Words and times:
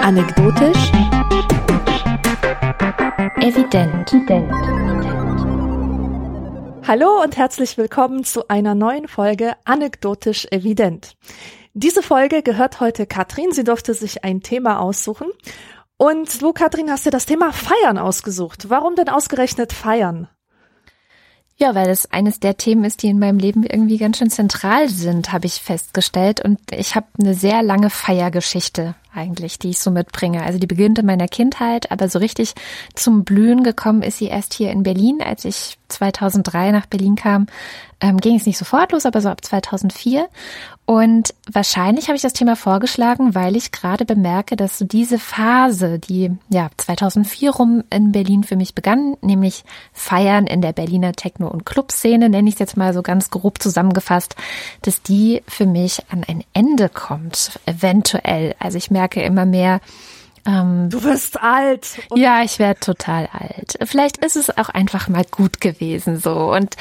Anekdotisch. 0.00 0.90
Evident. 3.36 4.10
Hallo 6.88 7.22
und 7.22 7.36
herzlich 7.36 7.78
willkommen 7.78 8.24
zu 8.24 8.48
einer 8.48 8.74
neuen 8.74 9.06
Folge 9.06 9.52
Anekdotisch 9.64 10.48
Evident. 10.50 11.16
Diese 11.74 12.02
Folge 12.02 12.42
gehört 12.42 12.80
heute 12.80 13.06
Katrin. 13.06 13.52
Sie 13.52 13.62
durfte 13.62 13.94
sich 13.94 14.24
ein 14.24 14.40
Thema 14.40 14.80
aussuchen. 14.80 15.28
Und 15.98 16.42
du, 16.42 16.52
Katrin, 16.52 16.90
hast 16.90 17.06
dir 17.06 17.10
das 17.10 17.26
Thema 17.26 17.52
Feiern 17.52 17.96
ausgesucht. 17.96 18.70
Warum 18.70 18.96
denn 18.96 19.08
ausgerechnet 19.08 19.72
Feiern? 19.72 20.28
Ja, 21.58 21.74
weil 21.74 21.88
es 21.88 22.12
eines 22.12 22.38
der 22.38 22.58
Themen 22.58 22.84
ist, 22.84 23.02
die 23.02 23.08
in 23.08 23.18
meinem 23.18 23.38
Leben 23.38 23.62
irgendwie 23.62 23.96
ganz 23.96 24.18
schön 24.18 24.28
zentral 24.28 24.90
sind, 24.90 25.32
habe 25.32 25.46
ich 25.46 25.54
festgestellt. 25.54 26.42
Und 26.44 26.60
ich 26.70 26.94
habe 26.94 27.06
eine 27.18 27.32
sehr 27.32 27.62
lange 27.62 27.88
Feiergeschichte 27.88 28.94
eigentlich, 29.14 29.58
die 29.58 29.70
ich 29.70 29.78
so 29.78 29.90
mitbringe. 29.90 30.42
Also 30.42 30.58
die 30.58 30.66
beginnt 30.66 30.98
in 30.98 31.06
meiner 31.06 31.28
Kindheit, 31.28 31.90
aber 31.90 32.10
so 32.10 32.18
richtig 32.18 32.52
zum 32.94 33.24
Blühen 33.24 33.62
gekommen 33.62 34.02
ist 34.02 34.18
sie 34.18 34.26
erst 34.26 34.52
hier 34.52 34.70
in 34.70 34.82
Berlin, 34.82 35.22
als 35.22 35.46
ich 35.46 35.78
2003 35.88 36.72
nach 36.72 36.84
Berlin 36.84 37.16
kam. 37.16 37.46
Ähm, 38.00 38.18
ging 38.18 38.36
es 38.36 38.44
nicht 38.44 38.58
sofort 38.58 38.92
los, 38.92 39.06
aber 39.06 39.20
so 39.22 39.30
ab 39.30 39.42
2004. 39.42 40.28
Und 40.84 41.34
wahrscheinlich 41.50 42.06
habe 42.06 42.16
ich 42.16 42.22
das 42.22 42.34
Thema 42.34 42.54
vorgeschlagen, 42.54 43.34
weil 43.34 43.56
ich 43.56 43.72
gerade 43.72 44.04
bemerke, 44.04 44.54
dass 44.54 44.78
so 44.78 44.84
diese 44.84 45.18
Phase, 45.18 45.98
die 45.98 46.30
ja 46.48 46.68
2004 46.76 47.50
rum 47.50 47.84
in 47.90 48.12
Berlin 48.12 48.44
für 48.44 48.54
mich 48.54 48.74
begann, 48.74 49.16
nämlich 49.22 49.64
Feiern 49.92 50.46
in 50.46 50.60
der 50.60 50.72
Berliner 50.72 51.12
Techno- 51.12 51.48
und 51.48 51.66
Clubszene, 51.66 52.28
nenne 52.28 52.48
ich 52.48 52.56
es 52.56 52.60
jetzt 52.60 52.76
mal 52.76 52.92
so 52.92 53.02
ganz 53.02 53.30
grob 53.30 53.60
zusammengefasst, 53.60 54.36
dass 54.82 55.02
die 55.02 55.42
für 55.48 55.66
mich 55.66 56.02
an 56.10 56.22
ein 56.28 56.44
Ende 56.52 56.88
kommt, 56.88 57.58
eventuell. 57.64 58.54
Also 58.60 58.78
ich 58.78 58.90
merke, 58.90 59.06
merke 59.06 59.22
immer 59.22 59.46
mehr, 59.46 59.80
ähm, 60.46 60.90
du 60.90 61.02
wirst 61.02 61.40
alt. 61.42 61.98
Ja, 62.14 62.42
ich 62.42 62.58
werde 62.58 62.80
total 62.80 63.28
alt. 63.32 63.78
Vielleicht 63.84 64.18
ist 64.18 64.36
es 64.36 64.56
auch 64.56 64.68
einfach 64.68 65.08
mal 65.08 65.24
gut 65.30 65.60
gewesen 65.60 66.18
so. 66.18 66.52
Und 66.52 66.76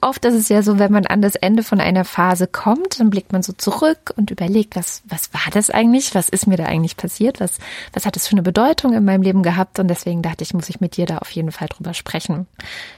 oft 0.00 0.24
ist 0.24 0.34
es 0.34 0.48
ja 0.48 0.62
so, 0.62 0.78
wenn 0.78 0.92
man 0.92 1.06
an 1.06 1.20
das 1.20 1.34
Ende 1.34 1.62
von 1.62 1.80
einer 1.80 2.04
Phase 2.04 2.46
kommt, 2.46 3.00
dann 3.00 3.10
blickt 3.10 3.32
man 3.32 3.42
so 3.42 3.52
zurück 3.52 4.12
und 4.16 4.30
überlegt, 4.30 4.76
was, 4.76 5.02
was 5.04 5.32
war 5.34 5.50
das 5.52 5.70
eigentlich? 5.70 6.14
Was 6.14 6.28
ist 6.28 6.46
mir 6.46 6.56
da 6.56 6.64
eigentlich 6.64 6.96
passiert? 6.96 7.40
Was, 7.40 7.58
was 7.92 8.06
hat 8.06 8.16
es 8.16 8.26
für 8.26 8.32
eine 8.32 8.42
Bedeutung 8.42 8.94
in 8.94 9.04
meinem 9.04 9.22
Leben 9.22 9.42
gehabt? 9.42 9.78
Und 9.78 9.88
deswegen 9.88 10.22
dachte 10.22 10.44
ich, 10.44 10.54
muss 10.54 10.68
ich 10.68 10.80
mit 10.80 10.96
dir 10.96 11.06
da 11.06 11.18
auf 11.18 11.30
jeden 11.30 11.52
Fall 11.52 11.68
drüber 11.68 11.94
sprechen. 11.94 12.46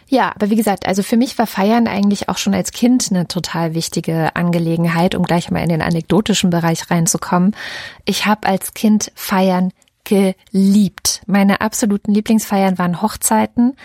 Ja, 0.08 0.32
aber 0.34 0.50
wie 0.50 0.56
gesagt, 0.56 0.86
also 0.86 1.02
für 1.02 1.16
mich 1.16 1.36
war 1.38 1.46
Feiern 1.46 1.88
eigentlich 1.88 2.28
auch 2.28 2.38
schon 2.38 2.54
als 2.54 2.72
Kind 2.72 3.08
eine 3.10 3.26
total 3.26 3.74
wichtige 3.74 4.36
Angelegenheit, 4.36 5.14
um 5.14 5.24
gleich 5.24 5.50
mal 5.50 5.62
in 5.62 5.70
den 5.70 5.82
anekdotischen 5.82 6.50
Bereich 6.50 6.90
reinzukommen. 6.90 7.56
Ich 8.04 8.26
habe 8.26 8.46
als 8.46 8.74
Kind 8.74 9.10
Feiern 9.14 9.72
geliebt. 10.04 11.22
Meine 11.26 11.60
absoluten 11.60 12.12
Lieblingsfeiern 12.12 12.78
waren 12.78 13.02
Hochzeiten. 13.02 13.76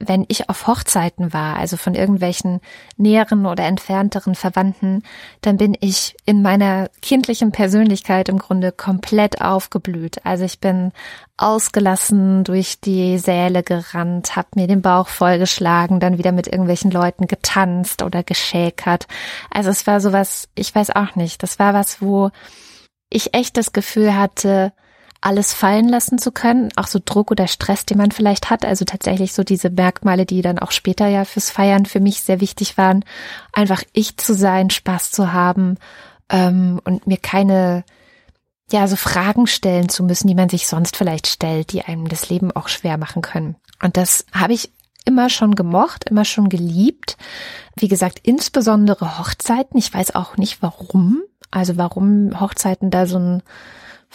Wenn 0.00 0.26
ich 0.28 0.50
auf 0.50 0.66
Hochzeiten 0.66 1.32
war, 1.32 1.56
also 1.56 1.76
von 1.76 1.94
irgendwelchen 1.94 2.60
näheren 2.96 3.46
oder 3.46 3.64
entfernteren 3.64 4.34
Verwandten, 4.34 5.02
dann 5.40 5.56
bin 5.56 5.76
ich 5.80 6.16
in 6.26 6.42
meiner 6.42 6.90
kindlichen 7.00 7.52
Persönlichkeit 7.52 8.28
im 8.28 8.38
Grunde 8.38 8.72
komplett 8.72 9.40
aufgeblüht. 9.40 10.26
Also 10.26 10.44
ich 10.44 10.58
bin 10.58 10.92
ausgelassen 11.36 12.44
durch 12.44 12.80
die 12.80 13.18
Säle 13.18 13.62
gerannt, 13.62 14.36
habe 14.36 14.48
mir 14.56 14.66
den 14.66 14.82
Bauch 14.82 15.08
vollgeschlagen, 15.08 16.00
dann 16.00 16.18
wieder 16.18 16.32
mit 16.32 16.48
irgendwelchen 16.48 16.90
Leuten 16.90 17.26
getanzt 17.26 18.02
oder 18.02 18.24
geschäkert. 18.24 19.06
Also 19.48 19.70
es 19.70 19.86
war 19.86 20.00
sowas, 20.00 20.48
ich 20.56 20.74
weiß 20.74 20.90
auch 20.90 21.14
nicht, 21.14 21.42
das 21.42 21.58
war 21.60 21.72
was, 21.72 22.02
wo 22.02 22.30
ich 23.10 23.32
echt 23.32 23.56
das 23.56 23.72
Gefühl 23.72 24.16
hatte, 24.16 24.72
alles 25.24 25.54
fallen 25.54 25.88
lassen 25.88 26.18
zu 26.18 26.32
können, 26.32 26.68
auch 26.76 26.86
so 26.86 27.00
Druck 27.02 27.30
oder 27.30 27.48
Stress, 27.48 27.86
den 27.86 27.96
man 27.96 28.10
vielleicht 28.10 28.50
hat. 28.50 28.64
Also 28.64 28.84
tatsächlich 28.84 29.32
so 29.32 29.42
diese 29.42 29.70
Merkmale, 29.70 30.26
die 30.26 30.42
dann 30.42 30.58
auch 30.58 30.70
später 30.70 31.06
ja 31.06 31.24
fürs 31.24 31.50
Feiern 31.50 31.86
für 31.86 32.00
mich 32.00 32.20
sehr 32.20 32.42
wichtig 32.42 32.76
waren. 32.76 33.04
Einfach 33.52 33.82
ich 33.94 34.18
zu 34.18 34.34
sein, 34.34 34.68
Spaß 34.68 35.12
zu 35.12 35.32
haben 35.32 35.76
ähm, 36.28 36.78
und 36.84 37.06
mir 37.06 37.16
keine 37.16 37.84
ja, 38.70 38.86
so 38.86 38.96
Fragen 38.96 39.46
stellen 39.46 39.88
zu 39.88 40.04
müssen, 40.04 40.28
die 40.28 40.34
man 40.34 40.50
sich 40.50 40.66
sonst 40.66 40.96
vielleicht 40.96 41.26
stellt, 41.26 41.72
die 41.72 41.82
einem 41.82 42.08
das 42.08 42.28
Leben 42.28 42.52
auch 42.52 42.68
schwer 42.68 42.98
machen 42.98 43.22
können. 43.22 43.56
Und 43.82 43.96
das 43.96 44.26
habe 44.32 44.52
ich 44.52 44.72
immer 45.06 45.30
schon 45.30 45.54
gemocht, 45.54 46.04
immer 46.04 46.26
schon 46.26 46.50
geliebt. 46.50 47.16
Wie 47.76 47.88
gesagt, 47.88 48.20
insbesondere 48.22 49.18
Hochzeiten. 49.18 49.78
Ich 49.78 49.92
weiß 49.92 50.14
auch 50.14 50.36
nicht 50.36 50.60
warum. 50.60 51.22
Also 51.50 51.78
warum 51.78 52.40
Hochzeiten 52.40 52.90
da 52.90 53.06
so 53.06 53.18
ein 53.18 53.42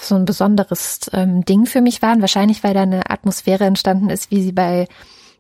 so 0.02 0.16
ein 0.16 0.26
besonderes 0.26 1.10
ähm, 1.14 1.46
Ding 1.46 1.66
für 1.66 1.82
mich 1.82 2.02
waren. 2.02 2.22
Wahrscheinlich, 2.22 2.64
weil 2.64 2.74
da 2.74 2.82
eine 2.82 3.10
Atmosphäre 3.10 3.66
entstanden 3.66 4.10
ist, 4.10 4.32
wie 4.32 4.42
sie 4.42 4.52
bei 4.52 4.88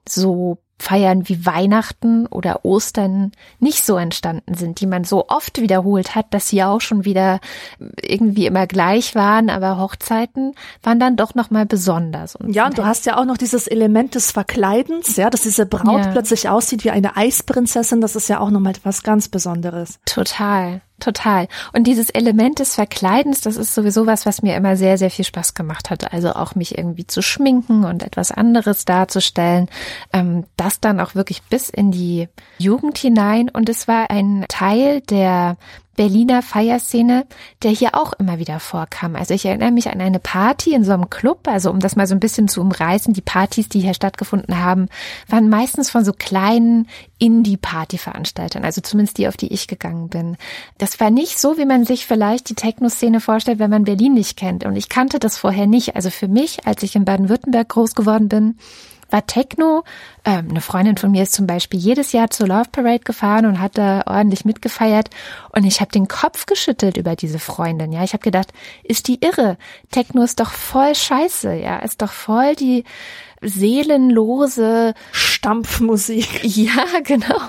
so 0.07 0.59
Feiern 0.81 1.27
wie 1.27 1.45
Weihnachten 1.45 2.25
oder 2.25 2.63
Ostern 2.63 3.33
nicht 3.59 3.85
so 3.85 3.97
entstanden 3.97 4.53
sind, 4.53 4.79
die 4.79 4.87
man 4.87 5.03
so 5.03 5.27
oft 5.27 5.59
wiederholt 5.59 6.15
hat, 6.15 6.33
dass 6.33 6.47
sie 6.47 6.63
auch 6.63 6.79
schon 6.79 7.03
wieder 7.03 7.41
irgendwie 8.01 8.45
immer 8.45 8.65
gleich 8.65 9.13
waren, 9.13 9.49
aber 9.49 9.77
Hochzeiten 9.77 10.53
waren 10.81 10.99
dann 10.99 11.17
doch 11.17 11.35
noch 11.35 11.51
mal 11.51 11.65
besonders. 11.65 12.35
Und 12.37 12.53
ja, 12.53 12.65
und 12.65 12.77
du 12.77 12.85
hast 12.85 13.05
ja 13.05 13.17
auch 13.17 13.25
noch 13.25 13.37
dieses 13.37 13.67
Element 13.67 14.15
des 14.15 14.31
Verkleidens, 14.31 15.17
ja, 15.17 15.29
dass 15.29 15.41
diese 15.41 15.65
Braut 15.65 16.05
ja. 16.05 16.11
plötzlich 16.11 16.47
aussieht 16.47 16.85
wie 16.85 16.91
eine 16.91 17.17
Eisprinzessin, 17.17 17.99
das 17.99 18.15
ist 18.15 18.29
ja 18.29 18.39
auch 18.39 18.49
noch 18.49 18.61
mal 18.61 18.71
etwas 18.71 19.03
ganz 19.03 19.27
Besonderes. 19.27 19.99
Total. 20.05 20.81
Total. 20.99 21.47
Und 21.73 21.85
dieses 21.85 22.09
Element 22.09 22.59
des 22.59 22.75
Verkleidens, 22.75 23.41
das 23.41 23.55
ist 23.57 23.73
sowieso 23.73 24.05
was, 24.05 24.25
was 24.25 24.41
mir 24.41 24.55
immer 24.55 24.75
sehr, 24.75 24.97
sehr 24.97 25.09
viel 25.09 25.25
Spaß 25.25 25.53
gemacht 25.53 25.89
hat. 25.89 26.13
Also 26.13 26.33
auch 26.33 26.55
mich 26.55 26.77
irgendwie 26.77 27.07
zu 27.07 27.21
schminken 27.21 27.85
und 27.85 28.03
etwas 28.03 28.31
anderes 28.31 28.85
darzustellen. 28.85 29.69
Ähm, 30.13 30.45
das 30.57 30.79
dann 30.79 30.99
auch 30.99 31.15
wirklich 31.15 31.43
bis 31.43 31.69
in 31.69 31.91
die 31.91 32.27
Jugend 32.57 32.97
hinein. 32.97 33.49
Und 33.49 33.69
es 33.69 33.87
war 33.87 34.09
ein 34.11 34.45
Teil 34.47 35.01
der 35.01 35.57
Berliner 35.99 36.41
Feierszene, 36.41 37.25
der 37.61 37.71
hier 37.71 37.93
auch 37.93 38.13
immer 38.13 38.39
wieder 38.39 38.61
vorkam. 38.61 39.17
Also 39.17 39.33
ich 39.33 39.45
erinnere 39.45 39.71
mich 39.71 39.89
an 39.89 39.99
eine 39.99 40.19
Party 40.19 40.73
in 40.73 40.85
so 40.85 40.93
einem 40.93 41.09
Club, 41.09 41.45
also 41.49 41.69
um 41.69 41.81
das 41.81 41.97
mal 41.97 42.07
so 42.07 42.15
ein 42.15 42.21
bisschen 42.21 42.47
zu 42.47 42.61
umreißen, 42.61 43.13
die 43.13 43.19
Partys, 43.19 43.67
die 43.67 43.81
hier 43.81 43.93
stattgefunden 43.93 44.63
haben, 44.63 44.87
waren 45.27 45.49
meistens 45.49 45.89
von 45.89 46.05
so 46.05 46.13
kleinen 46.13 46.87
Indie-Party-Veranstaltern, 47.17 48.63
also 48.63 48.79
zumindest 48.79 49.17
die, 49.17 49.27
auf 49.27 49.35
die 49.35 49.51
ich 49.51 49.67
gegangen 49.67 50.07
bin. 50.07 50.37
Das 50.77 51.01
war 51.01 51.09
nicht 51.09 51.37
so, 51.37 51.57
wie 51.57 51.65
man 51.65 51.83
sich 51.83 52.05
vielleicht 52.05 52.49
die 52.49 52.55
Techno-Szene 52.55 53.19
vorstellt, 53.19 53.59
wenn 53.59 53.69
man 53.69 53.83
Berlin 53.83 54.13
nicht 54.13 54.37
kennt. 54.37 54.65
Und 54.65 54.77
ich 54.77 54.87
kannte 54.87 55.19
das 55.19 55.37
vorher 55.37 55.67
nicht. 55.67 55.97
Also 55.97 56.11
für 56.11 56.29
mich, 56.29 56.65
als 56.65 56.81
ich 56.81 56.95
in 56.95 57.03
Baden-Württemberg 57.03 57.67
groß 57.67 57.93
geworden 57.93 58.29
bin, 58.29 58.57
war 59.11 59.25
Techno. 59.25 59.83
Ähm, 60.25 60.47
eine 60.49 60.61
Freundin 60.61 60.97
von 60.97 61.11
mir 61.11 61.23
ist 61.23 61.33
zum 61.33 61.47
Beispiel 61.47 61.79
jedes 61.79 62.11
Jahr 62.11 62.29
zur 62.29 62.47
Love 62.47 62.69
Parade 62.71 62.99
gefahren 62.99 63.45
und 63.45 63.59
hat 63.59 63.77
da 63.77 64.03
ordentlich 64.05 64.45
mitgefeiert. 64.45 65.09
Und 65.51 65.65
ich 65.65 65.81
habe 65.81 65.91
den 65.91 66.07
Kopf 66.07 66.45
geschüttelt 66.45 66.97
über 66.97 67.15
diese 67.15 67.39
Freundin. 67.39 67.91
Ja, 67.91 68.03
ich 68.03 68.13
habe 68.13 68.23
gedacht, 68.23 68.51
ist 68.83 69.07
die 69.07 69.19
irre? 69.21 69.57
Techno 69.91 70.23
ist 70.23 70.39
doch 70.39 70.51
voll 70.51 70.95
Scheiße. 70.95 71.53
Ja, 71.53 71.79
ist 71.79 72.01
doch 72.01 72.11
voll 72.11 72.55
die 72.55 72.83
seelenlose 73.41 74.93
Stampfmusik. 75.11 76.43
Ja, 76.59 76.83
genau. 77.03 77.39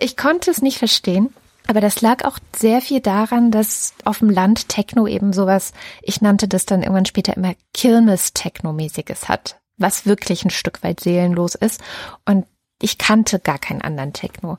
Ich 0.00 0.16
konnte 0.16 0.50
es 0.50 0.60
nicht 0.60 0.78
verstehen. 0.78 1.32
Aber 1.66 1.80
das 1.80 2.00
lag 2.00 2.24
auch 2.24 2.38
sehr 2.54 2.80
viel 2.80 3.00
daran, 3.00 3.50
dass 3.50 3.94
auf 4.04 4.18
dem 4.18 4.28
Land 4.28 4.68
Techno 4.68 5.06
eben 5.06 5.32
sowas, 5.32 5.72
ich 6.02 6.20
nannte 6.20 6.48
das 6.48 6.66
dann 6.66 6.82
irgendwann 6.82 7.06
später 7.06 7.36
immer 7.36 7.54
Kirmes-Techno-mäßiges 7.72 9.28
hat 9.28 9.61
was 9.82 10.06
wirklich 10.06 10.44
ein 10.44 10.50
Stück 10.50 10.82
weit 10.82 11.00
seelenlos 11.00 11.54
ist. 11.54 11.80
Und 12.24 12.46
ich 12.80 12.98
kannte 12.98 13.38
gar 13.38 13.58
keinen 13.58 13.82
anderen 13.82 14.12
Techno. 14.12 14.52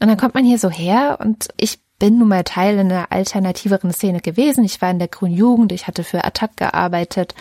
Und 0.00 0.08
dann 0.08 0.16
kommt 0.16 0.34
man 0.34 0.44
hier 0.44 0.58
so 0.58 0.70
her 0.70 1.18
und 1.20 1.48
ich 1.56 1.78
bin 1.98 2.18
nun 2.18 2.28
mal 2.28 2.44
Teil 2.44 2.78
einer 2.78 3.10
alternativeren 3.10 3.90
Szene 3.92 4.20
gewesen. 4.20 4.64
Ich 4.64 4.82
war 4.82 4.90
in 4.90 4.98
der 4.98 5.08
Grünen 5.08 5.34
Jugend, 5.34 5.72
ich 5.72 5.86
hatte 5.86 6.04
für 6.04 6.24
Attac 6.24 6.56
gearbeitet. 6.56 7.34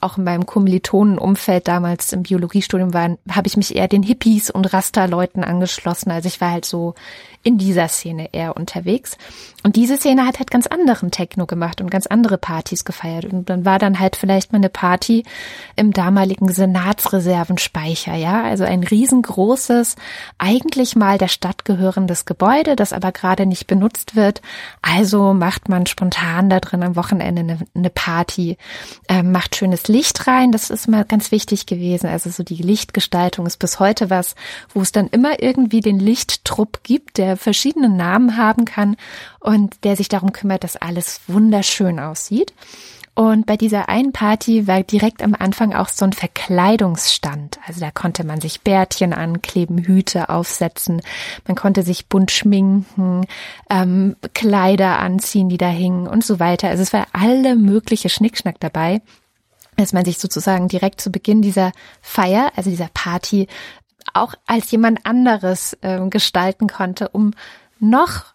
Auch 0.00 0.16
in 0.16 0.24
meinem 0.24 0.46
Kommilitonenumfeld 0.46 1.68
damals 1.68 2.12
im 2.12 2.22
Biologiestudium 2.22 2.94
waren, 2.94 3.18
habe 3.30 3.46
ich 3.46 3.58
mich 3.58 3.76
eher 3.76 3.88
den 3.88 4.02
Hippies 4.02 4.50
und 4.50 4.72
Rasterleuten 4.72 5.44
angeschlossen. 5.44 6.10
Also 6.10 6.28
ich 6.28 6.40
war 6.40 6.50
halt 6.50 6.64
so 6.64 6.94
in 7.44 7.58
dieser 7.58 7.88
Szene 7.88 8.30
eher 8.32 8.56
unterwegs. 8.56 9.16
Und 9.62 9.76
diese 9.76 9.96
Szene 9.96 10.26
hat 10.26 10.38
halt 10.38 10.50
ganz 10.50 10.66
anderen 10.66 11.10
Techno 11.10 11.46
gemacht 11.46 11.80
und 11.80 11.90
ganz 11.90 12.06
andere 12.06 12.38
Partys 12.38 12.84
gefeiert. 12.84 13.26
Und 13.26 13.48
dann 13.48 13.64
war 13.64 13.78
dann 13.78 14.00
halt 14.00 14.16
vielleicht 14.16 14.52
mal 14.52 14.58
eine 14.58 14.70
Party 14.70 15.24
im 15.76 15.92
damaligen 15.92 16.52
Senatsreservenspeicher, 16.52 18.14
ja. 18.14 18.42
Also 18.42 18.64
ein 18.64 18.82
riesengroßes, 18.82 19.96
eigentlich 20.38 20.96
mal 20.96 21.18
der 21.18 21.28
Stadt 21.28 21.64
gehörendes 21.64 22.24
Gebäude, 22.24 22.76
das 22.76 22.92
aber 22.92 23.12
gerade 23.12 23.46
nicht 23.46 23.68
genutzt 23.68 24.16
wird. 24.16 24.40
Also 24.80 25.34
macht 25.34 25.68
man 25.68 25.86
spontan 25.86 26.48
da 26.48 26.60
drin 26.60 26.82
am 26.82 26.96
Wochenende 26.96 27.40
eine, 27.40 27.58
eine 27.74 27.90
Party, 27.90 28.56
äh, 29.08 29.22
macht 29.22 29.56
schönes 29.56 29.88
Licht 29.88 30.26
rein. 30.26 30.50
Das 30.50 30.70
ist 30.70 30.88
mal 30.88 31.04
ganz 31.04 31.30
wichtig 31.30 31.66
gewesen. 31.66 32.06
Also 32.06 32.30
so 32.30 32.42
die 32.42 32.54
Lichtgestaltung 32.54 33.46
ist 33.46 33.58
bis 33.58 33.80
heute 33.80 34.08
was, 34.08 34.34
wo 34.72 34.80
es 34.80 34.92
dann 34.92 35.08
immer 35.08 35.42
irgendwie 35.42 35.80
den 35.80 35.98
Lichttrupp 35.98 36.80
gibt, 36.82 37.18
der 37.18 37.33
verschiedene 37.36 37.88
Namen 37.88 38.36
haben 38.36 38.64
kann 38.64 38.96
und 39.40 39.84
der 39.84 39.96
sich 39.96 40.08
darum 40.08 40.32
kümmert, 40.32 40.64
dass 40.64 40.76
alles 40.76 41.20
wunderschön 41.26 42.00
aussieht. 42.00 42.52
Und 43.16 43.46
bei 43.46 43.56
dieser 43.56 43.88
einen 43.88 44.10
Party 44.10 44.66
war 44.66 44.82
direkt 44.82 45.22
am 45.22 45.36
Anfang 45.38 45.72
auch 45.72 45.88
so 45.88 46.04
ein 46.04 46.12
Verkleidungsstand. 46.12 47.60
Also 47.64 47.78
da 47.78 47.92
konnte 47.92 48.24
man 48.24 48.40
sich 48.40 48.62
Bärtchen 48.62 49.12
ankleben, 49.12 49.78
Hüte 49.78 50.30
aufsetzen, 50.30 51.00
man 51.46 51.54
konnte 51.54 51.84
sich 51.84 52.08
bunt 52.08 52.32
schminken, 52.32 53.26
ähm, 53.70 54.16
Kleider 54.34 54.98
anziehen, 54.98 55.48
die 55.48 55.58
da 55.58 55.68
hingen 55.68 56.08
und 56.08 56.24
so 56.24 56.40
weiter. 56.40 56.68
Also 56.68 56.82
es 56.82 56.92
war 56.92 57.06
alle 57.12 57.54
mögliche 57.54 58.08
Schnickschnack 58.08 58.58
dabei, 58.58 59.00
dass 59.76 59.92
man 59.92 60.04
sich 60.04 60.18
sozusagen 60.18 60.66
direkt 60.66 61.00
zu 61.00 61.12
Beginn 61.12 61.40
dieser 61.40 61.70
Feier, 62.00 62.50
also 62.56 62.68
dieser 62.68 62.90
Party, 62.94 63.46
auch 64.12 64.34
als 64.46 64.70
jemand 64.70 65.04
anderes 65.04 65.76
äh, 65.80 66.00
gestalten 66.08 66.68
konnte, 66.68 67.08
um 67.08 67.32
noch 67.80 68.34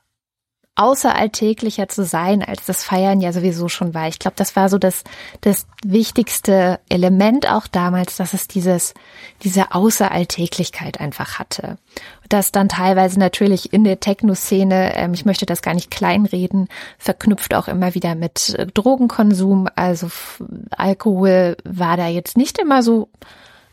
außeralltäglicher 0.80 1.90
zu 1.90 2.06
sein, 2.06 2.42
als 2.42 2.66
das 2.66 2.86
Feiern 2.86 3.20
ja 3.20 3.34
sowieso 3.34 3.68
schon 3.68 3.94
war. 3.94 4.08
Ich 4.08 4.18
glaube, 4.18 4.36
das 4.38 4.56
war 4.56 4.70
so 4.70 4.78
das, 4.78 5.04
das 5.42 5.68
wichtigste 5.84 6.80
Element 6.88 7.52
auch 7.52 7.68
damals, 7.68 8.16
dass 8.16 8.34
es 8.34 8.48
dieses, 8.48 8.94
diese 9.44 9.74
Außeralltäglichkeit 9.74 11.02
einfach 11.02 11.38
hatte. 11.38 11.78
Das 12.30 12.54
dann 12.54 12.70
teilweise 12.70 13.20
natürlich 13.20 13.74
in 13.74 13.84
der 13.84 14.00
Techno-Szene, 14.00 14.96
ähm, 14.96 15.14
ich 15.14 15.26
möchte 15.26 15.46
das 15.46 15.62
gar 15.62 15.74
nicht 15.74 15.92
kleinreden, 15.92 16.70
verknüpft 16.98 17.56
auch 17.56 17.68
immer 17.68 17.94
wieder 17.94 18.16
mit 18.16 18.56
äh, 18.58 18.66
Drogenkonsum. 18.66 19.68
Also 19.76 20.10
Alkohol 20.70 21.58
war 21.66 21.98
da 21.98 22.08
jetzt 22.08 22.38
nicht 22.38 22.58
immer 22.58 22.84
so 22.84 23.10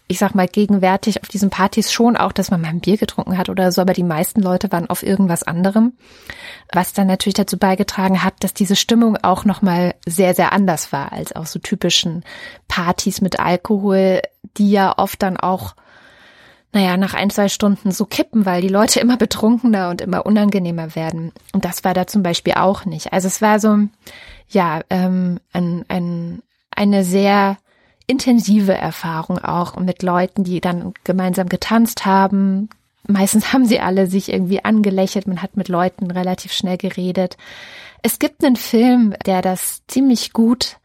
ich 0.08 0.18
sag 0.18 0.34
mal, 0.34 0.46
gegenwärtig 0.46 1.22
auf 1.22 1.28
diesen 1.28 1.50
Partys 1.50 1.92
schon 1.92 2.16
auch, 2.16 2.32
dass 2.32 2.50
man 2.50 2.60
mal 2.60 2.68
ein 2.68 2.80
Bier 2.80 2.96
getrunken 2.96 3.38
hat 3.38 3.48
oder 3.48 3.72
so, 3.72 3.80
aber 3.82 3.92
die 3.92 4.04
meisten 4.04 4.40
Leute 4.40 4.70
waren 4.70 4.88
auf 4.88 5.02
irgendwas 5.02 5.42
anderem, 5.42 5.94
was 6.72 6.92
dann 6.92 7.08
natürlich 7.08 7.34
dazu 7.34 7.58
beigetragen 7.58 8.22
hat, 8.22 8.34
dass 8.40 8.54
diese 8.54 8.76
Stimmung 8.76 9.16
auch 9.16 9.44
nochmal 9.44 9.94
sehr, 10.06 10.34
sehr 10.34 10.52
anders 10.52 10.92
war 10.92 11.12
als 11.12 11.34
auch 11.34 11.46
so 11.46 11.58
typischen 11.58 12.24
Partys 12.68 13.20
mit 13.20 13.40
Alkohol, 13.40 14.22
die 14.56 14.70
ja 14.70 14.96
oft 14.96 15.22
dann 15.22 15.36
auch 15.36 15.74
naja, 16.72 16.98
nach 16.98 17.14
ein, 17.14 17.30
zwei 17.30 17.48
Stunden 17.48 17.90
so 17.90 18.04
kippen, 18.04 18.44
weil 18.44 18.60
die 18.60 18.68
Leute 18.68 19.00
immer 19.00 19.16
betrunkener 19.16 19.88
und 19.88 20.02
immer 20.02 20.26
unangenehmer 20.26 20.94
werden. 20.94 21.32
Und 21.54 21.64
das 21.64 21.84
war 21.84 21.94
da 21.94 22.06
zum 22.06 22.22
Beispiel 22.22 22.52
auch 22.54 22.84
nicht. 22.84 23.14
Also 23.14 23.28
es 23.28 23.40
war 23.40 23.60
so, 23.60 23.78
ja, 24.50 24.82
ähm, 24.90 25.40
ein, 25.54 25.86
ein, 25.88 26.42
eine 26.70 27.02
sehr 27.02 27.56
intensive 28.06 28.74
Erfahrung 28.74 29.38
auch 29.38 29.76
mit 29.76 30.02
Leuten, 30.02 30.44
die 30.44 30.60
dann 30.60 30.94
gemeinsam 31.04 31.48
getanzt 31.48 32.06
haben. 32.06 32.68
Meistens 33.06 33.52
haben 33.52 33.66
sie 33.66 33.80
alle 33.80 34.06
sich 34.06 34.32
irgendwie 34.32 34.64
angelächelt, 34.64 35.26
man 35.26 35.42
hat 35.42 35.56
mit 35.56 35.68
Leuten 35.68 36.10
relativ 36.10 36.52
schnell 36.52 36.76
geredet. 36.76 37.36
Es 38.02 38.18
gibt 38.18 38.44
einen 38.44 38.56
Film, 38.56 39.14
der 39.24 39.42
das 39.42 39.82
ziemlich 39.88 40.32
gut 40.32 40.76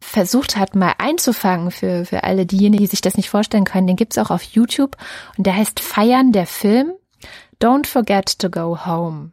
versucht 0.00 0.56
hat, 0.56 0.74
mal 0.74 0.94
einzufangen 0.98 1.70
für, 1.70 2.04
für 2.04 2.24
alle 2.24 2.46
diejenigen, 2.46 2.82
die 2.82 2.90
sich 2.90 3.00
das 3.00 3.16
nicht 3.16 3.30
vorstellen 3.30 3.64
können. 3.64 3.86
Den 3.86 3.96
gibt's 3.96 4.18
auch 4.18 4.30
auf 4.30 4.42
YouTube 4.42 4.96
und 5.36 5.46
der 5.46 5.56
heißt 5.56 5.80
Feiern 5.80 6.32
der 6.32 6.46
Film. 6.46 6.92
Don't 7.60 7.86
forget 7.86 8.38
to 8.38 8.50
go 8.50 8.84
home 8.84 9.30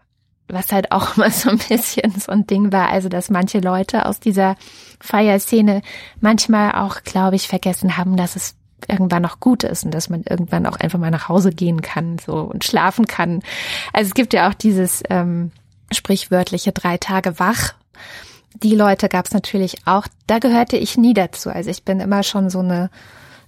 was 0.54 0.72
halt 0.72 0.92
auch 0.92 1.16
mal 1.18 1.32
so 1.32 1.50
ein 1.50 1.58
bisschen 1.58 2.12
so 2.20 2.32
ein 2.32 2.48
Ding 2.48 2.72
war, 2.72 2.90
also 2.90 3.10
dass 3.10 3.30
manche 3.30 3.60
Leute 3.60 4.06
aus 4.06 4.20
dieser 4.20 4.56
Feierszene 5.00 5.82
manchmal 6.22 6.74
auch, 6.74 7.04
glaube 7.04 7.36
ich, 7.36 7.48
vergessen 7.48 7.98
haben, 7.98 8.16
dass 8.16 8.36
es 8.36 8.56
irgendwann 8.88 9.22
noch 9.22 9.40
gut 9.40 9.64
ist 9.64 9.86
und 9.86 9.94
dass 9.94 10.10
man 10.10 10.24
irgendwann 10.24 10.66
auch 10.66 10.78
einfach 10.78 11.00
mal 11.00 11.12
nach 11.12 11.30
Hause 11.30 11.52
gehen 11.52 11.82
kann 11.82 12.18
so 12.20 12.36
und 12.40 12.64
schlafen 12.64 13.06
kann. 13.06 13.42
Also 13.94 14.10
es 14.10 14.14
gibt 14.14 14.34
ja 14.34 14.50
auch 14.50 14.54
dieses 14.54 15.04
ähm, 15.10 15.52
sprichwörtliche 15.92 16.72
drei 16.72 16.98
Tage 16.98 17.40
wach. 17.40 17.74
Die 18.62 18.76
Leute 18.76 19.10
gab 19.10 19.26
es 19.26 19.34
natürlich 19.34 19.88
auch. 19.88 20.06
Da 20.28 20.40
gehörte 20.40 20.78
ich 20.78 20.98
nie 20.98 21.14
dazu. 21.14 21.50
Also 21.50 21.70
ich 21.70 21.84
bin 21.84 22.00
immer 22.00 22.24
schon 22.24 22.50
so 22.50 22.60
eine 22.60 22.90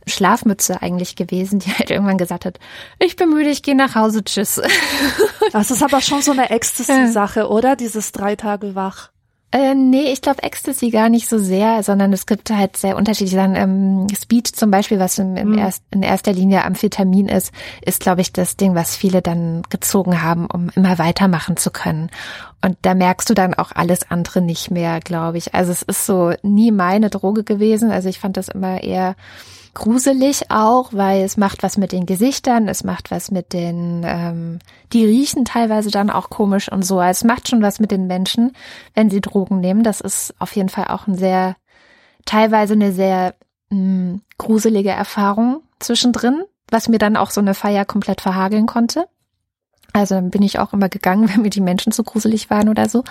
Schlafmütze 0.07 0.81
eigentlich 0.81 1.15
gewesen, 1.15 1.59
die 1.59 1.71
halt 1.71 1.89
irgendwann 1.89 2.17
gesagt 2.17 2.45
hat, 2.45 2.59
ich 2.99 3.15
bin 3.15 3.29
müde, 3.29 3.49
ich 3.49 3.63
gehe 3.63 3.75
nach 3.75 3.95
Hause, 3.95 4.23
tschüss. 4.23 4.61
Das 5.51 5.71
ist 5.71 5.83
aber 5.83 6.01
schon 6.01 6.21
so 6.21 6.31
eine 6.31 6.49
Ecstasy-Sache, 6.49 7.47
oder? 7.47 7.75
Dieses 7.75 8.11
drei 8.11 8.35
Tage 8.35 8.75
wach. 8.75 9.11
Äh, 9.55 9.73
nee, 9.73 10.11
ich 10.11 10.21
glaube 10.21 10.43
Ecstasy 10.43 10.89
gar 10.89 11.07
nicht 11.07 11.29
so 11.29 11.37
sehr, 11.37 11.81
sondern 11.81 12.11
es 12.11 12.25
gibt 12.25 12.49
halt 12.49 12.75
sehr 12.75 12.97
unterschiedliche 12.97 13.37
Sachen. 13.37 13.55
Ähm, 13.55 14.07
Speed 14.13 14.47
zum 14.47 14.69
Beispiel, 14.69 14.99
was 14.99 15.17
im, 15.17 15.37
im 15.37 15.51
mhm. 15.51 15.57
erst, 15.59 15.81
in 15.91 16.03
erster 16.03 16.33
Linie 16.33 16.65
Amphetamin 16.65 17.29
ist, 17.29 17.53
ist, 17.81 18.01
glaube 18.01 18.19
ich, 18.19 18.33
das 18.33 18.57
Ding, 18.57 18.75
was 18.75 18.97
viele 18.97 19.21
dann 19.21 19.61
gezogen 19.69 20.21
haben, 20.21 20.47
um 20.47 20.71
immer 20.75 20.97
weitermachen 20.97 21.55
zu 21.55 21.71
können. 21.71 22.09
Und 22.61 22.75
da 22.81 22.95
merkst 22.95 23.29
du 23.29 23.33
dann 23.33 23.53
auch 23.53 23.71
alles 23.73 24.11
andere 24.11 24.41
nicht 24.41 24.71
mehr, 24.71 24.99
glaube 24.99 25.37
ich. 25.37 25.55
Also 25.55 25.71
es 25.71 25.83
ist 25.83 26.05
so 26.05 26.33
nie 26.43 26.71
meine 26.71 27.09
Droge 27.09 27.45
gewesen. 27.45 27.91
Also 27.91 28.09
ich 28.09 28.19
fand 28.19 28.35
das 28.35 28.49
immer 28.49 28.83
eher 28.83 29.15
gruselig 29.75 30.49
auch, 30.49 30.91
weil 30.93 31.21
es 31.21 31.37
macht 31.37 31.61
was 31.61 31.77
mit 31.77 31.91
den 31.91 32.07
Gesichtern, 32.07 32.67
es 32.67 32.83
macht 32.83 33.11
was 33.11 33.29
mit 33.29 33.53
den, 33.53 34.01
ähm, 34.03 34.59
die 34.93 35.05
riechen 35.05 35.45
teilweise 35.45 35.91
dann 35.91 36.09
auch 36.09 36.29
komisch 36.29 36.71
und 36.71 36.83
so. 36.83 36.99
Es 36.99 37.23
macht 37.23 37.47
schon 37.47 37.61
was 37.61 37.79
mit 37.79 37.91
den 37.91 38.07
Menschen, 38.07 38.53
wenn 38.95 39.11
sie 39.11 39.21
Drogen 39.21 39.59
nehmen. 39.59 39.83
Das 39.83 40.01
ist 40.01 40.33
auf 40.39 40.55
jeden 40.55 40.69
Fall 40.69 40.87
auch 40.87 41.05
ein 41.05 41.15
sehr, 41.15 41.55
teilweise 42.25 42.73
eine 42.73 42.91
sehr 42.91 43.35
mh, 43.69 43.77
mm, 43.77 44.21
gruselige 44.39 44.91
Erfahrung 44.91 45.61
zwischendrin, 45.79 46.43
was 46.71 46.87
mir 46.89 46.97
dann 46.97 47.17
auch 47.17 47.29
so 47.29 47.41
eine 47.41 47.53
Feier 47.53 47.85
komplett 47.85 48.21
verhageln 48.21 48.65
konnte. 48.65 49.07
Also 49.93 50.15
dann 50.15 50.31
bin 50.31 50.41
ich 50.41 50.57
auch 50.57 50.73
immer 50.73 50.89
gegangen, 50.89 51.29
wenn 51.33 51.43
mir 51.43 51.51
die 51.51 51.61
Menschen 51.61 51.91
zu 51.91 52.03
gruselig 52.03 52.49
waren 52.49 52.69
oder 52.69 52.89
so 52.89 53.03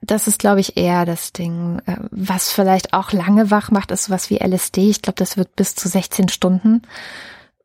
das 0.00 0.28
ist, 0.28 0.38
glaube 0.38 0.60
ich, 0.60 0.76
eher 0.76 1.04
das 1.04 1.32
Ding. 1.32 1.80
Äh, 1.86 1.96
was 2.10 2.52
vielleicht 2.52 2.92
auch 2.92 3.12
lange 3.12 3.50
wach 3.50 3.70
macht, 3.70 3.90
ist 3.90 4.04
sowas 4.04 4.30
wie 4.30 4.38
LSD. 4.38 4.90
Ich 4.90 5.02
glaube, 5.02 5.16
das 5.16 5.36
wird 5.36 5.56
bis 5.56 5.74
zu 5.74 5.88
16 5.88 6.28
Stunden. 6.28 6.82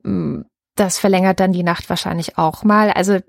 Mm, 0.03 0.41
das 0.75 0.97
verlängert 0.97 1.39
dann 1.39 1.53
die 1.53 1.61
Nacht 1.61 1.87
wahrscheinlich 1.89 2.37
auch 2.39 2.63
mal. 2.63 2.89
Also 2.91 3.19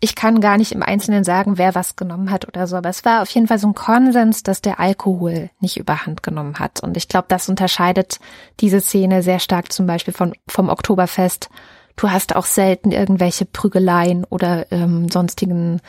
ich 0.00 0.14
kann 0.14 0.40
gar 0.40 0.56
nicht 0.56 0.72
im 0.72 0.82
Einzelnen 0.82 1.22
sagen, 1.22 1.58
wer 1.58 1.74
was 1.74 1.96
genommen 1.96 2.30
hat 2.30 2.48
oder 2.48 2.66
so, 2.66 2.76
aber 2.76 2.88
es 2.88 3.04
war 3.04 3.20
auf 3.20 3.28
jeden 3.30 3.46
Fall 3.46 3.58
so 3.58 3.68
ein 3.68 3.74
Konsens, 3.74 4.42
dass 4.42 4.62
der 4.62 4.80
Alkohol 4.80 5.50
nicht 5.60 5.76
überhand 5.76 6.22
genommen 6.22 6.58
hat. 6.58 6.82
Und 6.82 6.96
ich 6.96 7.08
glaube, 7.08 7.26
das 7.28 7.50
unterscheidet 7.50 8.20
diese 8.60 8.80
Szene 8.80 9.22
sehr 9.22 9.38
stark 9.38 9.70
zum 9.70 9.86
Beispiel 9.86 10.14
von, 10.14 10.32
vom 10.48 10.70
Oktoberfest. 10.70 11.50
Du 11.96 12.10
hast 12.10 12.34
auch 12.34 12.46
selten 12.46 12.90
irgendwelche 12.90 13.44
Prügeleien 13.44 14.24
oder 14.24 14.72
ähm, 14.72 15.10
sonstigen 15.10 15.82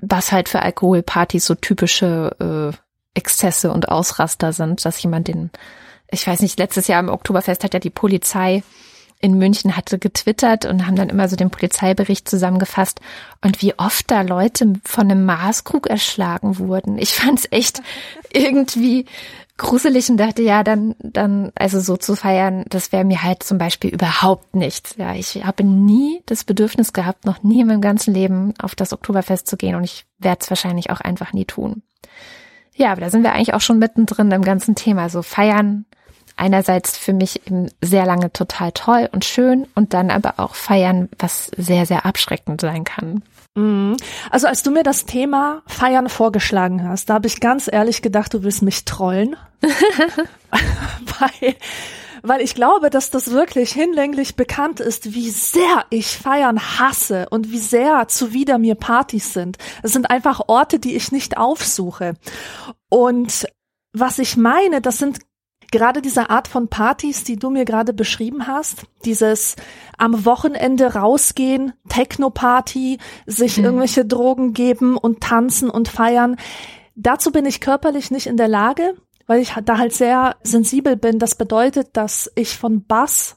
was 0.00 0.32
halt 0.32 0.48
für 0.48 0.62
Alkoholpartys 0.62 1.46
so 1.46 1.54
typische 1.54 2.72
äh, 2.74 2.76
Exzesse 3.14 3.72
und 3.72 3.88
Ausraster 3.88 4.52
sind, 4.52 4.84
dass 4.84 5.02
jemand 5.02 5.28
den, 5.28 5.50
ich 6.10 6.26
weiß 6.26 6.40
nicht, 6.40 6.58
letztes 6.58 6.86
Jahr 6.86 7.00
im 7.00 7.08
Oktoberfest 7.08 7.64
hat 7.64 7.74
ja 7.74 7.80
die 7.80 7.90
Polizei 7.90 8.62
in 9.20 9.36
München 9.36 9.76
hatte 9.76 9.98
getwittert 9.98 10.64
und 10.64 10.86
haben 10.86 10.94
dann 10.94 11.08
immer 11.08 11.28
so 11.28 11.34
den 11.34 11.50
Polizeibericht 11.50 12.28
zusammengefasst 12.28 13.00
und 13.42 13.62
wie 13.62 13.76
oft 13.76 14.10
da 14.10 14.22
Leute 14.22 14.74
von 14.84 15.10
einem 15.10 15.24
Maßkrug 15.24 15.88
erschlagen 15.88 16.58
wurden. 16.58 16.98
Ich 16.98 17.14
fand's 17.14 17.48
echt 17.50 17.82
irgendwie 18.32 19.06
gruselig 19.58 20.08
und 20.08 20.16
dachte, 20.16 20.42
ja, 20.42 20.62
dann, 20.62 20.94
dann, 21.00 21.52
also 21.54 21.80
so 21.80 21.96
zu 21.96 22.16
feiern, 22.16 22.64
das 22.68 22.92
wäre 22.92 23.04
mir 23.04 23.22
halt 23.22 23.42
zum 23.42 23.58
Beispiel 23.58 23.90
überhaupt 23.90 24.54
nichts. 24.54 24.94
Ja, 24.96 25.14
ich 25.14 25.44
habe 25.44 25.64
nie 25.64 26.22
das 26.26 26.44
Bedürfnis 26.44 26.92
gehabt, 26.92 27.26
noch 27.26 27.42
nie 27.42 27.60
in 27.60 27.66
meinem 27.66 27.80
ganzen 27.80 28.14
Leben 28.14 28.54
auf 28.60 28.74
das 28.74 28.92
Oktoberfest 28.92 29.46
zu 29.46 29.56
gehen 29.56 29.74
und 29.74 29.84
ich 29.84 30.06
werde 30.18 30.38
es 30.40 30.50
wahrscheinlich 30.50 30.90
auch 30.90 31.00
einfach 31.00 31.32
nie 31.32 31.44
tun. 31.44 31.82
Ja, 32.74 32.92
aber 32.92 33.00
da 33.00 33.10
sind 33.10 33.24
wir 33.24 33.32
eigentlich 33.32 33.54
auch 33.54 33.60
schon 33.60 33.80
mittendrin 33.80 34.30
im 34.30 34.42
ganzen 34.42 34.76
Thema. 34.76 35.08
So 35.10 35.22
feiern 35.22 35.84
einerseits 36.36 36.96
für 36.96 37.12
mich 37.12 37.46
eben 37.46 37.68
sehr 37.82 38.06
lange 38.06 38.32
total 38.32 38.72
toll 38.72 39.08
und 39.12 39.24
schön 39.24 39.66
und 39.74 39.92
dann 39.92 40.10
aber 40.10 40.34
auch 40.36 40.54
feiern, 40.54 41.08
was 41.18 41.50
sehr, 41.56 41.84
sehr 41.84 42.06
abschreckend 42.06 42.60
sein 42.60 42.84
kann. 42.84 43.22
Mhm. 43.58 43.96
Also 44.30 44.46
als 44.46 44.62
du 44.62 44.70
mir 44.70 44.84
das 44.84 45.04
Thema 45.04 45.62
Feiern 45.66 46.08
vorgeschlagen 46.08 46.88
hast, 46.88 47.10
da 47.10 47.14
habe 47.14 47.26
ich 47.26 47.40
ganz 47.40 47.68
ehrlich 47.70 48.02
gedacht, 48.02 48.32
du 48.32 48.44
willst 48.44 48.62
mich 48.62 48.84
trollen. 48.84 49.36
weil, 49.60 51.56
weil 52.22 52.40
ich 52.40 52.54
glaube, 52.54 52.88
dass 52.88 53.10
das 53.10 53.32
wirklich 53.32 53.72
hinlänglich 53.72 54.36
bekannt 54.36 54.78
ist, 54.78 55.12
wie 55.12 55.30
sehr 55.30 55.84
ich 55.90 56.16
Feiern 56.16 56.60
hasse 56.78 57.26
und 57.30 57.50
wie 57.50 57.58
sehr 57.58 58.06
zuwider 58.06 58.58
mir 58.58 58.76
Partys 58.76 59.32
sind. 59.32 59.58
Es 59.82 59.92
sind 59.92 60.08
einfach 60.08 60.42
Orte, 60.46 60.78
die 60.78 60.94
ich 60.94 61.10
nicht 61.10 61.36
aufsuche. 61.36 62.14
Und 62.88 63.48
was 63.92 64.20
ich 64.20 64.36
meine, 64.36 64.80
das 64.80 64.98
sind 64.98 65.18
gerade 65.70 66.02
diese 66.02 66.30
Art 66.30 66.48
von 66.48 66.68
Partys, 66.68 67.24
die 67.24 67.36
du 67.36 67.50
mir 67.50 67.64
gerade 67.64 67.92
beschrieben 67.92 68.46
hast, 68.46 68.84
dieses 69.04 69.56
am 69.96 70.24
Wochenende 70.24 70.94
rausgehen, 70.94 71.72
Techno-Party, 71.88 72.98
sich 73.26 73.58
mhm. 73.58 73.64
irgendwelche 73.64 74.04
Drogen 74.04 74.52
geben 74.52 74.96
und 74.96 75.20
tanzen 75.20 75.70
und 75.70 75.88
feiern, 75.88 76.36
dazu 76.94 77.30
bin 77.30 77.46
ich 77.46 77.60
körperlich 77.60 78.10
nicht 78.10 78.26
in 78.26 78.36
der 78.36 78.48
Lage, 78.48 78.94
weil 79.26 79.40
ich 79.40 79.54
da 79.64 79.78
halt 79.78 79.92
sehr 79.92 80.36
sensibel 80.42 80.96
bin. 80.96 81.18
Das 81.18 81.34
bedeutet, 81.34 81.88
dass 81.92 82.30
ich 82.34 82.56
von 82.56 82.84
Bass 82.84 83.36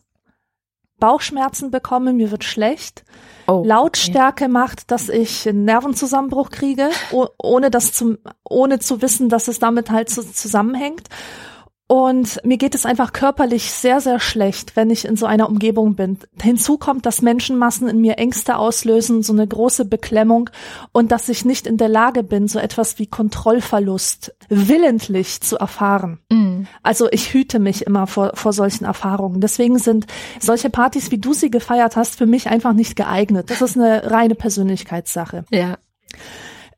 Bauchschmerzen 1.01 1.71
bekomme, 1.71 2.13
mir 2.13 2.31
wird 2.31 2.43
schlecht. 2.45 3.03
Oh, 3.47 3.63
Lautstärke 3.65 4.45
okay. 4.45 4.53
macht, 4.53 4.91
dass 4.91 5.09
ich 5.09 5.49
einen 5.49 5.65
Nervenzusammenbruch 5.65 6.51
kriege, 6.51 6.89
ohne 7.11 7.71
das 7.71 7.91
zum, 7.91 8.19
ohne 8.47 8.79
zu 8.79 9.01
wissen, 9.01 9.27
dass 9.27 9.47
es 9.47 9.59
damit 9.59 9.89
halt 9.89 10.09
so 10.09 10.21
zusammenhängt. 10.21 11.09
Und 11.91 12.39
mir 12.45 12.55
geht 12.55 12.73
es 12.73 12.85
einfach 12.85 13.11
körperlich 13.11 13.69
sehr, 13.69 13.99
sehr 13.99 14.21
schlecht, 14.21 14.77
wenn 14.77 14.89
ich 14.89 15.03
in 15.03 15.17
so 15.17 15.25
einer 15.25 15.49
Umgebung 15.49 15.95
bin. 15.95 16.19
Hinzu 16.41 16.77
kommt, 16.77 17.05
dass 17.05 17.21
Menschenmassen 17.21 17.89
in 17.89 17.99
mir 17.99 18.17
Ängste 18.17 18.55
auslösen, 18.55 19.23
so 19.23 19.33
eine 19.33 19.45
große 19.45 19.83
Beklemmung 19.83 20.49
und 20.93 21.11
dass 21.11 21.27
ich 21.27 21.43
nicht 21.43 21.67
in 21.67 21.75
der 21.75 21.89
Lage 21.89 22.23
bin, 22.23 22.47
so 22.47 22.59
etwas 22.59 22.97
wie 22.97 23.07
Kontrollverlust 23.07 24.33
willentlich 24.47 25.41
zu 25.41 25.57
erfahren. 25.57 26.19
Mm. 26.29 26.61
Also 26.81 27.09
ich 27.11 27.33
hüte 27.33 27.59
mich 27.59 27.85
immer 27.85 28.07
vor, 28.07 28.31
vor 28.35 28.53
solchen 28.53 28.85
Erfahrungen. 28.85 29.41
Deswegen 29.41 29.77
sind 29.77 30.07
solche 30.39 30.69
Partys, 30.69 31.11
wie 31.11 31.17
du 31.17 31.33
sie 31.33 31.51
gefeiert 31.51 31.97
hast, 31.97 32.17
für 32.17 32.25
mich 32.25 32.47
einfach 32.47 32.71
nicht 32.71 32.95
geeignet. 32.95 33.49
Das 33.49 33.61
ist 33.61 33.75
eine 33.75 34.09
reine 34.09 34.35
Persönlichkeitssache. 34.35 35.43
Ja. 35.49 35.77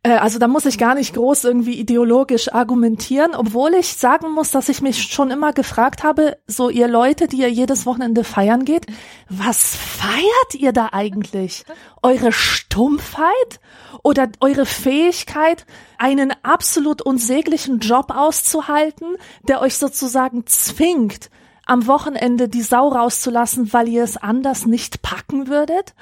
Äh, 0.04 0.18
also 0.18 0.38
da 0.38 0.48
muss 0.48 0.66
ich 0.66 0.78
gar 0.78 0.96
nicht 0.96 1.16
groß 1.16 1.46
irgendwie 1.46 1.80
ideologisch 1.80 2.54
argumentieren, 2.54 3.34
obwohl 3.34 3.74
ich 3.74 3.96
sagen 3.96 4.32
muss, 4.32 4.52
dass 4.52 4.70
ich 4.70 4.82
mich 4.82 5.02
schon 5.02 5.32
immer 5.32 5.54
gefragt 5.54 6.04
habe, 6.04 6.38
so 6.46 6.70
ihr 6.70 6.88
Leute, 6.88 7.28
die 7.28 7.38
ihr 7.38 7.50
jedes 7.50 7.86
Wochenende 7.86 8.24
feiern 8.24 8.66
geht, 8.66 8.86
was 9.30 9.76
feiert 9.76 10.56
ihr 10.56 10.74
da 10.74 10.90
eigentlich? 10.92 11.64
Eure 12.02 12.32
Stumpfheit 12.32 13.62
oder 14.04 14.28
eure 14.42 14.66
Fähigkeit, 14.66 15.66
einen 15.98 16.34
absolut 16.44 17.02
unsäglichen 17.02 17.80
Job 17.80 18.12
auszuhalten, 18.14 19.16
der 19.48 19.62
euch 19.62 19.78
sozusagen 19.78 20.46
zwingt, 20.46 21.30
am 21.66 21.88
Wochenende 21.88 22.50
die 22.50 22.62
Sau 22.62 22.90
rauszulassen, 22.90 23.72
weil 23.72 23.88
ihr 23.88 24.04
es 24.04 24.18
anders 24.18 24.66
nicht 24.66 25.02
packen 25.02 25.48
würdet? 25.48 25.94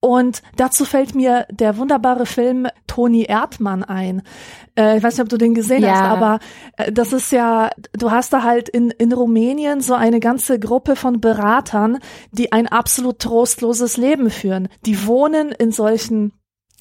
Und 0.00 0.42
dazu 0.56 0.84
fällt 0.84 1.14
mir 1.14 1.46
der 1.50 1.76
wunderbare 1.76 2.24
Film 2.24 2.68
Toni 2.86 3.24
Erdmann 3.24 3.82
ein. 3.82 4.22
Äh, 4.76 4.98
ich 4.98 5.02
weiß 5.02 5.14
nicht, 5.14 5.22
ob 5.22 5.28
du 5.28 5.38
den 5.38 5.54
gesehen 5.54 5.82
ja. 5.82 5.92
hast, 5.92 6.02
aber 6.02 6.38
äh, 6.76 6.92
das 6.92 7.12
ist 7.12 7.32
ja, 7.32 7.70
du 7.94 8.12
hast 8.12 8.32
da 8.32 8.44
halt 8.44 8.68
in, 8.68 8.90
in 8.90 9.12
Rumänien 9.12 9.80
so 9.80 9.94
eine 9.94 10.20
ganze 10.20 10.60
Gruppe 10.60 10.94
von 10.94 11.20
Beratern, 11.20 11.98
die 12.30 12.52
ein 12.52 12.68
absolut 12.68 13.18
trostloses 13.18 13.96
Leben 13.96 14.30
führen. 14.30 14.68
Die 14.86 15.04
wohnen 15.06 15.50
in 15.50 15.72
solchen 15.72 16.32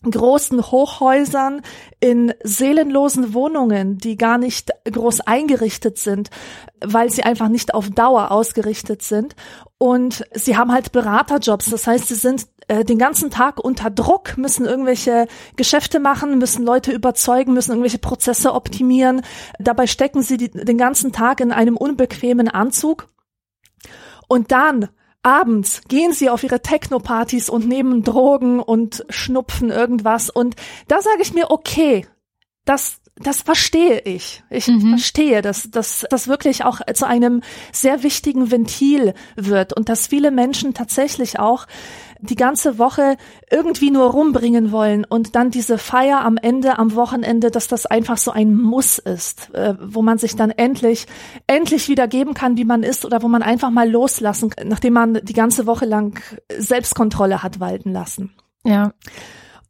großen 0.03 0.61
Hochhäusern, 0.71 1.61
in 1.99 2.33
seelenlosen 2.43 3.33
Wohnungen, 3.33 3.97
die 3.97 4.15
gar 4.15 4.37
nicht 4.37 4.69
groß 4.89 5.21
eingerichtet 5.21 5.97
sind, 5.97 6.29
weil 6.85 7.09
sie 7.09 7.23
einfach 7.23 7.49
nicht 7.49 7.73
auf 7.73 7.89
Dauer 7.89 8.31
ausgerichtet 8.31 9.01
sind. 9.01 9.35
Und 9.79 10.23
sie 10.33 10.55
haben 10.55 10.71
halt 10.71 10.91
Beraterjobs. 10.91 11.71
Das 11.71 11.87
heißt, 11.87 12.07
sie 12.07 12.15
sind 12.15 12.47
äh, 12.67 12.83
den 12.83 12.97
ganzen 12.97 13.29
Tag 13.29 13.59
unter 13.59 13.89
Druck, 13.89 14.37
müssen 14.37 14.65
irgendwelche 14.65 15.27
Geschäfte 15.55 15.99
machen, 15.99 16.37
müssen 16.37 16.65
Leute 16.65 16.91
überzeugen, 16.91 17.53
müssen 17.53 17.71
irgendwelche 17.71 17.99
Prozesse 17.99 18.53
optimieren. 18.53 19.21
Dabei 19.59 19.87
stecken 19.87 20.21
sie 20.21 20.37
die, 20.37 20.49
den 20.49 20.77
ganzen 20.77 21.11
Tag 21.11 21.39
in 21.39 21.51
einem 21.51 21.77
unbequemen 21.77 22.49
Anzug. 22.49 23.09
Und 24.27 24.51
dann 24.51 24.89
abends 25.23 25.81
gehen 25.87 26.13
sie 26.13 26.29
auf 26.29 26.43
ihre 26.43 26.61
Techno-Partys 26.61 27.49
und 27.49 27.67
nehmen 27.67 28.03
Drogen 28.03 28.59
und 28.59 29.05
schnupfen 29.09 29.69
irgendwas. 29.69 30.29
Und 30.29 30.55
da 30.87 31.01
sage 31.01 31.21
ich 31.21 31.33
mir, 31.33 31.51
okay, 31.51 32.05
das, 32.65 33.01
das 33.15 33.41
verstehe 33.41 33.99
ich. 34.01 34.43
Ich 34.49 34.67
mhm. 34.67 34.89
verstehe, 34.89 35.41
dass, 35.41 35.71
dass 35.71 36.05
das 36.09 36.27
wirklich 36.27 36.63
auch 36.65 36.81
zu 36.93 37.07
einem 37.07 37.41
sehr 37.71 38.03
wichtigen 38.03 38.51
Ventil 38.51 39.13
wird 39.35 39.73
und 39.73 39.89
dass 39.89 40.07
viele 40.07 40.31
Menschen 40.31 40.73
tatsächlich 40.73 41.39
auch 41.39 41.65
die 42.19 42.35
ganze 42.35 42.77
Woche 42.77 43.17
irgendwie 43.51 43.91
nur 43.91 44.11
rumbringen 44.11 44.71
wollen 44.71 45.05
und 45.05 45.35
dann 45.35 45.51
diese 45.51 45.77
Feier 45.77 46.21
am 46.21 46.37
Ende, 46.37 46.79
am 46.79 46.95
Wochenende, 46.95 47.51
dass 47.51 47.67
das 47.67 47.85
einfach 47.85 48.17
so 48.17 48.31
ein 48.31 48.53
Muss 48.53 48.97
ist, 48.97 49.53
äh, 49.53 49.75
wo 49.81 50.01
man 50.01 50.17
sich 50.17 50.35
dann 50.35 50.51
endlich, 50.51 51.07
endlich 51.47 51.89
wieder 51.89 52.07
geben 52.07 52.33
kann, 52.33 52.57
wie 52.57 52.65
man 52.65 52.83
ist 52.83 53.05
oder 53.05 53.21
wo 53.21 53.27
man 53.27 53.43
einfach 53.43 53.69
mal 53.69 53.89
loslassen, 53.89 54.53
nachdem 54.65 54.93
man 54.93 55.19
die 55.23 55.33
ganze 55.33 55.65
Woche 55.65 55.85
lang 55.85 56.19
Selbstkontrolle 56.57 57.43
hat 57.43 57.59
walten 57.59 57.91
lassen. 57.91 58.33
Ja. 58.63 58.93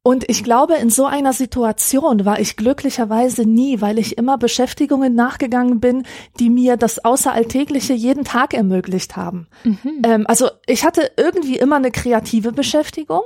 Und 0.08 0.24
ich 0.30 0.42
glaube, 0.42 0.76
in 0.76 0.90
so 0.90 1.06
einer 1.06 1.34
Situation 1.34 2.24
war 2.24 2.40
ich 2.40 2.56
glücklicherweise 2.56 3.42
nie, 3.42 3.82
weil 3.82 4.00
ich 4.00 4.18
immer 4.18 4.38
Beschäftigungen 4.38 5.16
nachgegangen 5.16 5.82
bin, 5.82 6.04
die 6.40 6.50
mir 6.50 6.78
das 6.78 7.04
Außeralltägliche 7.04 7.92
jeden 7.92 8.24
Tag 8.24 8.54
ermöglicht 8.54 9.18
haben. 9.18 9.48
Mhm. 9.66 10.02
Ähm, 10.06 10.26
also 10.26 10.50
ich 10.66 10.86
hatte 10.86 11.12
irgendwie 11.18 11.58
immer 11.58 11.76
eine 11.76 11.92
kreative 11.92 12.54
Beschäftigung, 12.54 13.26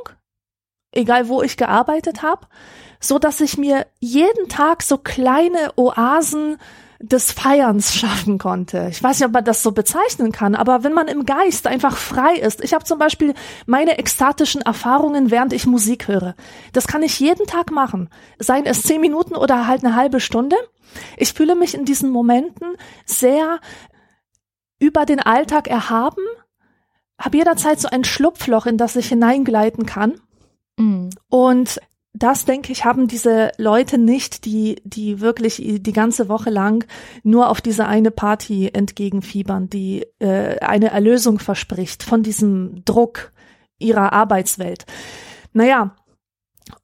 egal 0.92 1.28
wo 1.28 1.44
ich 1.44 1.56
gearbeitet 1.56 2.24
habe, 2.24 2.48
so 3.00 3.20
dass 3.20 3.42
ich 3.42 3.60
mir 3.60 3.86
jeden 4.00 4.50
Tag 4.50 4.82
so 4.82 4.98
kleine 4.98 5.74
Oasen 5.76 6.58
des 7.02 7.32
Feierns 7.32 7.96
schaffen 7.96 8.38
konnte. 8.38 8.88
Ich 8.92 9.02
weiß 9.02 9.20
nicht, 9.20 9.28
ob 9.28 9.34
man 9.34 9.44
das 9.44 9.64
so 9.64 9.72
bezeichnen 9.72 10.32
kann, 10.32 10.56
aber 10.56 10.84
wenn 10.84 10.94
man 10.94 11.08
im 11.08 11.26
Geist 11.26 11.68
einfach 11.68 11.98
frei 11.98 12.36
ist. 12.36 12.64
Ich 12.64 12.74
habe 12.74 12.86
zum 12.86 13.00
Beispiel 13.00 13.34
meine 13.66 13.98
ekstatischen 13.98 14.62
Erfahrungen, 14.62 15.32
während 15.32 15.54
ich 15.54 15.66
Musik 15.66 16.08
höre. 16.08 16.36
Das 16.74 16.88
kann 16.88 17.04
ich 17.04 17.20
jeden 17.20 17.48
Tag 17.48 17.72
machen. 17.72 18.10
Seien 18.40 18.66
es 18.66 18.84
zehn 18.84 19.02
Minuten 19.02 19.36
oder 19.36 19.68
halt 19.68 19.84
eine 19.84 19.96
halbe 19.96 20.20
Stunde. 20.20 20.56
Ich 21.18 21.34
fühle 21.34 21.56
mich 21.56 21.74
in 21.74 21.86
diesen 21.86 22.10
Momenten 22.10 22.76
sehr 23.06 23.60
über 24.80 25.06
den 25.06 25.20
Alltag 25.20 25.68
erhaben, 25.68 26.24
habe 27.18 27.38
jederzeit 27.38 27.80
so 27.80 27.88
ein 27.88 28.04
Schlupfloch, 28.04 28.66
in 28.66 28.78
das 28.78 28.96
ich 28.96 29.10
hineingleiten 29.10 29.86
kann. 29.86 30.20
Mm. 30.78 31.10
Und 31.30 31.80
das, 32.14 32.46
denke 32.46 32.72
ich, 32.72 32.84
haben 32.84 33.08
diese 33.08 33.52
Leute 33.58 33.98
nicht, 33.98 34.46
die, 34.46 34.82
die 34.84 35.22
wirklich 35.22 35.62
die 35.64 35.94
ganze 35.94 36.28
Woche 36.28 36.50
lang 36.50 36.86
nur 37.24 37.50
auf 37.50 37.62
diese 37.62 37.88
eine 37.88 38.12
Party 38.12 38.70
entgegenfiebern, 38.74 39.70
die 39.70 40.06
äh, 40.20 40.60
eine 40.60 40.92
Erlösung 40.92 41.40
verspricht 41.40 42.04
von 42.04 42.22
diesem 42.22 42.84
Druck 42.84 43.32
ihrer 43.80 44.12
Arbeitswelt. 44.14 44.86
Naja, 45.54 45.96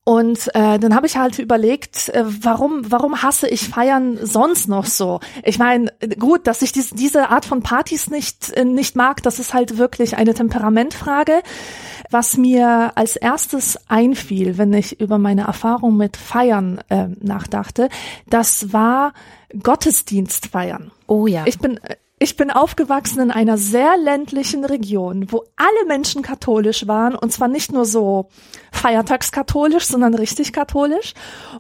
und 0.04 0.48
äh, 0.56 0.80
dann 0.80 0.96
habe 0.96 1.06
ich 1.06 1.18
halt 1.18 1.38
überlegt, 1.38 2.10
äh, 2.10 2.24
warum, 2.26 2.90
warum 2.90 3.22
hasse 3.22 3.50
ich 3.50 3.68
Feiern 3.68 4.18
sonst 4.22 4.70
noch 4.70 4.86
so? 4.86 5.20
Ich 5.44 5.60
meine, 5.60 5.92
gut, 6.18 6.48
dass 6.48 6.62
ich 6.62 6.72
dies, 6.72 6.92
diese 6.92 7.30
Art 7.30 7.46
von 7.46 7.62
Partys 7.62 8.10
nicht, 8.10 8.52
äh, 8.54 8.64
nicht 8.64 8.96
mag, 8.96 9.22
das 9.24 9.40
ist 9.40 9.54
halt 9.54 9.78
wirklich 9.78 10.16
eine 10.18 10.34
Temperamentfrage. 10.34 11.42
Was 12.10 12.38
mir 12.38 12.94
als 12.96 13.18
erstes 13.18 13.78
einfiel, 13.90 14.58
wenn 14.58 14.72
ich 14.72 15.02
über 15.02 15.18
meine 15.18 15.42
Erfahrung 15.42 15.98
mit 15.98 16.16
Feiern 16.16 16.80
äh, 16.88 17.08
nachdachte, 17.20 17.90
das 18.30 18.72
war 18.72 19.12
Gottesdienstfeiern. 19.62 20.92
Oh 21.08 21.28
ja. 21.28 21.44
Ich 21.46 21.60
bin 21.60 21.80
ich 22.20 22.36
bin 22.36 22.50
aufgewachsen 22.50 23.22
in 23.22 23.32
einer 23.32 23.58
sehr 23.58 23.96
ländlichen 23.96 24.66
Region, 24.66 25.32
wo 25.32 25.44
alle 25.56 25.86
Menschen 25.88 26.24
katholisch 26.24 26.88
waren 26.88 27.16
und 27.16 27.32
zwar 27.32 27.48
nicht 27.48 27.72
nur 27.72 27.86
so 27.86 28.30
feiertagskatholisch, 28.72 29.86
sondern 29.86 30.16
richtig 30.16 30.52
katholisch. 30.52 31.14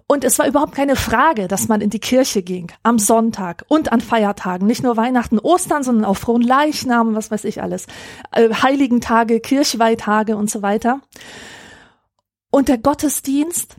Und 0.08 0.24
es 0.24 0.40
war 0.40 0.48
überhaupt 0.48 0.74
keine 0.74 0.96
Frage, 0.96 1.48
dass 1.48 1.68
man 1.68 1.82
in 1.82 1.92
die 1.92 2.00
Kirche 2.00 2.42
ging 2.42 2.72
am 2.82 2.98
Sonntag 2.98 3.66
und 3.68 3.92
an 3.92 4.02
Feiertagen, 4.02 4.66
nicht 4.66 4.82
nur 4.82 4.98
Weihnachten, 4.98 5.38
Ostern, 5.38 5.84
sondern 5.84 6.06
auch 6.06 6.18
frohen 6.18 6.42
Leichnam, 6.42 7.14
was 7.14 7.30
weiß 7.30 7.44
ich 7.44 7.62
alles, 7.62 7.86
äh, 8.32 8.50
Heiligen 8.50 9.00
Tage, 9.00 9.40
Kirchweihtage 9.40 10.36
und 10.36 10.50
so 10.50 10.64
weiter. 10.64 11.02
Und 12.50 12.68
der 12.68 12.80
Gottesdienst 12.80 13.76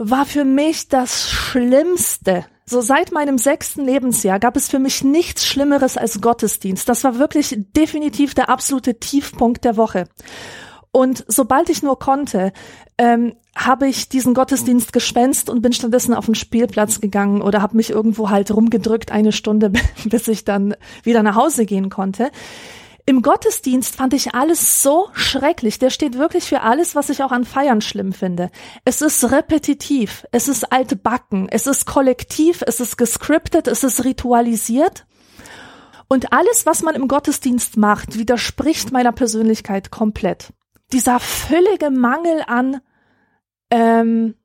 war 0.00 0.24
für 0.24 0.44
mich 0.44 0.88
das 0.88 1.30
Schlimmste, 1.30 2.46
so 2.64 2.80
seit 2.80 3.12
meinem 3.12 3.36
sechsten 3.36 3.84
Lebensjahr 3.84 4.38
gab 4.38 4.56
es 4.56 4.68
für 4.68 4.78
mich 4.78 5.04
nichts 5.04 5.44
Schlimmeres 5.46 5.96
als 5.96 6.20
Gottesdienst. 6.20 6.88
Das 6.88 7.04
war 7.04 7.18
wirklich 7.18 7.54
definitiv 7.76 8.32
der 8.32 8.48
absolute 8.48 8.98
Tiefpunkt 8.98 9.64
der 9.64 9.76
Woche. 9.76 10.06
Und 10.90 11.24
sobald 11.28 11.68
ich 11.68 11.82
nur 11.82 11.98
konnte, 11.98 12.52
ähm, 12.96 13.34
habe 13.56 13.88
ich 13.88 14.08
diesen 14.08 14.34
Gottesdienst 14.34 14.92
gespenst 14.92 15.50
und 15.50 15.60
bin 15.62 15.72
stattdessen 15.72 16.14
auf 16.14 16.26
den 16.26 16.34
Spielplatz 16.34 17.00
gegangen 17.00 17.42
oder 17.42 17.60
habe 17.60 17.76
mich 17.76 17.90
irgendwo 17.90 18.30
halt 18.30 18.50
rumgedrückt 18.52 19.12
eine 19.12 19.32
Stunde, 19.32 19.72
bis 20.04 20.28
ich 20.28 20.44
dann 20.44 20.74
wieder 21.02 21.22
nach 21.22 21.36
Hause 21.36 21.66
gehen 21.66 21.90
konnte. 21.90 22.30
Im 23.10 23.22
Gottesdienst 23.22 23.96
fand 23.96 24.14
ich 24.14 24.36
alles 24.36 24.84
so 24.84 25.08
schrecklich. 25.14 25.80
Der 25.80 25.90
steht 25.90 26.16
wirklich 26.16 26.44
für 26.44 26.60
alles, 26.60 26.94
was 26.94 27.10
ich 27.10 27.24
auch 27.24 27.32
an 27.32 27.44
Feiern 27.44 27.80
schlimm 27.80 28.12
finde. 28.12 28.52
Es 28.84 29.02
ist 29.02 29.32
repetitiv, 29.32 30.24
es 30.30 30.46
ist 30.46 30.72
altbacken, 30.72 31.48
es 31.50 31.66
ist 31.66 31.86
kollektiv, 31.86 32.62
es 32.64 32.78
ist 32.78 32.96
gescriptet, 32.96 33.66
es 33.66 33.82
ist 33.82 34.04
ritualisiert. 34.04 35.06
Und 36.06 36.32
alles, 36.32 36.66
was 36.66 36.82
man 36.82 36.94
im 36.94 37.08
Gottesdienst 37.08 37.76
macht, 37.76 38.16
widerspricht 38.16 38.92
meiner 38.92 39.10
Persönlichkeit 39.10 39.90
komplett. 39.90 40.52
Dieser 40.92 41.18
völlige 41.18 41.90
Mangel 41.90 42.44
an 42.46 42.80
ähm, 43.72 44.36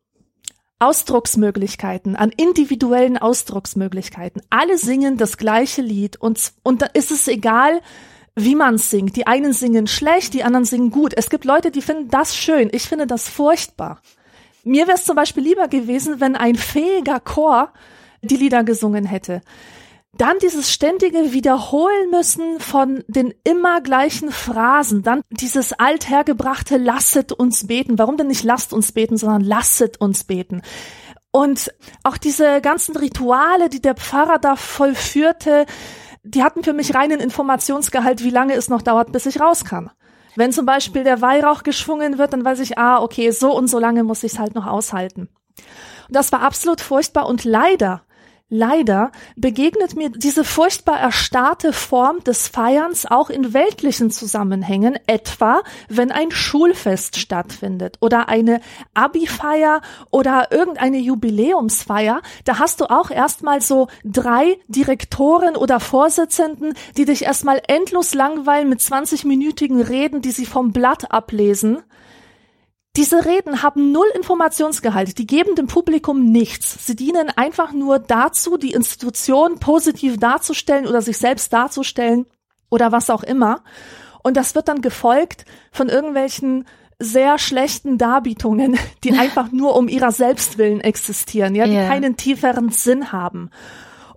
Ausdrucksmöglichkeiten, 0.79 2.15
an 2.15 2.31
individuellen 2.31 3.19
Ausdrucksmöglichkeiten. 3.19 4.41
Alle 4.49 4.79
singen 4.79 5.17
das 5.17 5.37
gleiche 5.37 5.83
Lied 5.83 6.17
und, 6.17 6.51
und 6.63 6.81
da 6.81 6.87
ist 6.87 7.11
es 7.11 7.27
egal, 7.27 7.79
wie 8.35 8.55
man 8.55 8.77
singt. 8.77 9.15
Die 9.15 9.27
einen 9.27 9.53
singen 9.53 9.87
schlecht, 9.87 10.33
die 10.33 10.43
anderen 10.43 10.65
singen 10.65 10.91
gut. 10.91 11.13
Es 11.15 11.29
gibt 11.29 11.45
Leute, 11.45 11.71
die 11.71 11.81
finden 11.81 12.09
das 12.09 12.35
schön. 12.35 12.69
Ich 12.71 12.83
finde 12.83 13.07
das 13.07 13.29
furchtbar. 13.29 14.01
Mir 14.63 14.87
wäre 14.87 14.97
es 14.97 15.05
zum 15.05 15.15
Beispiel 15.15 15.43
lieber 15.43 15.67
gewesen, 15.67 16.19
wenn 16.19 16.35
ein 16.35 16.55
fähiger 16.55 17.19
Chor 17.19 17.71
die 18.21 18.35
Lieder 18.35 18.63
gesungen 18.63 19.05
hätte. 19.05 19.41
Dann 20.17 20.37
dieses 20.41 20.71
ständige 20.71 21.33
Wiederholen 21.33 22.09
müssen 22.09 22.59
von 22.59 23.03
den 23.07 23.33
immer 23.43 23.81
gleichen 23.81 24.31
Phrasen. 24.31 25.03
Dann 25.03 25.21
dieses 25.29 25.73
althergebrachte 25.73 26.77
Lasset 26.77 27.31
uns 27.33 27.67
beten. 27.67 27.99
Warum 27.99 28.15
denn 28.17 28.27
nicht 28.27 28.43
lasst 28.43 28.73
uns 28.73 28.93
beten, 28.93 29.17
sondern 29.17 29.41
lasset 29.41 29.99
uns 29.99 30.23
beten. 30.23 30.61
Und 31.31 31.73
auch 32.03 32.17
diese 32.17 32.61
ganzen 32.61 32.95
Rituale, 32.95 33.67
die 33.67 33.81
der 33.81 33.95
Pfarrer 33.95 34.39
da 34.39 34.55
vollführte, 34.55 35.65
die 36.25 36.43
hatten 36.43 36.63
für 36.63 36.73
mich 36.73 36.95
reinen 36.95 37.19
Informationsgehalt, 37.19 38.23
wie 38.23 38.31
lange 38.31 38.55
es 38.55 38.67
noch 38.67 38.81
dauert, 38.81 39.11
bis 39.11 39.25
ich 39.25 39.39
raus 39.39 39.63
kann. 39.63 39.91
Wenn 40.35 40.51
zum 40.51 40.65
Beispiel 40.65 41.03
der 41.03 41.21
Weihrauch 41.21 41.63
geschwungen 41.63 42.17
wird, 42.17 42.33
dann 42.33 42.43
weiß 42.43 42.59
ich, 42.59 42.77
ah, 42.77 43.01
okay, 43.01 43.31
so 43.31 43.55
und 43.55 43.67
so 43.67 43.79
lange 43.79 44.03
muss 44.03 44.23
ich 44.23 44.33
es 44.33 44.39
halt 44.39 44.55
noch 44.55 44.65
aushalten. 44.65 45.29
Und 46.07 46.15
das 46.15 46.31
war 46.31 46.41
absolut 46.41 46.81
furchtbar 46.81 47.27
und 47.27 47.45
leider 47.45 48.01
Leider 48.49 49.11
begegnet 49.35 49.95
mir 49.95 50.11
diese 50.11 50.43
furchtbar 50.43 50.99
erstarrte 50.99 51.73
Form 51.73 52.23
des 52.23 52.47
Feierns 52.47 53.07
auch 53.07 53.31
in 53.31 53.55
weltlichen 53.55 54.11
Zusammenhängen, 54.11 54.99
etwa 55.07 55.63
wenn 55.89 56.11
ein 56.11 56.29
Schulfest 56.29 57.17
stattfindet 57.17 57.97
oder 58.01 58.29
eine 58.29 58.61
Abi-Feier 58.93 59.81
oder 60.11 60.51
irgendeine 60.51 60.99
Jubiläumsfeier. 60.99 62.21
Da 62.43 62.59
hast 62.59 62.81
du 62.81 62.85
auch 62.85 63.09
erstmal 63.09 63.61
so 63.61 63.87
drei 64.03 64.59
Direktoren 64.67 65.55
oder 65.55 65.79
Vorsitzenden, 65.79 66.75
die 66.97 67.05
dich 67.05 67.23
erstmal 67.23 67.63
endlos 67.67 68.13
langweilen 68.13 68.69
mit 68.69 68.79
20-minütigen 68.79 69.81
Reden, 69.81 70.21
die 70.21 70.29
sie 70.29 70.45
vom 70.45 70.71
Blatt 70.71 71.11
ablesen 71.11 71.81
diese 72.97 73.25
Reden 73.25 73.61
haben 73.61 73.91
null 73.91 74.07
Informationsgehalt, 74.15 75.17
die 75.17 75.27
geben 75.27 75.55
dem 75.55 75.67
Publikum 75.67 76.31
nichts. 76.31 76.85
Sie 76.85 76.95
dienen 76.95 77.29
einfach 77.35 77.73
nur 77.73 77.99
dazu, 77.99 78.57
die 78.57 78.71
Institution 78.71 79.59
positiv 79.59 80.17
darzustellen 80.17 80.87
oder 80.87 81.01
sich 81.01 81.17
selbst 81.17 81.51
darzustellen 81.51 82.25
oder 82.69 82.91
was 82.91 83.09
auch 83.09 83.23
immer. 83.23 83.63
Und 84.23 84.37
das 84.37 84.55
wird 84.55 84.67
dann 84.67 84.81
gefolgt 84.81 85.45
von 85.71 85.89
irgendwelchen 85.89 86.65
sehr 86.97 87.37
schlechten 87.37 87.97
Darbietungen, 87.97 88.77
die 89.03 89.13
einfach 89.13 89.51
nur 89.51 89.75
um 89.75 89.87
ihrer 89.87 90.11
Selbstwillen 90.11 90.81
existieren, 90.81 91.55
ja, 91.55 91.65
die 91.65 91.73
yeah. 91.73 91.87
keinen 91.87 92.15
tieferen 92.15 92.69
Sinn 92.69 93.11
haben. 93.11 93.49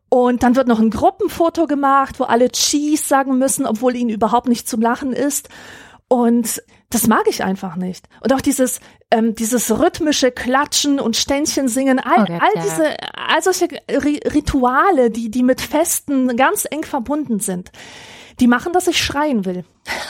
Und 0.08 0.42
dann 0.42 0.56
wird 0.56 0.68
noch 0.68 0.78
ein 0.78 0.90
Gruppenfoto 0.90 1.66
gemacht, 1.66 2.18
wo 2.18 2.24
alle 2.24 2.50
Cheese 2.50 3.04
sagen 3.04 3.36
müssen, 3.38 3.66
obwohl 3.66 3.94
ihnen 3.94 4.08
überhaupt 4.08 4.48
nicht 4.48 4.68
zum 4.68 4.80
Lachen 4.80 5.12
ist. 5.12 5.50
Und 6.08 6.62
das 6.90 7.06
mag 7.06 7.26
ich 7.28 7.44
einfach 7.44 7.76
nicht. 7.76 8.08
Und 8.22 8.32
auch 8.32 8.40
dieses, 8.40 8.80
ähm, 9.10 9.34
dieses 9.34 9.70
rhythmische 9.78 10.30
Klatschen 10.30 11.00
und 11.00 11.16
Ständchen 11.16 11.68
singen, 11.68 11.98
all, 11.98 12.22
okay, 12.22 12.38
all 12.40 12.62
diese, 12.62 12.96
all 13.14 13.42
solche 13.42 13.68
Rituale, 13.90 15.10
die, 15.10 15.30
die 15.30 15.42
mit 15.42 15.60
Festen 15.60 16.36
ganz 16.36 16.66
eng 16.70 16.84
verbunden 16.84 17.40
sind, 17.40 17.70
die 18.40 18.46
machen, 18.46 18.72
dass 18.72 18.86
ich 18.86 19.02
schreien 19.02 19.44
will. 19.44 19.64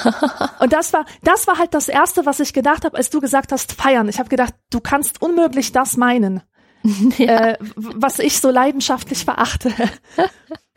und 0.61 0.73
das 0.73 0.93
war, 0.93 1.05
das 1.23 1.47
war 1.47 1.59
halt 1.59 1.75
das 1.75 1.89
erste, 1.89 2.27
was 2.27 2.39
ich 2.41 2.53
gedacht 2.53 2.85
habe, 2.85 2.97
als 2.97 3.11
du 3.11 3.21
gesagt 3.21 3.51
hast, 3.51 3.73
feiern. 3.73 4.09
Ich 4.09 4.21
habe 4.21 4.29
gedacht, 4.29 4.55
du 4.71 4.81
kannst 4.81 5.21
unmöglich 5.21 5.73
das 5.73 5.97
meinen. 5.97 6.43
ja. 7.19 7.49
äh, 7.49 7.59
was 7.75 8.21
ich 8.21 8.41
so 8.41 8.51
leidenschaftlich 8.51 9.25
verachte. 9.25 9.73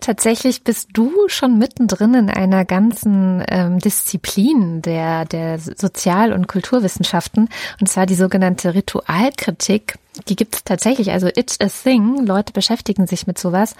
Tatsächlich 0.00 0.62
bist 0.62 0.90
du 0.92 1.12
schon 1.28 1.58
mittendrin 1.58 2.14
in 2.14 2.30
einer 2.30 2.64
ganzen 2.64 3.42
ähm, 3.48 3.78
Disziplin 3.78 4.82
der, 4.82 5.24
der 5.24 5.58
Sozial- 5.58 6.32
und 6.32 6.48
Kulturwissenschaften, 6.48 7.48
und 7.80 7.86
zwar 7.88 8.06
die 8.06 8.14
sogenannte 8.14 8.74
Ritualkritik. 8.74 9.98
Die 10.28 10.36
gibt 10.36 10.56
es 10.56 10.64
tatsächlich, 10.64 11.12
also 11.12 11.28
it's 11.28 11.60
a 11.60 11.68
thing. 11.68 12.26
Leute 12.26 12.52
beschäftigen 12.52 13.06
sich 13.06 13.26
mit 13.26 13.38
sowas. 13.38 13.76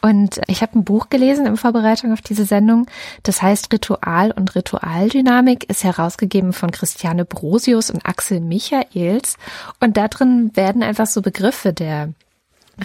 Und 0.00 0.40
ich 0.46 0.62
habe 0.62 0.78
ein 0.78 0.84
Buch 0.84 1.10
gelesen 1.10 1.44
in 1.44 1.56
Vorbereitung 1.56 2.12
auf 2.12 2.22
diese 2.22 2.46
Sendung. 2.46 2.86
Das 3.24 3.42
heißt 3.42 3.72
Ritual 3.72 4.30
und 4.30 4.54
Ritualdynamik, 4.54 5.68
ist 5.68 5.84
herausgegeben 5.84 6.52
von 6.54 6.70
Christiane 6.70 7.24
Brosius 7.24 7.90
und 7.90 8.06
Axel 8.06 8.40
Michaels. 8.40 9.36
Und 9.80 9.96
da 9.96 10.08
drin 10.08 10.50
werden 10.54 10.82
einfach 10.82 11.06
so 11.06 11.20
Begriffe 11.20 11.72
der 11.74 12.14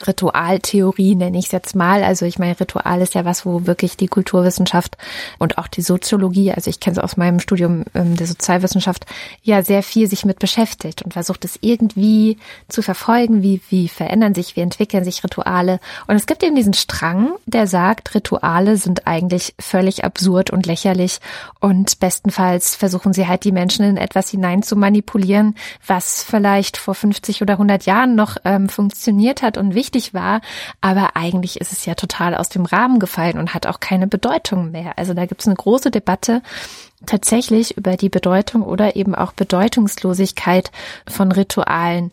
Ritualtheorie 0.06 1.15
nenne 1.15 1.38
ich 1.38 1.45
es 1.45 1.52
jetzt 1.52 1.76
mal. 1.76 2.04
Also 2.04 2.26
ich 2.26 2.39
meine, 2.39 2.60
Ritual 2.60 3.02
ist 3.02 3.15
ja 3.15 3.26
was, 3.26 3.45
wo 3.45 3.65
wirklich 3.65 3.97
die 3.97 4.08
Kulturwissenschaft 4.08 4.97
und 5.39 5.58
auch 5.58 5.67
die 5.67 5.82
Soziologie, 5.82 6.52
also 6.52 6.69
ich 6.69 6.80
kenne 6.80 6.97
es 6.97 7.04
aus 7.04 7.17
meinem 7.17 7.39
Studium 7.39 7.86
ähm, 7.93 8.15
der 8.15 8.28
Sozialwissenschaft, 8.28 9.06
ja 9.43 9.63
sehr 9.63 9.84
viel 9.84 10.08
sich 10.08 10.26
mit 10.26 10.39
beschäftigt 10.39 11.02
und 11.02 11.13
versucht 11.13 11.45
es 11.45 11.58
irgendwie 11.62 12.38
zu 12.67 12.82
verfolgen, 12.82 13.41
wie, 13.41 13.62
wie 13.69 13.88
verändern 13.88 14.36
sich, 14.36 14.56
wie 14.56 14.62
entwickeln 14.62 15.04
sich 15.04 15.23
Rituale. 15.23 15.80
Und 16.08 16.15
es 16.15 16.26
gibt 16.26 16.43
eben 16.43 16.56
diesen 16.56 16.73
Strang, 16.73 17.32
der 17.45 17.67
sagt, 17.67 18.13
Rituale 18.13 18.78
sind 18.78 19.08
eigentlich 19.08 19.56
völlig 19.60 20.04
absurd 20.04 20.50
und 20.50 20.65
lächerlich 20.65 21.19
und 21.60 22.00
bestenfalls 22.00 22.76
versuchen 22.76 23.13
sie 23.13 23.28
halt 23.28 23.43
die 23.43 23.52
Menschen 23.52 23.86
in 23.86 23.97
etwas 23.97 24.30
hinein 24.30 24.63
zu 24.63 24.76
manipulieren, 24.76 25.56
was 25.86 26.23
vielleicht 26.23 26.78
vor 26.78 26.93
50 26.93 27.41
oder 27.41 27.54
100 27.54 27.86
Jahren 27.86 28.15
noch 28.15 28.38
ähm, 28.43 28.69
funktioniert 28.69 29.41
hat 29.41 29.58
und 29.58 29.76
wichtig 29.76 29.87
war, 30.13 30.41
aber 30.82 31.15
eigentlich 31.15 31.62
ist 31.62 31.71
es 31.71 31.86
ja 31.86 31.95
total 31.95 32.36
aus 32.36 32.50
dem 32.50 32.65
Rahmen 32.65 33.00
gefallen 33.00 33.38
und 33.38 33.54
hat 33.54 33.67
auch 33.67 33.80
keine 33.80 34.08
Bedeutung 34.08 34.71
mehr. 34.71 34.93
Also 34.97 35.13
da 35.13 35.26
gibt 35.26 35.41
es 35.41 35.47
eine 35.47 35.56
große 35.56 35.91
Debatte 35.91 36.41
tatsächlich 37.06 37.78
über 37.78 37.95
die 37.97 38.10
Bedeutung 38.10 38.63
oder 38.63 38.95
eben 38.95 39.15
auch 39.15 39.34
Bedeutungslosigkeit 39.34 40.71
von 41.08 41.32
Ritualen. 41.32 42.12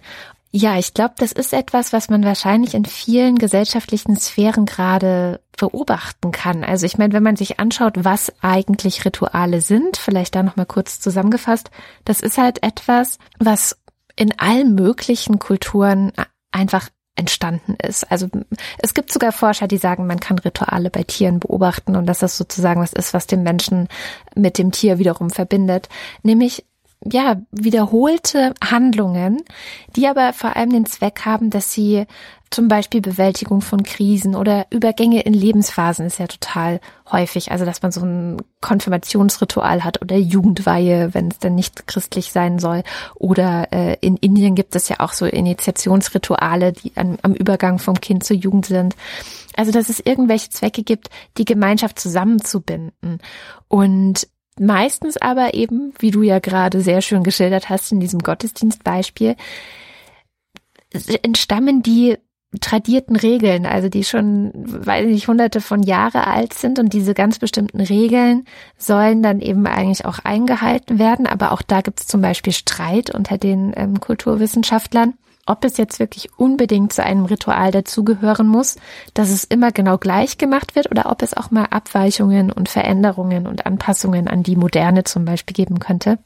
Ja, 0.56 0.78
ich 0.78 0.94
glaube, 0.94 1.14
das 1.18 1.32
ist 1.32 1.52
etwas, 1.52 1.92
was 1.92 2.08
man 2.08 2.24
wahrscheinlich 2.24 2.74
in 2.74 2.84
vielen 2.84 3.38
gesellschaftlichen 3.38 4.16
Sphären 4.16 4.66
gerade 4.66 5.40
beobachten 5.56 6.30
kann. 6.30 6.62
Also 6.62 6.87
ich 6.87 6.96
meine, 6.96 7.12
wenn 7.12 7.22
man 7.22 7.37
sich 7.37 7.58
anschaut, 7.58 8.04
was 8.04 8.32
eigentlich 8.40 9.04
Rituale 9.04 9.60
sind, 9.60 9.96
vielleicht 9.96 10.34
da 10.34 10.42
noch 10.42 10.56
mal 10.56 10.66
kurz 10.66 11.00
zusammengefasst, 11.00 11.70
das 12.04 12.20
ist 12.20 12.38
halt 12.38 12.62
etwas, 12.62 13.18
was 13.38 13.78
in 14.16 14.38
allen 14.38 14.74
möglichen 14.74 15.38
Kulturen 15.38 16.12
einfach 16.52 16.88
entstanden 17.16 17.77
ist. 17.83 18.11
Also 18.11 18.29
es 18.79 18.94
gibt 18.94 19.12
sogar 19.12 19.33
Forscher, 19.33 19.68
die 19.68 19.77
sagen, 19.77 20.07
man 20.07 20.20
kann 20.20 20.38
Rituale 20.38 20.90
bei 20.90 21.05
Tieren 21.05 21.40
beobachten 21.40 21.96
und 21.96 22.07
dass 22.07 22.18
das 22.18 22.37
sozusagen 22.37 22.81
was 22.81 22.92
ist, 22.92 23.14
was 23.14 23.27
den 23.27 23.42
Menschen 23.42 23.88
mit 24.35 24.59
dem 24.59 24.72
Tier 24.72 24.98
wiederum 24.98 25.31
verbindet. 25.31 25.88
Nämlich 26.22 26.64
ja, 27.10 27.36
wiederholte 27.50 28.54
Handlungen, 28.62 29.42
die 29.96 30.06
aber 30.06 30.32
vor 30.32 30.56
allem 30.56 30.70
den 30.70 30.86
Zweck 30.86 31.22
haben, 31.24 31.50
dass 31.50 31.72
sie 31.72 32.06
zum 32.54 32.68
Beispiel 32.68 33.00
Bewältigung 33.00 33.62
von 33.62 33.82
Krisen 33.82 34.36
oder 34.36 34.66
Übergänge 34.70 35.22
in 35.22 35.34
Lebensphasen 35.34 36.06
ist 36.06 36.20
ja 36.20 36.28
total 36.28 36.80
häufig. 37.10 37.50
Also, 37.50 37.64
dass 37.64 37.82
man 37.82 37.90
so 37.90 38.02
ein 38.02 38.36
Konfirmationsritual 38.60 39.82
hat 39.82 40.00
oder 40.00 40.16
Jugendweihe, 40.16 41.12
wenn 41.14 41.28
es 41.28 41.38
dann 41.40 41.56
nicht 41.56 41.88
christlich 41.88 42.30
sein 42.30 42.60
soll. 42.60 42.84
Oder 43.16 43.72
äh, 43.72 43.96
in 44.00 44.16
Indien 44.16 44.54
gibt 44.54 44.76
es 44.76 44.88
ja 44.88 45.00
auch 45.00 45.12
so 45.14 45.26
Initiationsrituale, 45.26 46.72
die 46.72 46.92
an, 46.96 47.18
am 47.22 47.34
Übergang 47.34 47.80
vom 47.80 48.00
Kind 48.00 48.22
zur 48.22 48.36
Jugend 48.36 48.66
sind. 48.66 48.94
Also, 49.56 49.72
dass 49.72 49.88
es 49.88 49.98
irgendwelche 49.98 50.50
Zwecke 50.50 50.84
gibt, 50.84 51.10
die 51.38 51.44
Gemeinschaft 51.44 51.98
zusammenzubinden. 51.98 53.18
Und 53.66 54.28
meistens 54.58 55.16
aber 55.16 55.54
eben, 55.54 55.92
wie 55.98 56.10
du 56.10 56.22
ja 56.22 56.38
gerade 56.38 56.80
sehr 56.80 57.00
schön 57.00 57.22
geschildert 57.22 57.68
hast 57.68 57.92
in 57.92 58.00
diesem 58.00 58.20
Gottesdienstbeispiel, 58.20 59.36
entstammen 61.22 61.82
die 61.82 62.16
tradierten 62.60 63.16
Regeln, 63.16 63.66
also 63.66 63.88
die 63.88 64.04
schon, 64.04 64.52
weiß 64.54 65.06
nicht, 65.06 65.28
hunderte 65.28 65.60
von 65.60 65.82
Jahre 65.82 66.26
alt 66.26 66.54
sind 66.54 66.78
und 66.78 66.92
diese 66.92 67.14
ganz 67.14 67.38
bestimmten 67.38 67.80
Regeln 67.80 68.44
sollen 68.76 69.22
dann 69.22 69.40
eben 69.40 69.66
eigentlich 69.66 70.04
auch 70.04 70.20
eingehalten 70.20 70.98
werden. 70.98 71.26
Aber 71.26 71.52
auch 71.52 71.62
da 71.62 71.80
gibt 71.80 72.00
es 72.00 72.06
zum 72.06 72.20
Beispiel 72.20 72.52
Streit 72.52 73.14
unter 73.14 73.38
den 73.38 73.72
ähm, 73.76 73.98
Kulturwissenschaftlern, 74.00 75.14
ob 75.46 75.64
es 75.64 75.76
jetzt 75.76 75.98
wirklich 75.98 76.30
unbedingt 76.38 76.92
zu 76.92 77.02
einem 77.02 77.24
Ritual 77.24 77.70
dazugehören 77.70 78.46
muss, 78.46 78.76
dass 79.12 79.30
es 79.30 79.44
immer 79.44 79.72
genau 79.72 79.98
gleich 79.98 80.38
gemacht 80.38 80.74
wird 80.74 80.90
oder 80.90 81.11
ob 81.11 81.22
es 81.22 81.35
auch 81.35 81.50
mal 81.50 81.66
Abweichungen 81.66 82.50
und 82.50 82.68
Veränderungen 82.68 83.46
und 83.46 83.66
Anpassungen 83.66 84.28
an 84.28 84.42
die 84.42 84.57
Moderne 84.57 85.04
zum 85.04 85.24
Beispiel 85.24 85.54
geben 85.54 85.78
könnte. 85.80 86.18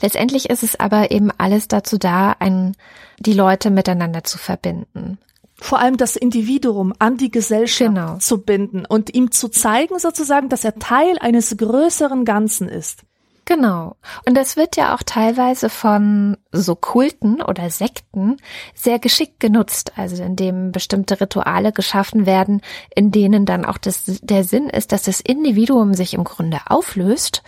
Letztendlich 0.00 0.50
ist 0.50 0.62
es 0.62 0.78
aber 0.78 1.10
eben 1.10 1.30
alles 1.38 1.68
dazu 1.68 1.98
da, 1.98 2.34
ein, 2.38 2.76
die 3.18 3.34
Leute 3.34 3.70
miteinander 3.70 4.24
zu 4.24 4.38
verbinden 4.38 5.18
vor 5.56 5.78
allem 5.78 5.96
das 5.96 6.16
Individuum 6.16 6.92
an 6.98 7.16
die 7.16 7.30
Gesellschaft 7.30 7.94
genau. 7.94 8.18
zu 8.18 8.42
binden 8.42 8.84
und 8.84 9.14
ihm 9.14 9.30
zu 9.30 9.48
zeigen 9.48 9.98
sozusagen, 9.98 10.48
dass 10.48 10.64
er 10.64 10.78
Teil 10.78 11.16
eines 11.20 11.56
größeren 11.56 12.24
Ganzen 12.24 12.68
ist. 12.68 13.04
Genau. 13.46 13.96
Und 14.26 14.36
das 14.36 14.56
wird 14.56 14.76
ja 14.76 14.94
auch 14.94 15.02
teilweise 15.02 15.68
von 15.68 16.38
so 16.50 16.74
Kulten 16.74 17.42
oder 17.42 17.68
Sekten 17.68 18.38
sehr 18.74 18.98
geschickt 18.98 19.38
genutzt, 19.38 19.92
also 19.96 20.22
indem 20.22 20.72
bestimmte 20.72 21.20
Rituale 21.20 21.72
geschaffen 21.72 22.24
werden, 22.24 22.62
in 22.94 23.10
denen 23.10 23.44
dann 23.44 23.66
auch 23.66 23.76
das, 23.76 24.04
der 24.22 24.44
Sinn 24.44 24.70
ist, 24.70 24.92
dass 24.92 25.02
das 25.02 25.20
Individuum 25.20 25.94
sich 25.94 26.14
im 26.14 26.24
Grunde 26.24 26.58
auflöst 26.66 27.42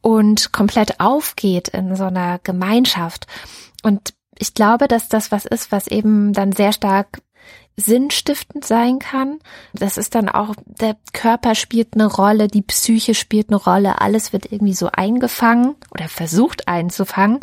und 0.00 0.52
komplett 0.52 1.00
aufgeht 1.00 1.68
in 1.68 1.96
so 1.96 2.04
einer 2.04 2.38
Gemeinschaft. 2.42 3.26
Und 3.82 4.14
ich 4.38 4.54
glaube, 4.54 4.88
dass 4.88 5.08
das 5.08 5.32
was 5.32 5.44
ist, 5.44 5.70
was 5.70 5.86
eben 5.86 6.32
dann 6.32 6.52
sehr 6.52 6.72
stark 6.72 7.20
sinnstiftend 7.76 8.64
sein 8.64 8.98
kann. 8.98 9.38
Das 9.72 9.96
ist 9.96 10.14
dann 10.14 10.28
auch, 10.28 10.54
der 10.66 10.96
Körper 11.12 11.54
spielt 11.54 11.94
eine 11.94 12.06
Rolle, 12.06 12.48
die 12.48 12.62
Psyche 12.62 13.14
spielt 13.14 13.48
eine 13.48 13.56
Rolle, 13.56 14.00
alles 14.00 14.32
wird 14.32 14.52
irgendwie 14.52 14.74
so 14.74 14.88
eingefangen 14.92 15.74
oder 15.90 16.08
versucht 16.08 16.68
einzufangen. 16.68 17.40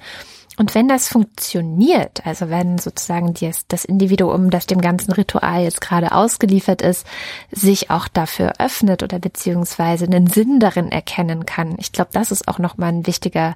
Und 0.59 0.75
wenn 0.75 0.89
das 0.89 1.07
funktioniert, 1.07 2.25
also 2.25 2.49
wenn 2.49 2.79
sozusagen 2.79 3.33
das 3.69 3.85
Individuum, 3.85 4.49
das 4.49 4.67
dem 4.67 4.81
ganzen 4.81 5.13
Ritual 5.13 5.63
jetzt 5.63 5.79
gerade 5.79 6.11
ausgeliefert 6.11 6.81
ist, 6.81 7.07
sich 7.49 7.89
auch 7.89 8.09
dafür 8.09 8.55
öffnet 8.59 9.01
oder 9.01 9.19
beziehungsweise 9.19 10.03
einen 10.03 10.27
Sinn 10.27 10.59
darin 10.59 10.91
erkennen 10.91 11.45
kann, 11.45 11.75
ich 11.77 11.93
glaube, 11.93 12.09
das 12.11 12.29
ist 12.29 12.49
auch 12.49 12.59
nochmal 12.59 12.89
ein 12.89 13.07
wichtiger 13.07 13.55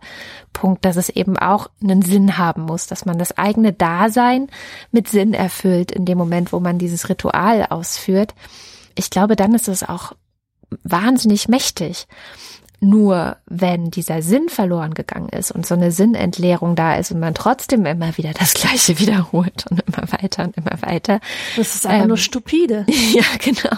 Punkt, 0.54 0.86
dass 0.86 0.96
es 0.96 1.10
eben 1.10 1.38
auch 1.38 1.70
einen 1.84 2.04
Sinn 2.04 2.38
haben 2.38 2.62
muss, 2.62 2.88
dass 2.88 3.04
man 3.04 3.18
das 3.18 3.38
eigene 3.38 3.74
Dasein 3.74 4.48
mit 4.94 5.10
Sinn 5.10 5.34
erfüllt 5.34 5.92
in 5.92 6.06
dem 6.06 6.18
Moment, 6.18 6.54
wo 6.54 6.62
man 6.62 6.78
dieses 6.78 7.10
Ritual 7.10 7.66
ausführt. 7.70 8.34
Ich 8.96 9.10
glaube, 9.10 9.36
dann 9.36 9.54
ist 9.54 9.68
es 9.68 9.84
auch 9.84 10.14
wahnsinnig 10.84 11.50
mächtig. 11.50 12.08
Nur 12.84 13.38
wenn 13.46 13.92
dieser 13.92 14.22
Sinn 14.22 14.50
verloren 14.50 14.94
gegangen 14.94 15.30
ist 15.30 15.52
und 15.52 15.66
so 15.66 15.74
eine 15.74 15.94
Sinnentleerung 15.94 16.76
da 16.76 16.96
ist 16.96 17.12
und 17.12 17.22
man 17.22 17.34
trotzdem 17.34 17.86
immer 17.86 18.18
wieder 18.18 18.32
das 18.38 18.54
Gleiche 18.54 19.00
wiederholt 19.00 19.66
und 19.70 19.82
immer 19.88 20.06
weiter 20.12 20.44
und 20.44 20.58
immer 20.58 20.82
weiter. 20.82 21.22
Das 21.56 21.76
ist 21.76 21.88
einfach 21.88 22.02
ähm, 22.02 22.08
nur 22.10 22.18
stupide. 22.18 22.86
Ja, 23.14 23.24
genau. 23.40 23.78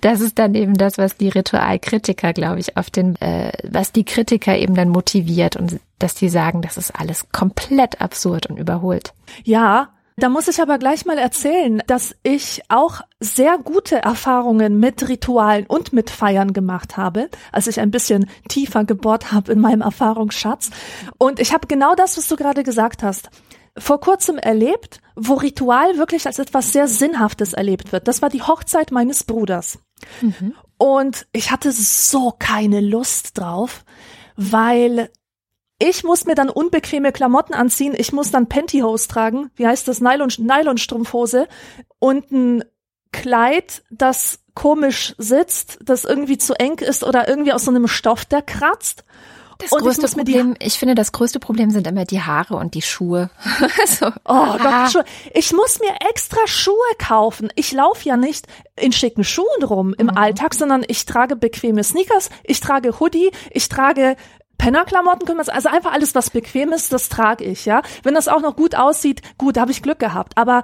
Das 0.00 0.20
ist 0.20 0.38
dann 0.38 0.54
eben 0.54 0.74
das, 0.74 0.96
was 0.96 1.16
die 1.16 1.28
Ritualkritiker, 1.28 2.32
glaube 2.32 2.60
ich, 2.60 2.76
auf 2.76 2.90
den, 2.90 3.20
äh, 3.20 3.52
was 3.64 3.92
die 3.92 4.04
Kritiker 4.04 4.56
eben 4.56 4.74
dann 4.74 4.88
motiviert 4.88 5.56
und 5.56 5.80
dass 5.98 6.14
die 6.14 6.28
sagen, 6.28 6.62
das 6.62 6.76
ist 6.76 6.90
alles 6.90 7.26
komplett 7.32 8.00
absurd 8.00 8.46
und 8.46 8.56
überholt. 8.56 9.12
Ja, 9.44 9.91
da 10.16 10.28
muss 10.28 10.48
ich 10.48 10.60
aber 10.60 10.78
gleich 10.78 11.06
mal 11.06 11.18
erzählen, 11.18 11.82
dass 11.86 12.14
ich 12.22 12.62
auch 12.68 13.00
sehr 13.20 13.58
gute 13.58 13.96
Erfahrungen 13.96 14.78
mit 14.78 15.08
Ritualen 15.08 15.66
und 15.66 15.92
mit 15.92 16.10
Feiern 16.10 16.52
gemacht 16.52 16.96
habe, 16.96 17.28
als 17.50 17.66
ich 17.66 17.80
ein 17.80 17.90
bisschen 17.90 18.28
tiefer 18.48 18.84
gebohrt 18.84 19.32
habe 19.32 19.52
in 19.52 19.60
meinem 19.60 19.80
Erfahrungsschatz. 19.80 20.70
Und 21.18 21.40
ich 21.40 21.52
habe 21.52 21.66
genau 21.66 21.94
das, 21.94 22.16
was 22.16 22.28
du 22.28 22.36
gerade 22.36 22.62
gesagt 22.62 23.02
hast, 23.02 23.30
vor 23.78 24.00
kurzem 24.00 24.36
erlebt, 24.36 25.00
wo 25.16 25.34
Ritual 25.34 25.96
wirklich 25.96 26.26
als 26.26 26.38
etwas 26.38 26.72
sehr 26.72 26.88
Sinnhaftes 26.88 27.54
erlebt 27.54 27.92
wird. 27.92 28.06
Das 28.06 28.20
war 28.20 28.28
die 28.28 28.42
Hochzeit 28.42 28.90
meines 28.90 29.24
Bruders. 29.24 29.78
Mhm. 30.20 30.54
Und 30.76 31.26
ich 31.32 31.50
hatte 31.52 31.72
so 31.72 32.34
keine 32.38 32.80
Lust 32.80 33.38
drauf, 33.38 33.84
weil 34.36 35.10
ich 35.82 36.04
muss 36.04 36.26
mir 36.26 36.36
dann 36.36 36.48
unbequeme 36.48 37.10
Klamotten 37.10 37.54
anziehen. 37.54 37.94
Ich 37.96 38.12
muss 38.12 38.30
dann 38.30 38.48
Pantyhose 38.48 39.08
tragen. 39.08 39.50
Wie 39.56 39.66
heißt 39.66 39.88
das? 39.88 40.00
Nylon, 40.00 40.32
Nylonstrumpfhose 40.38 41.48
und 41.98 42.30
ein 42.30 42.64
Kleid, 43.10 43.82
das 43.90 44.38
komisch 44.54 45.14
sitzt, 45.18 45.78
das 45.82 46.04
irgendwie 46.04 46.38
zu 46.38 46.54
eng 46.54 46.78
ist 46.78 47.04
oder 47.04 47.28
irgendwie 47.28 47.52
aus 47.52 47.64
so 47.64 47.70
einem 47.70 47.88
Stoff, 47.88 48.24
der 48.24 48.42
kratzt. 48.42 49.04
Das 49.58 49.70
und 49.70 49.82
größte 49.82 50.08
Problem, 50.08 50.56
ich 50.60 50.78
finde, 50.78 50.94
das 50.94 51.12
größte 51.12 51.38
Problem 51.38 51.70
sind 51.70 51.86
immer 51.86 52.04
die 52.04 52.22
Haare 52.22 52.56
und 52.56 52.74
die 52.74 52.82
Schuhe. 52.82 53.30
so. 53.86 54.06
Oh 54.24 54.56
Gott, 54.58 54.90
Schuhe. 54.90 55.04
Ich 55.34 55.52
muss 55.52 55.78
mir 55.78 55.94
extra 56.10 56.46
Schuhe 56.46 56.74
kaufen. 56.98 57.48
Ich 57.54 57.72
laufe 57.72 58.08
ja 58.08 58.16
nicht 58.16 58.46
in 58.76 58.92
schicken 58.92 59.24
Schuhen 59.24 59.62
rum 59.62 59.94
im 59.98 60.06
mhm. 60.06 60.16
Alltag, 60.16 60.54
sondern 60.54 60.84
ich 60.88 61.06
trage 61.06 61.36
bequeme 61.36 61.84
Sneakers, 61.84 62.30
ich 62.44 62.60
trage 62.60 62.98
Hoodie, 62.98 63.30
ich 63.50 63.68
trage 63.68 64.16
Pennerklamotten 64.58 65.26
können 65.26 65.38
wir 65.38 65.52
also 65.52 65.68
einfach 65.68 65.92
alles, 65.92 66.14
was 66.14 66.30
bequem 66.30 66.72
ist, 66.72 66.92
das 66.92 67.08
trage 67.08 67.44
ich, 67.44 67.66
ja. 67.66 67.82
Wenn 68.02 68.14
das 68.14 68.28
auch 68.28 68.40
noch 68.40 68.54
gut 68.54 68.74
aussieht, 68.76 69.20
gut, 69.36 69.56
da 69.56 69.62
habe 69.62 69.72
ich 69.72 69.82
Glück 69.82 69.98
gehabt. 69.98 70.36
Aber 70.36 70.62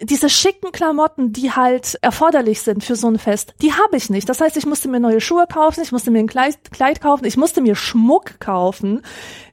diese 0.00 0.28
schicken 0.28 0.72
Klamotten, 0.72 1.32
die 1.32 1.52
halt 1.52 1.98
erforderlich 2.02 2.62
sind 2.62 2.82
für 2.82 2.96
so 2.96 3.06
ein 3.06 3.18
Fest, 3.18 3.54
die 3.62 3.72
habe 3.72 3.96
ich 3.96 4.10
nicht. 4.10 4.28
Das 4.28 4.40
heißt, 4.40 4.56
ich 4.56 4.66
musste 4.66 4.88
mir 4.88 4.98
neue 4.98 5.20
Schuhe 5.20 5.46
kaufen, 5.46 5.82
ich 5.82 5.92
musste 5.92 6.10
mir 6.10 6.20
ein 6.20 6.26
Kleid, 6.26 6.58
Kleid 6.72 7.00
kaufen, 7.00 7.26
ich 7.26 7.36
musste 7.36 7.60
mir 7.60 7.76
Schmuck 7.76 8.40
kaufen, 8.40 9.02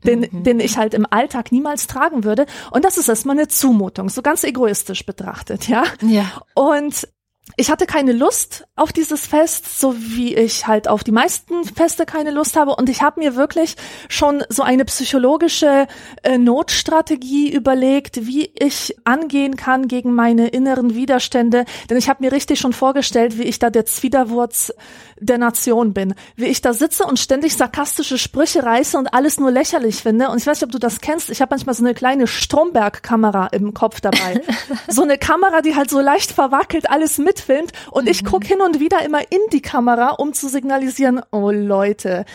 den, 0.03 0.21
mhm. 0.21 0.43
den 0.43 0.59
ich 0.59 0.77
halt 0.77 0.93
im 0.93 1.05
Alltag 1.09 1.51
niemals 1.51 1.87
tragen 1.87 2.23
würde. 2.23 2.45
Und 2.71 2.85
das 2.85 2.97
ist 2.97 3.09
erstmal 3.09 3.37
eine 3.37 3.49
Zumutung, 3.49 4.09
so 4.09 4.21
ganz 4.21 4.43
egoistisch 4.43 5.05
betrachtet, 5.05 5.67
ja. 5.67 5.83
Ja. 6.01 6.25
Und 6.55 7.07
ich 7.57 7.69
hatte 7.69 7.85
keine 7.85 8.13
Lust 8.13 8.65
auf 8.75 8.93
dieses 8.93 9.27
Fest, 9.27 9.79
so 9.79 9.95
wie 9.97 10.35
ich 10.35 10.67
halt 10.67 10.87
auf 10.87 11.03
die 11.03 11.11
meisten 11.11 11.63
Feste 11.63 12.05
keine 12.05 12.31
Lust 12.31 12.55
habe. 12.55 12.75
Und 12.75 12.89
ich 12.89 13.01
habe 13.01 13.19
mir 13.19 13.35
wirklich 13.35 13.75
schon 14.09 14.43
so 14.49 14.63
eine 14.63 14.85
psychologische 14.85 15.87
äh, 16.23 16.37
Notstrategie 16.37 17.51
überlegt, 17.51 18.25
wie 18.25 18.51
ich 18.57 18.95
angehen 19.03 19.55
kann 19.55 19.87
gegen 19.87 20.13
meine 20.13 20.47
inneren 20.47 20.95
Widerstände. 20.95 21.65
Denn 21.89 21.97
ich 21.97 22.09
habe 22.09 22.23
mir 22.23 22.31
richtig 22.31 22.59
schon 22.59 22.73
vorgestellt, 22.73 23.37
wie 23.37 23.43
ich 23.43 23.59
da 23.59 23.69
der 23.69 23.85
Zwiderwurz 23.85 24.73
der 25.21 25.37
Nation 25.37 25.93
bin. 25.93 26.15
Wie 26.35 26.47
ich 26.47 26.61
da 26.61 26.73
sitze 26.73 27.05
und 27.05 27.19
ständig 27.19 27.55
sarkastische 27.55 28.17
Sprüche 28.17 28.63
reiße 28.63 28.97
und 28.97 29.13
alles 29.13 29.39
nur 29.39 29.51
lächerlich 29.51 29.97
finde. 29.97 30.29
Und 30.29 30.37
ich 30.39 30.47
weiß 30.47 30.59
nicht, 30.59 30.65
ob 30.65 30.71
du 30.71 30.79
das 30.79 30.99
kennst. 30.99 31.29
Ich 31.29 31.41
habe 31.41 31.51
manchmal 31.51 31.75
so 31.75 31.85
eine 31.85 31.93
kleine 31.93 32.27
Stromberg-Kamera 32.27 33.47
im 33.47 33.73
Kopf 33.73 34.01
dabei. 34.01 34.41
so 34.87 35.03
eine 35.03 35.17
Kamera, 35.17 35.61
die 35.61 35.75
halt 35.75 35.89
so 35.89 36.01
leicht 36.01 36.31
verwackelt 36.31 36.89
alles 36.89 37.19
mitfilmt. 37.19 37.71
Und 37.91 38.09
ich 38.09 38.25
guck 38.25 38.43
hin 38.43 38.61
und 38.61 38.79
wieder 38.79 39.03
immer 39.05 39.21
in 39.31 39.41
die 39.53 39.61
Kamera, 39.61 40.09
um 40.09 40.33
zu 40.33 40.49
signalisieren, 40.49 41.21
oh 41.31 41.51
Leute, 41.51 42.25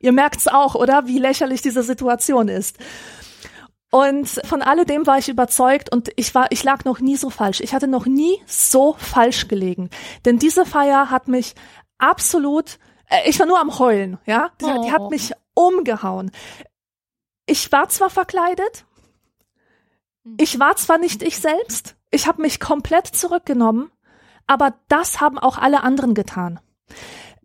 ihr 0.00 0.12
merkt's 0.12 0.48
auch, 0.48 0.74
oder? 0.74 1.06
Wie 1.06 1.18
lächerlich 1.18 1.62
diese 1.62 1.84
Situation 1.84 2.48
ist. 2.48 2.78
Und 3.94 4.26
von 4.44 4.62
alledem 4.62 5.06
war 5.06 5.18
ich 5.18 5.28
überzeugt 5.28 5.92
und 5.92 6.10
ich 6.16 6.34
war, 6.34 6.46
ich 6.48 6.64
lag 6.64 6.86
noch 6.86 7.00
nie 7.00 7.16
so 7.16 7.28
falsch. 7.28 7.60
Ich 7.60 7.74
hatte 7.74 7.86
noch 7.86 8.06
nie 8.06 8.40
so 8.46 8.96
falsch 8.98 9.48
gelegen. 9.48 9.90
Denn 10.24 10.38
diese 10.38 10.64
Feier 10.64 11.10
hat 11.10 11.28
mich 11.28 11.54
absolut, 12.02 12.78
äh, 13.08 13.28
ich 13.28 13.38
war 13.38 13.46
nur 13.46 13.60
am 13.60 13.78
Heulen, 13.78 14.18
ja. 14.26 14.50
Die, 14.60 14.64
oh. 14.64 14.82
die 14.84 14.92
hat 14.92 15.10
mich 15.10 15.32
umgehauen. 15.54 16.30
Ich 17.46 17.70
war 17.72 17.88
zwar 17.88 18.10
verkleidet, 18.10 18.84
hm. 20.24 20.36
ich 20.38 20.58
war 20.58 20.76
zwar 20.76 20.98
nicht 20.98 21.22
ich 21.22 21.38
selbst, 21.38 21.96
ich 22.10 22.26
habe 22.26 22.42
mich 22.42 22.60
komplett 22.60 23.06
zurückgenommen, 23.06 23.90
aber 24.46 24.74
das 24.88 25.20
haben 25.20 25.38
auch 25.38 25.58
alle 25.58 25.82
anderen 25.82 26.14
getan 26.14 26.60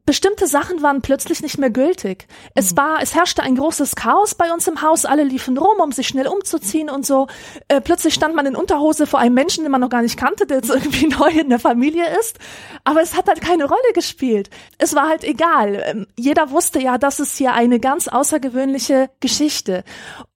bestimmte 0.07 0.47
Sachen 0.47 0.81
waren 0.81 1.01
plötzlich 1.01 1.41
nicht 1.43 1.59
mehr 1.59 1.69
gültig. 1.69 2.27
Es 2.55 2.71
mhm. 2.71 2.77
war, 2.77 3.01
es 3.03 3.13
herrschte 3.13 3.43
ein 3.43 3.55
großes 3.55 3.95
Chaos 3.95 4.33
bei 4.33 4.51
uns 4.51 4.67
im 4.67 4.81
Haus. 4.81 5.05
Alle 5.05 5.23
liefen 5.23 5.57
rum, 5.57 5.79
um 5.79 5.91
sich 5.91 6.07
schnell 6.07 6.27
umzuziehen 6.27 6.89
und 6.89 7.05
so. 7.05 7.27
Äh, 7.67 7.81
plötzlich 7.81 8.15
stand 8.15 8.33
man 8.33 8.47
in 8.47 8.55
Unterhose 8.55 9.05
vor 9.05 9.19
einem 9.19 9.35
Menschen, 9.35 9.63
den 9.63 9.71
man 9.71 9.81
noch 9.81 9.89
gar 9.89 10.01
nicht 10.01 10.17
kannte, 10.17 10.47
der 10.47 10.57
jetzt 10.57 10.69
irgendwie 10.73 11.07
neu 11.07 11.29
in 11.29 11.49
der 11.49 11.59
Familie 11.59 12.05
ist. 12.19 12.39
Aber 12.85 13.01
es 13.01 13.15
hat 13.15 13.27
halt 13.27 13.41
keine 13.41 13.65
Rolle 13.65 13.93
gespielt. 13.93 14.49
Es 14.77 14.95
war 14.95 15.09
halt 15.09 15.23
egal. 15.25 15.83
Ähm, 15.85 16.07
jeder 16.15 16.49
wusste 16.49 16.79
ja, 16.81 16.97
das 16.97 17.19
ist 17.19 17.37
hier 17.37 17.53
eine 17.53 17.79
ganz 17.79 18.07
außergewöhnliche 18.07 19.09
Geschichte. 19.19 19.83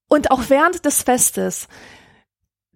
Und 0.09 0.31
auch 0.31 0.41
während 0.49 0.83
des 0.83 1.01
Festes 1.01 1.69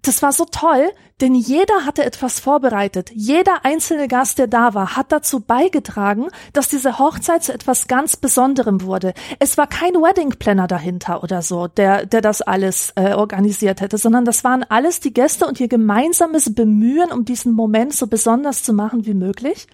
das 0.08 0.22
war 0.22 0.32
so 0.32 0.46
toll, 0.46 0.92
denn 1.22 1.34
jeder 1.34 1.86
hatte 1.86 2.04
etwas 2.04 2.40
vorbereitet. 2.40 3.10
Jeder 3.14 3.64
einzelne 3.64 4.08
Gast, 4.08 4.38
der 4.38 4.48
da 4.48 4.74
war, 4.74 4.96
hat 4.98 5.12
dazu 5.12 5.40
beigetragen, 5.40 6.28
dass 6.52 6.68
diese 6.68 7.00
Hochzeit 7.00 7.44
zu 7.44 7.54
etwas 7.54 7.88
ganz 7.88 8.18
Besonderem 8.18 8.82
wurde. 8.82 9.14
Es 9.40 9.58
war 9.58 9.68
kein 9.68 9.94
Wedding 9.94 10.32
Planner 10.32 10.68
dahinter 10.68 11.24
oder 11.24 11.42
so, 11.42 11.68
der, 11.68 12.06
der 12.06 12.22
das 12.22 12.42
alles 12.42 12.92
äh, 12.96 13.14
organisiert 13.14 13.80
hätte, 13.80 13.98
sondern 13.98 14.26
das 14.26 14.44
waren 14.44 14.64
alles 14.64 15.00
die 15.00 15.14
Gäste 15.14 15.46
und 15.46 15.60
ihr 15.60 15.70
gemeinsames 15.70 16.54
Bemühen, 16.54 17.12
um 17.12 17.24
diesen 17.24 17.54
Moment 17.54 17.94
so 17.94 18.08
besonders 18.08 18.64
zu 18.64 18.74
machen 18.74 19.06
wie 19.06 19.14
möglich. 19.14 19.68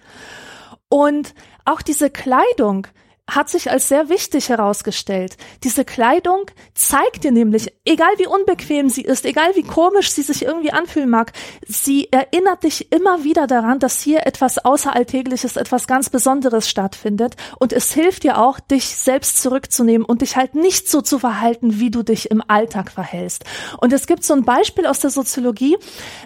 Und 0.88 1.34
auch 1.64 1.82
diese 1.82 2.10
Kleidung, 2.10 2.86
hat 3.30 3.48
sich 3.48 3.70
als 3.70 3.88
sehr 3.88 4.08
wichtig 4.08 4.48
herausgestellt. 4.48 5.36
Diese 5.62 5.84
Kleidung 5.84 6.46
zeigt 6.74 7.24
dir 7.24 7.30
nämlich, 7.30 7.72
egal 7.84 8.10
wie 8.18 8.26
unbequem 8.26 8.88
sie 8.88 9.02
ist, 9.02 9.24
egal 9.24 9.54
wie 9.54 9.62
komisch 9.62 10.10
sie 10.10 10.22
sich 10.22 10.42
irgendwie 10.42 10.72
anfühlen 10.72 11.08
mag, 11.08 11.32
sie 11.66 12.08
erinnert 12.10 12.64
dich 12.64 12.90
immer 12.92 13.22
wieder 13.22 13.46
daran, 13.46 13.78
dass 13.78 14.00
hier 14.00 14.26
etwas 14.26 14.64
Außeralltägliches, 14.64 15.56
etwas 15.56 15.86
ganz 15.86 16.10
Besonderes 16.10 16.68
stattfindet. 16.68 17.36
Und 17.58 17.72
es 17.72 17.92
hilft 17.92 18.24
dir 18.24 18.38
auch, 18.38 18.58
dich 18.58 18.96
selbst 18.96 19.40
zurückzunehmen 19.40 20.04
und 20.04 20.22
dich 20.22 20.36
halt 20.36 20.54
nicht 20.54 20.90
so 20.90 21.00
zu 21.00 21.20
verhalten, 21.20 21.78
wie 21.78 21.90
du 21.90 22.02
dich 22.02 22.30
im 22.30 22.42
Alltag 22.46 22.90
verhältst. 22.90 23.44
Und 23.80 23.92
es 23.92 24.06
gibt 24.06 24.24
so 24.24 24.34
ein 24.34 24.44
Beispiel 24.44 24.86
aus 24.86 24.98
der 24.98 25.10
Soziologie, 25.10 25.78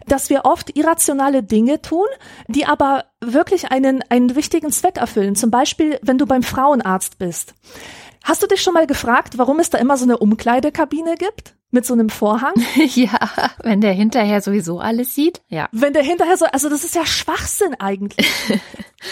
dass 0.06 0.30
wir 0.30 0.44
oft 0.44 0.76
irrationale 0.76 1.42
Dinge 1.42 1.82
tun, 1.82 2.06
die 2.48 2.64
aber 2.64 3.04
wirklich 3.20 3.70
einen, 3.70 4.02
einen 4.09 4.35
wichtigen 4.35 4.70
Zweck 4.70 4.98
erfüllen. 4.98 5.37
Zum 5.37 5.50
Beispiel, 5.50 5.98
wenn 6.02 6.18
du 6.18 6.26
beim 6.26 6.42
Frauenarzt 6.42 7.18
bist. 7.18 7.55
Hast 8.24 8.42
du 8.42 8.48
dich 8.48 8.61
schon 8.61 8.74
mal 8.74 8.87
gefragt, 8.87 9.38
warum 9.38 9.61
es 9.61 9.70
da 9.70 9.79
immer 9.79 9.96
so 9.96 10.05
eine 10.05 10.18
Umkleidekabine 10.18 11.14
gibt? 11.14 11.55
Mit 11.70 11.87
so 11.87 11.94
einem 11.94 12.11
Vorhang? 12.11 12.55
ja, 12.94 13.18
wenn 13.62 13.81
der 13.81 13.92
hinterher 13.92 14.40
sowieso 14.40 14.81
alles 14.81 15.14
sieht. 15.14 15.42
Ja. 15.48 15.68
Wenn 15.72 15.92
der 15.92 16.02
hinterher 16.02 16.37
so, 16.37 16.46
also 16.46 16.68
das 16.68 16.85
ist 16.85 16.94
ja 16.94 17.07
Schwachsinn 17.07 17.74
eigentlich. 17.79 18.26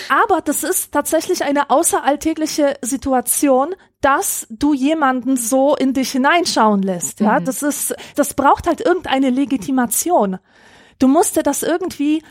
Aber 0.08 0.40
das 0.40 0.64
ist 0.64 0.92
tatsächlich 0.92 1.44
eine 1.44 1.70
außeralltägliche 1.70 2.74
Situation, 2.80 3.74
dass 4.00 4.46
du 4.50 4.74
jemanden 4.74 5.36
so 5.36 5.76
in 5.76 5.92
dich 5.92 6.10
hineinschauen 6.10 6.82
lässt. 6.82 7.20
Ja, 7.20 7.38
mhm. 7.38 7.44
das 7.44 7.62
ist, 7.62 7.94
das 8.16 8.34
braucht 8.34 8.66
halt 8.66 8.80
irgendeine 8.80 9.30
Legitimation. 9.30 10.38
Du 10.98 11.06
musst 11.06 11.36
dir 11.36 11.42
das 11.42 11.62
irgendwie 11.62 12.22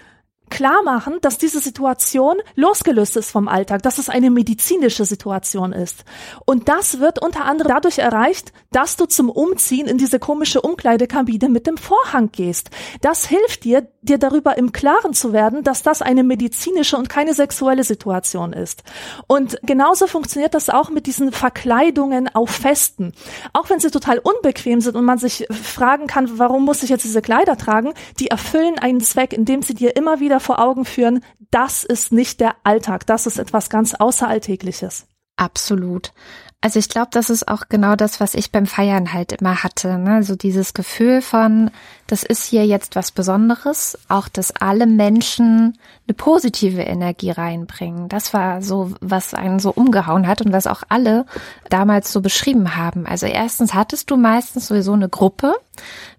klar 0.54 0.84
machen, 0.84 1.18
dass 1.22 1.40
diese 1.40 1.60
Situation 1.60 2.38
losgelöst 2.54 3.18
ist 3.18 3.32
vom 3.32 3.48
Alltag, 3.48 3.82
dass 3.82 3.98
es 3.98 4.08
eine 4.08 4.30
medizinische 4.30 5.04
Situation 5.04 5.74
ist. 5.74 6.06
Und 6.46 6.70
das 6.70 7.00
wird 7.00 7.20
unter 7.20 7.46
anderem 7.46 7.70
dadurch 7.70 7.98
erreicht, 7.98 8.54
dass 8.72 8.96
du 8.96 9.06
zum 9.08 9.32
Umziehen 9.32 9.88
in 9.88 9.98
diese 9.98 10.20
komische 10.20 10.62
Umkleidekabine 10.62 11.50
mit 11.50 11.66
dem 11.66 11.78
Vorhang 11.78 12.32
gehst. 12.32 12.70
Das 13.02 13.26
hilft 13.26 13.64
dir, 13.64 13.88
dir 14.04 14.20
darüber 14.20 14.56
im 14.56 14.72
Klaren 14.72 15.14
zu 15.14 15.34
werden, 15.34 15.64
dass 15.64 15.82
das 15.82 16.04
eine 16.04 16.24
medizinische 16.24 16.98
und 16.98 17.10
keine 17.10 17.34
sexuelle 17.34 17.84
Situation 17.84 18.54
ist. 18.54 18.84
Und 19.26 19.58
genauso 19.64 20.06
funktioniert 20.06 20.54
das 20.54 20.70
auch 20.70 20.92
mit 20.92 21.08
diesen 21.08 21.32
Verkleidungen 21.32 22.30
auf 22.36 22.52
Festen. 22.52 23.14
Auch 23.54 23.72
wenn 23.72 23.80
sie 23.80 23.90
total 23.90 24.20
unbequem 24.20 24.82
sind 24.82 24.96
und 24.96 25.06
man 25.06 25.18
sich 25.18 25.48
fragen 25.50 26.06
kann, 26.06 26.38
warum 26.38 26.64
muss 26.64 26.84
ich 26.84 26.92
jetzt 26.92 27.06
diese 27.06 27.24
Kleider 27.24 27.58
tragen, 27.58 27.94
die 28.20 28.28
erfüllen 28.28 28.78
einen 28.78 29.02
Zweck, 29.02 29.34
indem 29.34 29.64
sie 29.64 29.74
dir 29.74 29.96
immer 29.96 30.20
wieder 30.20 30.43
vor 30.44 30.60
Augen 30.60 30.86
führen, 30.86 31.24
das 31.52 31.84
ist 31.84 32.12
nicht 32.12 32.40
der 32.40 32.56
Alltag, 32.64 33.06
das 33.06 33.26
ist 33.26 33.38
etwas 33.38 33.70
ganz 33.70 33.94
Außeralltägliches. 33.96 35.08
Absolut. 35.36 36.14
Also 36.62 36.80
ich 36.80 36.88
glaube, 36.88 37.10
das 37.12 37.30
ist 37.30 37.48
auch 37.50 37.64
genau 37.68 37.96
das, 37.96 38.22
was 38.22 38.36
ich 38.36 38.52
beim 38.52 38.66
Feiern 38.66 39.12
halt 39.12 39.34
immer 39.34 39.64
hatte. 39.64 39.98
Ne? 39.98 40.24
So 40.24 40.36
dieses 40.36 40.74
Gefühl 40.74 41.22
von, 41.22 41.72
das 42.14 42.22
ist 42.22 42.46
hier 42.46 42.68
jetzt 42.68 42.96
was 42.96 43.12
Besonderes. 43.12 43.98
Auch, 44.08 44.28
dass 44.28 44.56
alle 44.56 44.86
Menschen 44.86 45.80
eine 46.08 46.14
positive 46.14 46.84
Energie 46.84 47.32
reinbringen. 47.32 48.08
Das 48.08 48.36
war 48.36 48.62
so, 48.62 48.92
was 49.02 49.34
einen 49.34 49.58
so 49.58 49.72
umgehauen 49.72 50.28
hat 50.28 50.42
und 50.42 50.54
was 50.54 50.68
auch 50.68 50.84
alle 50.90 51.26
damals 51.70 52.12
so 52.12 52.22
beschrieben 52.22 52.76
haben. 52.76 53.08
Also 53.08 53.26
erstens 53.26 53.74
hattest 53.74 54.12
du 54.12 54.18
meistens 54.18 54.68
sowieso 54.68 54.94
eine 54.94 55.10
Gruppe, 55.10 55.56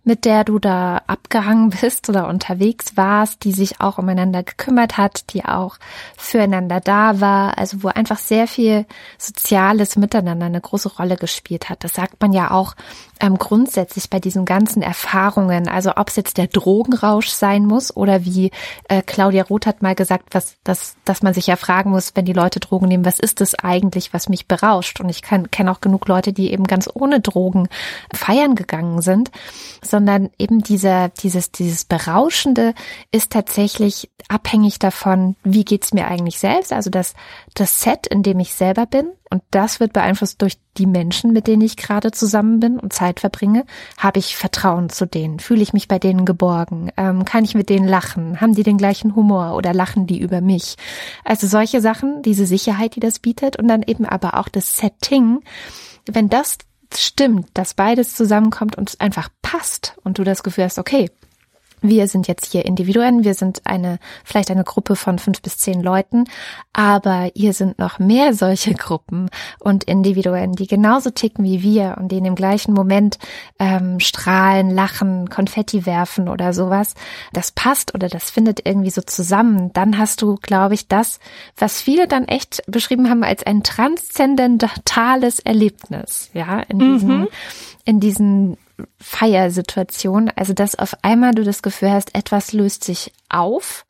mit 0.03 0.25
der 0.25 0.43
du 0.43 0.59
da 0.59 1.03
abgehangen 1.07 1.71
bist 1.81 2.09
oder 2.09 2.27
unterwegs 2.27 2.97
warst, 2.97 3.45
die 3.45 3.53
sich 3.53 3.81
auch 3.81 3.99
umeinander 3.99 4.43
gekümmert 4.43 4.97
hat, 4.97 5.33
die 5.33 5.45
auch 5.45 5.77
füreinander 6.17 6.81
da 6.81 7.21
war, 7.21 7.57
also 7.57 7.85
wo 7.85 7.89
einfach 7.89 8.19
sehr 8.19 8.49
viel 8.49 8.85
soziales 9.17 9.95
Miteinander 9.95 10.47
eine 10.47 10.61
große 10.61 10.89
Rolle 10.97 11.17
gespielt 11.17 11.69
hat. 11.71 11.85
Das 11.85 11.95
sagt 11.95 12.21
man 12.21 12.33
ja 12.33 12.51
auch 12.51 12.75
ähm, 13.25 13.39
grundsätzlich 13.39 14.11
bei 14.11 14.21
diesen 14.21 14.45
ganzen 14.45 14.83
Erfahrungen, 14.83 15.67
also 15.67 15.93
ob 15.97 16.11
es 16.11 16.17
jetzt 16.17 16.37
der 16.37 16.47
Drogenrausch 16.47 17.29
sein 17.29 17.65
muss 17.65 17.97
oder 17.97 18.27
wie 18.27 18.51
äh, 18.91 19.01
Claudia 19.01 19.45
Roth 19.45 19.65
hat 19.65 19.81
mal 19.81 19.95
gesagt, 19.95 20.35
was, 20.35 20.57
dass, 20.63 20.97
dass 21.07 21.23
man 21.23 21.33
sich 21.33 21.47
ja 21.47 21.57
fragen 21.57 21.91
muss, 21.91 22.13
wenn 22.15 22.27
die 22.27 22.35
Leute 22.35 22.61
Drogen 22.61 22.87
nehmen, 22.87 23.07
was 23.07 23.19
ist 23.19 23.41
das 23.41 23.55
eigentlich, 23.55 24.13
was 24.13 24.29
mich 24.29 24.47
berauscht? 24.47 25.01
Und 25.01 25.09
ich 25.09 25.23
kenne 25.23 25.73
auch 25.73 25.81
genug 25.81 26.07
Leute, 26.07 26.35
die 26.35 26.53
eben 26.53 26.65
ganz 26.65 26.87
ohne 26.93 27.21
Drogen 27.21 27.69
feiern 28.13 28.57
gegangen 28.57 29.01
sind, 29.01 29.31
sondern 29.81 30.29
eben 30.39 30.63
dieser, 30.63 31.09
dieses, 31.09 31.51
dieses 31.51 31.85
Berauschende 31.85 32.75
ist 33.11 33.33
tatsächlich 33.33 34.11
abhängig 34.29 34.79
davon, 34.79 35.37
wie 35.45 35.65
geht's 35.65 35.95
mir 35.95 36.09
eigentlich 36.09 36.39
selbst, 36.39 36.75
also 36.75 36.91
das, 36.91 37.15
das 37.55 37.81
Set, 37.81 38.07
in 38.07 38.23
dem 38.23 38.39
ich 38.41 38.55
selber 38.55 38.85
bin, 38.85 39.13
und 39.35 39.43
das 39.51 39.81
wird 39.81 39.93
beeinflusst 39.93 40.41
durch 40.43 40.59
die 40.77 40.87
Menschen, 40.87 41.33
mit 41.33 41.49
denen 41.49 41.63
ich 41.63 41.77
gerade 41.77 42.13
zusammen 42.13 42.61
bin 42.61 42.79
und 42.79 42.93
Zeit 42.93 43.19
verbringe. 43.19 43.67
Habe 43.99 44.21
ich 44.21 44.37
Vertrauen 44.37 44.91
zu 44.91 45.07
denen? 45.07 45.41
Fühle 45.41 45.61
ich 45.61 45.73
mich 45.73 45.89
bei 45.89 45.99
denen 45.99 46.25
geborgen? 46.25 46.93
Ähm, 46.97 47.25
kann 47.25 47.43
ich 47.43 47.57
mit 47.57 47.69
denen 47.69 47.89
lachen? 47.89 48.41
Haben 48.41 48.55
die 48.55 48.63
den 48.63 48.79
gleichen 48.79 49.17
Humor 49.17 49.57
oder 49.57 49.75
lachen 49.75 50.07
die 50.07 50.21
über 50.21 50.41
mich? 50.41 50.77
Also 51.25 51.49
solche 51.49 51.81
Sachen, 51.81 52.23
diese 52.23 52.47
Sicherheit, 52.47 52.95
die 52.95 53.01
das 53.01 53.19
bietet 53.19 53.57
und 53.57 53.67
dann 53.67 53.83
eben 53.83 54.07
aber 54.07 54.39
auch 54.39 54.49
das 54.49 54.77
Setting. 54.77 55.41
Wenn 56.07 56.29
das 56.29 56.59
stimmt, 56.95 57.49
dass 57.55 57.75
beides 57.75 58.15
zusammenkommt 58.15 58.79
und 58.79 58.91
es 58.91 59.01
einfach 59.01 59.31
passt 59.43 59.97
und 60.05 60.19
du 60.19 60.23
das 60.23 60.45
Gefühl 60.45 60.63
hast, 60.63 60.79
okay, 60.79 61.11
wir 61.85 62.09
sind 62.09 62.27
jetzt 62.27 62.51
hier 62.51 62.65
Individuen, 62.65 63.25
wir 63.25 63.35
sind 63.35 63.61
eine, 63.65 63.99
vielleicht 64.25 64.51
eine 64.51 64.65
Gruppe 64.65 64.97
von 64.97 65.19
fünf 65.19 65.43
bis 65.43 65.59
zehn 65.59 65.83
Leuten, 65.83 66.25
aber 66.73 67.31
hier 67.35 67.53
sind 67.53 67.79
noch 67.79 67.99
mehr 67.99 68.33
solche 68.33 68.73
Gruppen 68.75 69.29
und 69.61 69.85
Individuen, 69.85 70.53
die 70.53 70.67
genauso 70.67 71.11
ticken 71.11 71.45
wie 71.45 71.63
wir 71.63 71.97
und 71.99 72.09
die 72.11 72.17
in 72.17 72.25
dem 72.25 72.35
gleichen 72.35 72.73
Moment 72.73 73.19
ähm, 73.59 74.01
strahlen, 74.01 74.71
lachen, 74.71 75.29
Konfetti 75.29 75.85
werfen 75.85 76.29
oder 76.31 76.55
sowas. 76.55 76.95
Das 77.35 77.53
passt 77.53 77.95
oder 77.95 78.09
das 78.09 78.31
findet 78.31 78.67
irgendwie 78.67 78.91
so 78.91 79.03
zusammen. 79.03 79.71
Dann 79.75 79.99
hast 79.99 80.23
du, 80.23 80.37
glaube 80.37 80.73
ich, 80.75 80.89
das, 80.89 81.21
was 81.59 81.83
viele 81.83 82.09
dann 82.09 82.25
echt 82.25 82.63
beschrieben 82.67 83.11
haben 83.11 83.25
als 83.25 83.45
ein 83.45 83.63
transzendentales 83.63 85.39
Erlebnis, 85.41 86.31
ja, 86.33 86.61
in 86.61 86.79
diesen, 86.79 87.19
mhm. 87.19 87.29
in 87.85 88.01
diesen 88.01 88.57
Feiersituation. 88.99 90.31
Also, 90.35 90.53
dass 90.53 90.75
auf 90.75 90.97
einmal 91.03 91.33
du 91.33 91.45
das 91.45 91.63
Gefühl 91.63 91.91
hast, 91.91 92.15
etwas 92.15 92.53
löst 92.53 92.85
sich 92.85 93.13
auf 93.29 93.87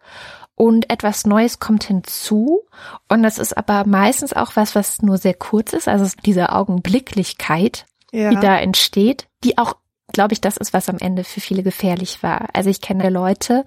und 0.56 0.90
etwas 0.90 1.26
Neues 1.26 1.58
kommt 1.58 1.84
hinzu. 1.84 2.62
Und 3.08 3.22
das 3.22 3.38
ist 3.38 3.56
aber 3.56 3.86
meistens 3.86 4.32
auch 4.32 4.52
was, 4.54 4.74
was 4.74 5.02
nur 5.02 5.18
sehr 5.18 5.34
kurz 5.34 5.72
ist. 5.72 5.88
Also 5.88 6.14
diese 6.24 6.52
Augenblicklichkeit, 6.52 7.86
ja. 8.12 8.30
die 8.30 8.36
da 8.36 8.56
entsteht, 8.58 9.26
die 9.42 9.58
auch, 9.58 9.76
glaube 10.12 10.32
ich, 10.32 10.40
das 10.40 10.56
ist, 10.56 10.72
was 10.72 10.88
am 10.88 10.98
Ende 10.98 11.24
für 11.24 11.40
viele 11.40 11.62
gefährlich 11.62 12.22
war. 12.22 12.48
Also 12.52 12.70
ich 12.70 12.80
kenne 12.80 13.10
Leute, 13.10 13.64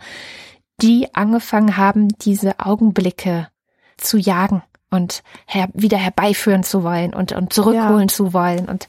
die 0.81 1.13
angefangen 1.13 1.75
haben, 1.75 2.07
diese 2.19 2.59
Augenblicke 2.59 3.49
zu 3.97 4.17
jagen 4.17 4.63
und 4.89 5.21
her, 5.45 5.67
wieder 5.73 5.97
herbeiführen 5.97 6.63
zu 6.63 6.83
wollen 6.83 7.13
und, 7.13 7.33
und 7.33 7.51
zurückholen 7.51 8.07
ja. 8.07 8.13
zu 8.13 8.33
wollen. 8.33 8.69
Und 8.69 8.87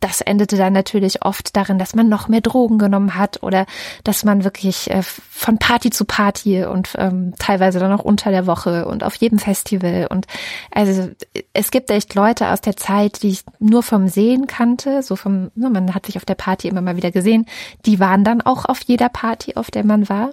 das 0.00 0.20
endete 0.20 0.56
dann 0.56 0.72
natürlich 0.72 1.24
oft 1.24 1.56
darin, 1.56 1.78
dass 1.78 1.94
man 1.94 2.08
noch 2.08 2.28
mehr 2.28 2.40
Drogen 2.40 2.78
genommen 2.78 3.14
hat 3.14 3.42
oder 3.42 3.66
dass 4.02 4.24
man 4.24 4.44
wirklich 4.44 4.90
äh, 4.90 5.02
von 5.02 5.58
Party 5.58 5.90
zu 5.90 6.04
Party 6.04 6.64
und 6.64 6.90
ähm, 6.98 7.34
teilweise 7.38 7.78
dann 7.78 7.92
auch 7.92 8.04
unter 8.04 8.30
der 8.30 8.46
Woche 8.46 8.86
und 8.86 9.04
auf 9.04 9.14
jedem 9.16 9.38
Festival. 9.38 10.08
Und 10.10 10.26
also 10.72 11.10
es 11.52 11.70
gibt 11.70 11.90
echt 11.90 12.14
Leute 12.14 12.48
aus 12.48 12.60
der 12.60 12.76
Zeit, 12.76 13.22
die 13.22 13.30
ich 13.30 13.44
nur 13.60 13.82
vom 13.82 14.08
Sehen 14.08 14.46
kannte, 14.48 15.02
so 15.02 15.14
vom, 15.14 15.50
ne, 15.54 15.70
man 15.70 15.94
hat 15.94 16.06
sich 16.06 16.16
auf 16.16 16.24
der 16.24 16.34
Party 16.34 16.68
immer 16.68 16.80
mal 16.80 16.96
wieder 16.96 17.10
gesehen, 17.10 17.46
die 17.86 18.00
waren 18.00 18.24
dann 18.24 18.40
auch 18.40 18.64
auf 18.64 18.80
jeder 18.82 19.08
Party, 19.08 19.54
auf 19.54 19.70
der 19.70 19.84
man 19.84 20.08
war. 20.08 20.30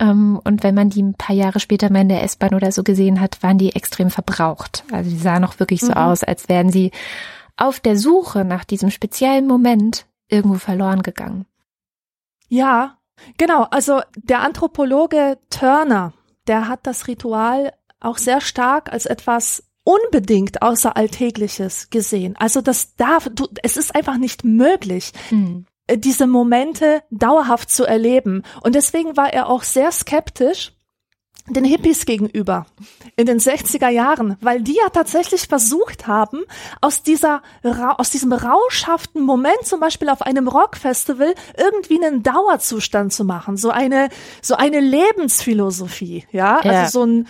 Ähm, 0.00 0.40
und 0.42 0.62
wenn 0.62 0.74
man 0.74 0.90
die 0.90 1.02
ein 1.02 1.14
paar 1.14 1.36
Jahre 1.36 1.60
später 1.60 1.90
mal 1.90 2.02
in 2.02 2.08
der 2.08 2.22
S-Bahn 2.22 2.54
oder 2.54 2.72
so 2.72 2.82
gesehen 2.82 3.20
hat, 3.20 3.42
waren 3.42 3.58
die 3.58 3.74
extrem 3.74 4.10
verbraucht. 4.24 4.84
Also 4.90 5.10
die 5.10 5.18
sahen 5.18 5.44
auch 5.44 5.58
wirklich 5.58 5.80
so 5.80 5.92
mhm. 5.92 5.98
aus, 5.98 6.24
als 6.24 6.48
wären 6.48 6.70
sie 6.70 6.90
auf 7.56 7.80
der 7.80 7.96
Suche 7.96 8.44
nach 8.44 8.64
diesem 8.64 8.90
speziellen 8.90 9.46
Moment 9.46 10.06
irgendwo 10.28 10.58
verloren 10.58 11.02
gegangen. 11.02 11.46
Ja, 12.48 12.98
genau. 13.38 13.64
Also 13.70 14.00
der 14.16 14.40
Anthropologe 14.40 15.38
Turner, 15.50 16.12
der 16.46 16.68
hat 16.68 16.86
das 16.86 17.06
Ritual 17.06 17.72
auch 18.00 18.18
sehr 18.18 18.40
stark 18.40 18.92
als 18.92 19.06
etwas 19.06 19.64
unbedingt 19.84 20.62
außeralltägliches 20.62 21.90
gesehen. 21.90 22.34
Also 22.38 22.60
das 22.60 22.96
darf, 22.96 23.28
du, 23.32 23.46
es 23.62 23.76
ist 23.76 23.94
einfach 23.94 24.16
nicht 24.16 24.44
möglich, 24.44 25.12
hm. 25.28 25.66
diese 25.90 26.26
Momente 26.26 27.02
dauerhaft 27.10 27.70
zu 27.70 27.84
erleben. 27.84 28.42
Und 28.62 28.74
deswegen 28.74 29.16
war 29.16 29.32
er 29.32 29.48
auch 29.48 29.62
sehr 29.62 29.92
skeptisch, 29.92 30.72
den 31.48 31.64
Hippies 31.64 32.06
gegenüber 32.06 32.66
in 33.16 33.26
den 33.26 33.38
60er 33.38 33.88
Jahren, 33.88 34.36
weil 34.40 34.62
die 34.62 34.76
ja 34.76 34.88
tatsächlich 34.88 35.46
versucht 35.46 36.06
haben, 36.06 36.40
aus 36.80 37.02
dieser, 37.02 37.42
aus 37.62 38.10
diesem 38.10 38.32
rauschhaften 38.32 39.22
Moment 39.22 39.64
zum 39.64 39.78
Beispiel 39.78 40.08
auf 40.08 40.22
einem 40.22 40.48
Rockfestival 40.48 41.34
irgendwie 41.58 42.02
einen 42.02 42.22
Dauerzustand 42.22 43.12
zu 43.12 43.24
machen, 43.24 43.58
so 43.58 43.70
eine, 43.70 44.08
so 44.40 44.54
eine 44.54 44.80
Lebensphilosophie, 44.80 46.26
ja, 46.32 46.56
also 46.56 46.68
ja. 46.68 46.80
also 46.80 47.00
so 47.00 47.06
ein, 47.06 47.28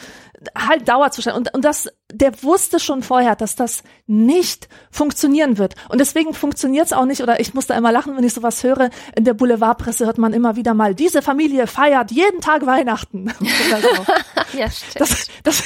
halt 0.56 0.88
Dauerzustand. 0.88 1.36
Und, 1.36 1.54
und 1.54 1.64
das, 1.64 1.88
der 2.12 2.42
wusste 2.42 2.78
schon 2.78 3.02
vorher, 3.02 3.36
dass 3.36 3.56
das 3.56 3.82
nicht 4.06 4.68
funktionieren 4.90 5.58
wird. 5.58 5.74
Und 5.88 5.98
deswegen 5.98 6.34
funktioniert 6.34 6.86
es 6.86 6.92
auch 6.92 7.06
nicht, 7.06 7.22
oder 7.22 7.40
ich 7.40 7.54
musste 7.54 7.74
immer 7.74 7.92
lachen, 7.92 8.16
wenn 8.16 8.24
ich 8.24 8.34
sowas 8.34 8.62
höre. 8.62 8.90
In 9.16 9.24
der 9.24 9.34
Boulevardpresse 9.34 10.06
hört 10.06 10.18
man 10.18 10.32
immer 10.32 10.56
wieder 10.56 10.74
mal, 10.74 10.94
diese 10.94 11.22
Familie 11.22 11.66
feiert 11.66 12.10
jeden 12.10 12.40
Tag 12.40 12.66
Weihnachten. 12.66 13.32
so. 13.38 14.56
ja, 14.58 14.70
stimmt. 14.70 15.00
Das, 15.00 15.26
das, 15.42 15.62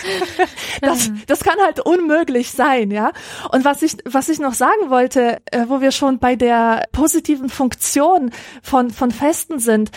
das, 0.80 1.10
das 1.26 1.40
kann 1.40 1.58
halt 1.60 1.80
unmöglich 1.80 2.50
sein, 2.50 2.90
ja. 2.90 3.12
Und 3.50 3.64
was 3.64 3.82
ich, 3.82 3.96
was 4.04 4.28
ich 4.28 4.38
noch 4.38 4.54
sagen 4.54 4.88
wollte, 4.90 5.38
äh, 5.50 5.66
wo 5.68 5.80
wir 5.80 5.92
schon 5.92 6.18
bei 6.18 6.36
der 6.36 6.86
positiven 6.92 7.48
Funktion 7.48 8.30
von, 8.62 8.90
von 8.90 9.10
Festen 9.10 9.58
sind, 9.58 9.90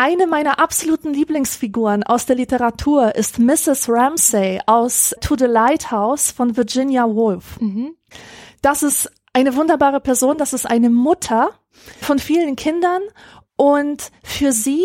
eine 0.00 0.26
meiner 0.26 0.58
absoluten 0.58 1.12
Lieblingsfiguren 1.12 2.04
aus 2.04 2.24
der 2.24 2.36
Literatur 2.36 3.14
ist 3.16 3.38
Mrs. 3.38 3.86
Ramsay 3.86 4.58
aus 4.64 5.14
To 5.20 5.36
the 5.36 5.44
Lighthouse 5.44 6.30
von 6.30 6.56
Virginia 6.56 7.04
Woolf. 7.04 7.60
Mhm. 7.60 7.94
Das 8.62 8.82
ist 8.82 9.12
eine 9.34 9.54
wunderbare 9.56 10.00
Person, 10.00 10.38
das 10.38 10.54
ist 10.54 10.64
eine 10.64 10.88
Mutter 10.88 11.50
von 12.00 12.18
vielen 12.18 12.56
Kindern 12.56 13.02
und 13.56 14.10
für 14.22 14.52
sie 14.52 14.84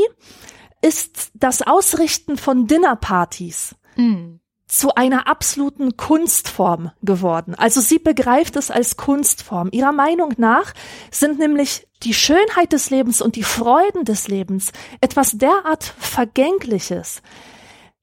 ist 0.82 1.32
das 1.34 1.62
Ausrichten 1.62 2.38
von 2.38 2.68
Dinnerpartys 2.68 3.74
mhm 3.96 4.42
zu 4.68 4.96
einer 4.96 5.28
absoluten 5.28 5.96
Kunstform 5.96 6.92
geworden. 7.04 7.56
Also 7.56 7.82
sie 7.82 8.00
begreift 8.00 8.56
es 8.56 8.72
als 8.72 8.98
Kunstform. 8.98 9.70
Ihrer 9.72 9.92
Meinung 9.92 10.34
nach 10.38 10.74
sind 11.12 11.40
nämlich 11.40 11.88
die 12.04 12.14
Schönheit 12.14 12.74
des 12.74 12.90
Lebens 12.90 13.22
und 13.22 13.36
die 13.36 13.44
Freuden 13.44 14.06
des 14.06 14.28
Lebens 14.28 14.72
etwas 15.02 15.32
derart 15.38 15.84
Vergängliches, 15.84 17.22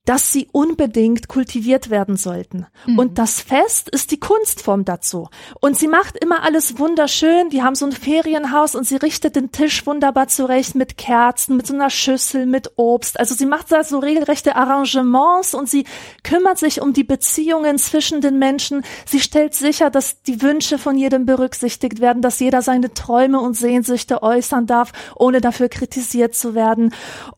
dass 0.05 0.33
sie 0.33 0.49
unbedingt 0.51 1.29
kultiviert 1.29 1.89
werden 1.89 2.17
sollten. 2.17 2.67
Mhm. 2.87 2.99
Und 2.99 3.19
das 3.19 3.41
Fest 3.41 3.89
ist 3.89 4.11
die 4.11 4.19
Kunstform 4.19 4.85
dazu. 4.85 5.29
Und 5.61 5.79
sie 5.79 5.87
macht 5.87 6.17
immer 6.17 6.43
alles 6.43 6.79
wunderschön. 6.79 7.51
Die 7.51 7.63
haben 7.63 7.77
so 7.77 7.87
ein 7.87 7.93
Ferienhaus 7.93 8.75
und 8.75 8.85
sie 8.85 8.97
richtet 8.97 9.37
den 9.37 9.53
Tisch 9.53 9.87
wunderbar 9.87 10.27
zurecht 10.27 10.75
mit 10.75 10.99
Kerzen, 10.99 11.57
mit 11.57 11.69
so 11.69 11.75
einer 11.75 11.89
Schüssel, 11.89 12.47
mit 12.47 12.73
Obst. 12.77 13.21
Also 13.21 13.37
sie 13.37 13.47
macht 13.47 13.71
da 13.71 13.85
so 13.85 14.01
regelrechte 14.01 14.57
Arrangements 14.57 15.55
und 15.55 15.69
sie 15.69 15.85
kümmert 16.25 16.59
sich 16.59 16.81
um 16.81 16.93
die 16.93 17.05
Beziehungen 17.05 17.79
zwischen 17.79 18.21
den 18.21 18.41
Menschen. 18.41 18.83
Sie 19.07 19.21
stellt 19.21 19.55
sicher, 19.55 19.89
dass 19.89 20.23
die 20.23 20.43
Wünsche 20.43 20.79
von 20.79 20.99
jedem 20.99 21.27
berücksichtigt 21.27 22.01
werden, 22.01 22.23
dass 22.23 22.41
jeder 22.41 22.61
seine 22.61 22.93
Träume 22.93 23.39
und 23.39 23.55
Sehnsüchte 23.55 24.21
äußern 24.25 24.67
darf, 24.67 24.91
ohne 25.15 25.41
dafür 25.41 25.69
kritisiert 25.69 26.35
zu 26.35 26.57
werden. 26.57 26.93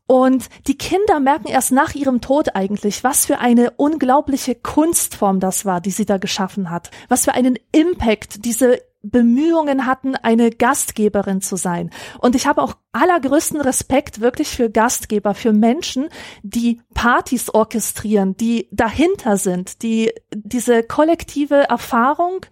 Und 0.07 0.49
die 0.67 0.79
Kinder 0.79 1.21
merken 1.21 1.49
erst 1.49 1.73
nach 1.73 1.95
ihrem 1.95 2.21
Tod 2.21 2.54
eigentlich, 2.55 3.05
was 3.05 3.27
für 3.27 3.39
eine 3.39 3.73
unglaubliche 3.73 4.55
Kunstform 4.55 5.41
das 5.41 5.65
war, 5.65 5.81
die 5.81 5.91
sie 5.91 6.07
da 6.07 6.19
geschaffen 6.19 6.71
hat. 6.71 6.91
Was 7.09 7.25
für 7.25 7.35
einen 7.35 7.59
Impact 7.73 8.45
diese 8.45 8.81
Bemühungen 9.05 9.85
hatten, 9.87 10.17
eine 10.17 10.51
Gastgeberin 10.51 11.43
zu 11.43 11.57
sein. 11.57 11.91
Und 12.21 12.35
ich 12.35 12.47
habe 12.47 12.63
auch 12.63 12.75
allergrößten 12.93 13.61
Respekt 13.61 14.21
wirklich 14.21 14.49
für 14.49 14.71
Gastgeber, 14.71 15.35
für 15.35 15.53
Menschen, 15.53 16.09
die 16.43 16.81
Partys 16.95 17.51
orchestrieren, 17.51 18.37
die 18.37 18.69
dahinter 18.73 19.37
sind, 19.37 19.83
die 19.83 20.11
diese 20.35 20.83
kollektive 20.83 21.69
Erfahrung 21.69 22.47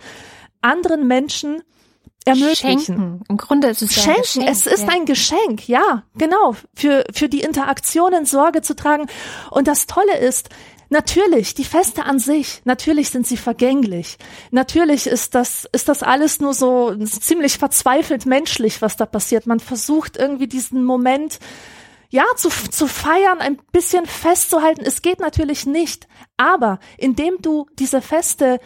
anderen 0.61 1.09
Menschen 1.09 1.63
ermöglichen. 2.25 2.81
Schenken. 2.81 3.25
Im 3.29 3.37
Grunde 3.37 3.69
ist 3.69 3.83
es 3.83 3.95
Schenken. 3.95 4.23
Geschenk, 4.23 4.49
es 4.49 4.67
ist 4.67 4.83
ja. 4.83 4.89
ein 4.91 5.07
Geschenk, 5.07 5.69
ja, 5.69 6.05
genau, 6.17 6.57
für, 6.75 7.05
für 7.13 7.29
die 7.29 7.41
Interaktionen 7.41 8.27
Sorge 8.27 8.63
zu 8.63 8.75
tragen. 8.77 9.07
Und 9.51 9.69
das 9.69 9.87
Tolle 9.87 10.19
ist, 10.19 10.49
Natürlich, 10.93 11.55
die 11.55 11.65
Feste 11.65 12.05
an 12.05 12.19
sich, 12.19 12.61
natürlich 12.65 13.09
sind 13.09 13.27
sie 13.27 13.39
vergänglich. 13.39 14.19
Natürlich 14.51 15.07
ist 15.07 15.35
das, 15.35 15.67
ist 15.73 15.89
das 15.89 16.03
alles 16.03 16.39
nur 16.39 16.53
so 16.53 16.95
ziemlich 17.07 17.57
verzweifelt 17.57 18.27
menschlich, 18.27 18.83
was 18.83 18.99
da 18.99 19.07
passiert. 19.07 19.47
Man 19.47 19.59
versucht 19.59 20.19
irgendwie 20.19 20.49
diesen 20.49 20.85
Moment, 20.85 21.39
ja, 22.11 22.25
zu, 22.37 22.51
zu 22.51 22.87
feiern, 22.87 23.39
ein 23.39 23.59
bisschen 23.73 24.05
festzuhalten. 24.05 24.83
Es 24.85 25.01
geht 25.01 25.19
natürlich 25.19 25.65
nicht. 25.65 26.09
Aber 26.37 26.79
indem 26.99 27.39
du 27.41 27.69
diese 27.79 28.03
Feste 28.03 28.61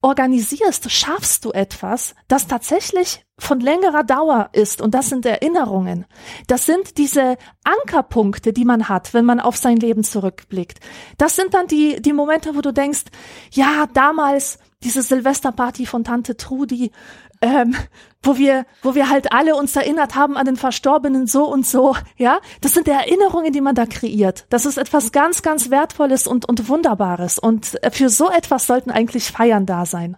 organisierst, 0.00 0.90
schaffst 0.90 1.44
du 1.44 1.50
etwas, 1.50 2.14
das 2.28 2.46
tatsächlich 2.46 3.24
von 3.38 3.60
längerer 3.60 4.04
Dauer 4.04 4.50
ist. 4.52 4.80
Und 4.80 4.94
das 4.94 5.08
sind 5.08 5.26
Erinnerungen. 5.26 6.06
Das 6.46 6.66
sind 6.66 6.98
diese 6.98 7.36
Ankerpunkte, 7.64 8.52
die 8.52 8.64
man 8.64 8.88
hat, 8.88 9.14
wenn 9.14 9.24
man 9.24 9.40
auf 9.40 9.56
sein 9.56 9.76
Leben 9.76 10.04
zurückblickt. 10.04 10.78
Das 11.18 11.36
sind 11.36 11.54
dann 11.54 11.66
die, 11.66 12.00
die 12.00 12.12
Momente, 12.12 12.54
wo 12.54 12.60
du 12.60 12.72
denkst, 12.72 13.04
ja, 13.52 13.86
damals 13.92 14.58
diese 14.82 15.02
Silvesterparty 15.02 15.86
von 15.86 16.04
Tante 16.04 16.36
Trudi, 16.36 16.92
ähm, 17.40 17.74
wo 18.22 18.36
wir, 18.36 18.66
wo 18.82 18.94
wir 18.94 19.08
halt 19.10 19.32
alle 19.32 19.56
uns 19.56 19.76
erinnert 19.76 20.14
haben 20.14 20.36
an 20.36 20.46
den 20.46 20.56
Verstorbenen 20.56 21.26
so 21.26 21.44
und 21.44 21.66
so, 21.66 21.96
ja. 22.16 22.40
Das 22.60 22.74
sind 22.74 22.88
Erinnerungen, 22.88 23.52
die 23.52 23.60
man 23.60 23.74
da 23.74 23.86
kreiert. 23.86 24.46
Das 24.50 24.66
ist 24.66 24.78
etwas 24.78 25.12
ganz, 25.12 25.42
ganz 25.42 25.70
Wertvolles 25.70 26.26
und, 26.26 26.48
und 26.48 26.68
Wunderbares. 26.68 27.38
Und 27.38 27.78
für 27.92 28.08
so 28.08 28.30
etwas 28.30 28.66
sollten 28.66 28.90
eigentlich 28.90 29.30
Feiern 29.30 29.66
da 29.66 29.86
sein. 29.86 30.16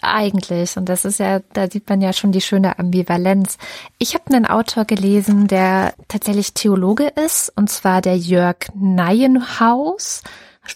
Eigentlich. 0.00 0.76
Und 0.76 0.88
das 0.88 1.04
ist 1.04 1.18
ja, 1.18 1.40
da 1.52 1.70
sieht 1.70 1.88
man 1.88 2.00
ja 2.00 2.12
schon 2.12 2.32
die 2.32 2.40
schöne 2.40 2.78
Ambivalenz. 2.78 3.56
Ich 3.98 4.14
habe 4.14 4.34
einen 4.34 4.46
Autor 4.46 4.84
gelesen, 4.84 5.46
der 5.46 5.94
tatsächlich 6.08 6.52
Theologe 6.52 7.08
ist, 7.08 7.52
und 7.56 7.70
zwar 7.70 8.02
der 8.02 8.16
Jörg 8.16 8.56
Neienhaus 8.74 10.22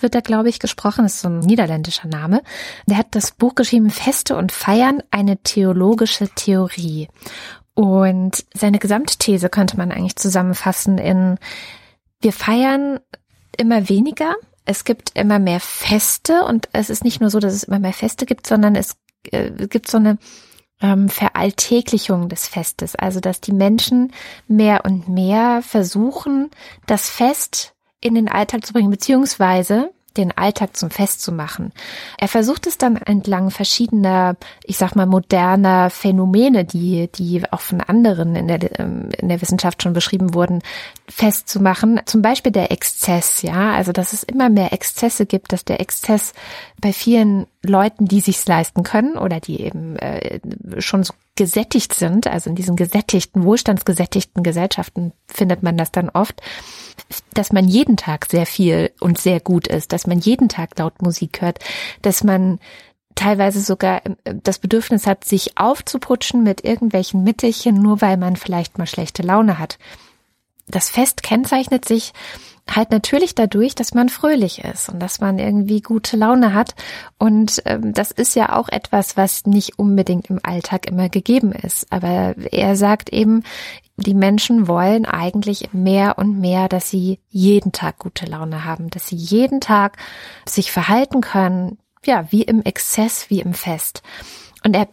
wird 0.00 0.14
da, 0.14 0.20
glaube 0.20 0.48
ich, 0.48 0.58
gesprochen, 0.58 1.04
das 1.04 1.16
ist 1.16 1.20
so 1.22 1.28
ein 1.28 1.40
niederländischer 1.40 2.08
Name. 2.08 2.42
Der 2.86 2.98
hat 2.98 3.08
das 3.12 3.32
Buch 3.32 3.54
geschrieben, 3.54 3.90
Feste 3.90 4.36
und 4.36 4.52
Feiern, 4.52 5.02
eine 5.10 5.38
theologische 5.38 6.28
Theorie. 6.28 7.08
Und 7.74 8.44
seine 8.54 8.78
Gesamtthese 8.78 9.48
könnte 9.48 9.76
man 9.76 9.92
eigentlich 9.92 10.16
zusammenfassen 10.16 10.98
in, 10.98 11.38
wir 12.20 12.32
feiern 12.32 13.00
immer 13.56 13.88
weniger, 13.88 14.34
es 14.64 14.84
gibt 14.84 15.12
immer 15.14 15.38
mehr 15.38 15.60
Feste 15.60 16.44
und 16.44 16.68
es 16.72 16.90
ist 16.90 17.02
nicht 17.02 17.20
nur 17.20 17.30
so, 17.30 17.38
dass 17.38 17.54
es 17.54 17.64
immer 17.64 17.78
mehr 17.78 17.94
Feste 17.94 18.26
gibt, 18.26 18.46
sondern 18.46 18.74
es 18.74 18.96
äh, 19.30 19.50
gibt 19.66 19.90
so 19.90 19.96
eine 19.96 20.18
ähm, 20.80 21.08
Veralltäglichung 21.08 22.28
des 22.28 22.46
Festes. 22.48 22.94
Also, 22.94 23.20
dass 23.20 23.40
die 23.40 23.52
Menschen 23.52 24.12
mehr 24.46 24.84
und 24.84 25.08
mehr 25.08 25.62
versuchen, 25.62 26.50
das 26.86 27.08
Fest 27.08 27.74
in 28.00 28.14
den 28.14 28.28
Alltag 28.28 28.64
zu 28.64 28.72
bringen, 28.72 28.90
beziehungsweise 28.90 29.90
den 30.18 30.36
Alltag 30.36 30.76
zum 30.76 30.90
Fest 30.90 31.22
zu 31.22 31.32
machen. 31.32 31.72
Er 32.18 32.28
versucht 32.28 32.66
es 32.66 32.76
dann 32.76 32.96
entlang 32.96 33.50
verschiedener, 33.50 34.36
ich 34.64 34.76
sag 34.76 34.96
mal, 34.96 35.06
moderner 35.06 35.90
Phänomene, 35.90 36.64
die, 36.64 37.08
die 37.08 37.42
auch 37.50 37.60
von 37.60 37.80
anderen 37.80 38.34
in 38.34 38.48
der, 38.48 38.80
ähm, 38.80 39.10
in 39.16 39.28
der 39.28 39.40
Wissenschaft 39.40 39.82
schon 39.82 39.92
beschrieben 39.92 40.34
wurden, 40.34 40.60
festzumachen. 41.08 42.00
Zum 42.04 42.20
Beispiel 42.20 42.52
der 42.52 42.72
Exzess, 42.72 43.42
ja. 43.42 43.72
Also, 43.72 43.92
dass 43.92 44.12
es 44.12 44.24
immer 44.24 44.48
mehr 44.48 44.72
Exzesse 44.72 45.24
gibt, 45.24 45.52
dass 45.52 45.64
der 45.64 45.80
Exzess 45.80 46.32
bei 46.80 46.92
vielen 46.92 47.46
Leuten, 47.62 48.06
die 48.06 48.20
sich's 48.20 48.46
leisten 48.46 48.82
können 48.82 49.16
oder 49.16 49.40
die 49.40 49.60
eben 49.60 49.96
äh, 49.96 50.40
schon 50.78 51.04
so 51.04 51.14
gesättigt 51.36 51.94
sind, 51.94 52.26
also 52.26 52.50
in 52.50 52.56
diesen 52.56 52.74
gesättigten, 52.74 53.44
wohlstandsgesättigten 53.44 54.42
Gesellschaften 54.42 55.12
findet 55.28 55.62
man 55.62 55.76
das 55.76 55.92
dann 55.92 56.08
oft, 56.10 56.42
dass 57.34 57.52
man 57.52 57.68
jeden 57.68 57.96
Tag 57.96 58.26
sehr 58.26 58.46
viel 58.46 58.90
und 59.00 59.18
sehr 59.18 59.40
gut 59.40 59.66
ist, 59.66 59.92
dass 59.92 60.06
man 60.06 60.18
jeden 60.18 60.48
Tag 60.48 60.78
laut 60.78 61.02
Musik 61.02 61.40
hört, 61.40 61.58
dass 62.02 62.24
man 62.24 62.58
teilweise 63.14 63.60
sogar 63.60 64.06
äh, 64.06 64.34
das 64.42 64.58
Bedürfnis 64.58 65.06
hat, 65.06 65.24
sich 65.24 65.58
aufzuputschen 65.58 66.42
mit 66.42 66.64
irgendwelchen 66.64 67.24
Mittelchen, 67.24 67.80
nur 67.82 68.00
weil 68.00 68.16
man 68.16 68.36
vielleicht 68.36 68.78
mal 68.78 68.86
schlechte 68.86 69.22
Laune 69.22 69.58
hat. 69.58 69.78
Das 70.68 70.90
Fest 70.90 71.22
kennzeichnet 71.22 71.86
sich 71.86 72.12
halt 72.70 72.90
natürlich 72.90 73.34
dadurch, 73.34 73.74
dass 73.74 73.94
man 73.94 74.08
fröhlich 74.08 74.62
ist 74.64 74.90
und 74.90 75.00
dass 75.00 75.20
man 75.20 75.38
irgendwie 75.38 75.80
gute 75.80 76.16
Laune 76.16 76.52
hat. 76.52 76.74
Und 77.18 77.62
ähm, 77.64 77.94
das 77.94 78.10
ist 78.10 78.36
ja 78.36 78.54
auch 78.56 78.68
etwas, 78.68 79.16
was 79.16 79.46
nicht 79.46 79.78
unbedingt 79.78 80.28
im 80.30 80.40
Alltag 80.42 80.86
immer 80.86 81.08
gegeben 81.08 81.52
ist. 81.52 81.90
Aber 81.90 82.34
er 82.52 82.76
sagt 82.76 83.10
eben, 83.10 83.42
die 83.98 84.14
Menschen 84.14 84.68
wollen 84.68 85.04
eigentlich 85.06 85.72
mehr 85.72 86.18
und 86.18 86.38
mehr, 86.38 86.68
dass 86.68 86.88
sie 86.88 87.18
jeden 87.28 87.72
Tag 87.72 87.98
gute 87.98 88.26
Laune 88.26 88.64
haben, 88.64 88.90
dass 88.90 89.08
sie 89.08 89.16
jeden 89.16 89.60
Tag 89.60 89.96
sich 90.46 90.70
verhalten 90.70 91.20
können, 91.20 91.78
ja, 92.04 92.30
wie 92.30 92.42
im 92.42 92.62
Exzess, 92.62 93.28
wie 93.28 93.40
im 93.40 93.54
Fest. 93.54 94.02
Und 94.64 94.76
er 94.76 94.88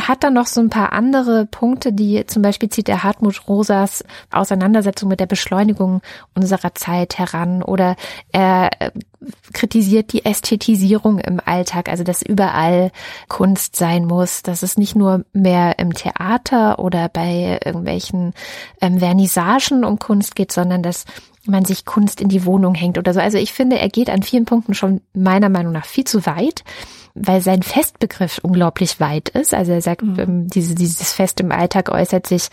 hat 0.00 0.24
dann 0.24 0.34
noch 0.34 0.46
so 0.46 0.60
ein 0.60 0.70
paar 0.70 0.92
andere 0.92 1.46
Punkte, 1.46 1.92
die 1.92 2.26
zum 2.26 2.42
Beispiel 2.42 2.68
zieht 2.68 2.88
er 2.88 3.02
Hartmut 3.02 3.48
Rosas 3.48 4.04
Auseinandersetzung 4.30 5.08
mit 5.08 5.20
der 5.20 5.26
Beschleunigung 5.26 6.00
unserer 6.34 6.74
Zeit 6.74 7.18
heran 7.18 7.62
oder 7.62 7.96
er 8.32 8.70
kritisiert 9.52 10.12
die 10.12 10.24
Ästhetisierung 10.24 11.18
im 11.18 11.40
Alltag, 11.44 11.88
also 11.88 12.04
dass 12.04 12.22
überall 12.22 12.90
Kunst 13.28 13.76
sein 13.76 14.04
muss, 14.04 14.42
dass 14.42 14.62
es 14.62 14.76
nicht 14.76 14.96
nur 14.96 15.24
mehr 15.32 15.78
im 15.78 15.94
Theater 15.94 16.78
oder 16.78 17.08
bei 17.08 17.58
irgendwelchen 17.64 18.34
ähm, 18.80 18.98
Vernissagen 18.98 19.84
um 19.84 19.98
Kunst 19.98 20.36
geht, 20.36 20.52
sondern 20.52 20.82
dass 20.82 21.04
man 21.46 21.64
sich 21.64 21.84
Kunst 21.84 22.20
in 22.20 22.28
die 22.28 22.44
Wohnung 22.44 22.74
hängt 22.74 22.98
oder 22.98 23.12
so. 23.12 23.20
Also 23.20 23.38
ich 23.38 23.52
finde, 23.52 23.78
er 23.78 23.88
geht 23.88 24.10
an 24.10 24.22
vielen 24.22 24.44
Punkten 24.44 24.74
schon 24.74 25.00
meiner 25.12 25.48
Meinung 25.48 25.72
nach 25.72 25.86
viel 25.86 26.04
zu 26.04 26.26
weit 26.26 26.64
weil 27.14 27.40
sein 27.40 27.62
Festbegriff 27.62 28.40
unglaublich 28.42 28.98
weit 28.98 29.28
ist. 29.28 29.54
Also 29.54 29.72
er 29.72 29.80
sagt, 29.80 30.02
mhm. 30.02 30.18
Ähm, 30.18 30.48
diese, 30.48 30.74
dieses 30.74 31.12
Fest 31.12 31.40
im 31.40 31.52
Alltag 31.52 31.88
äußert 31.88 32.26
sich 32.26 32.48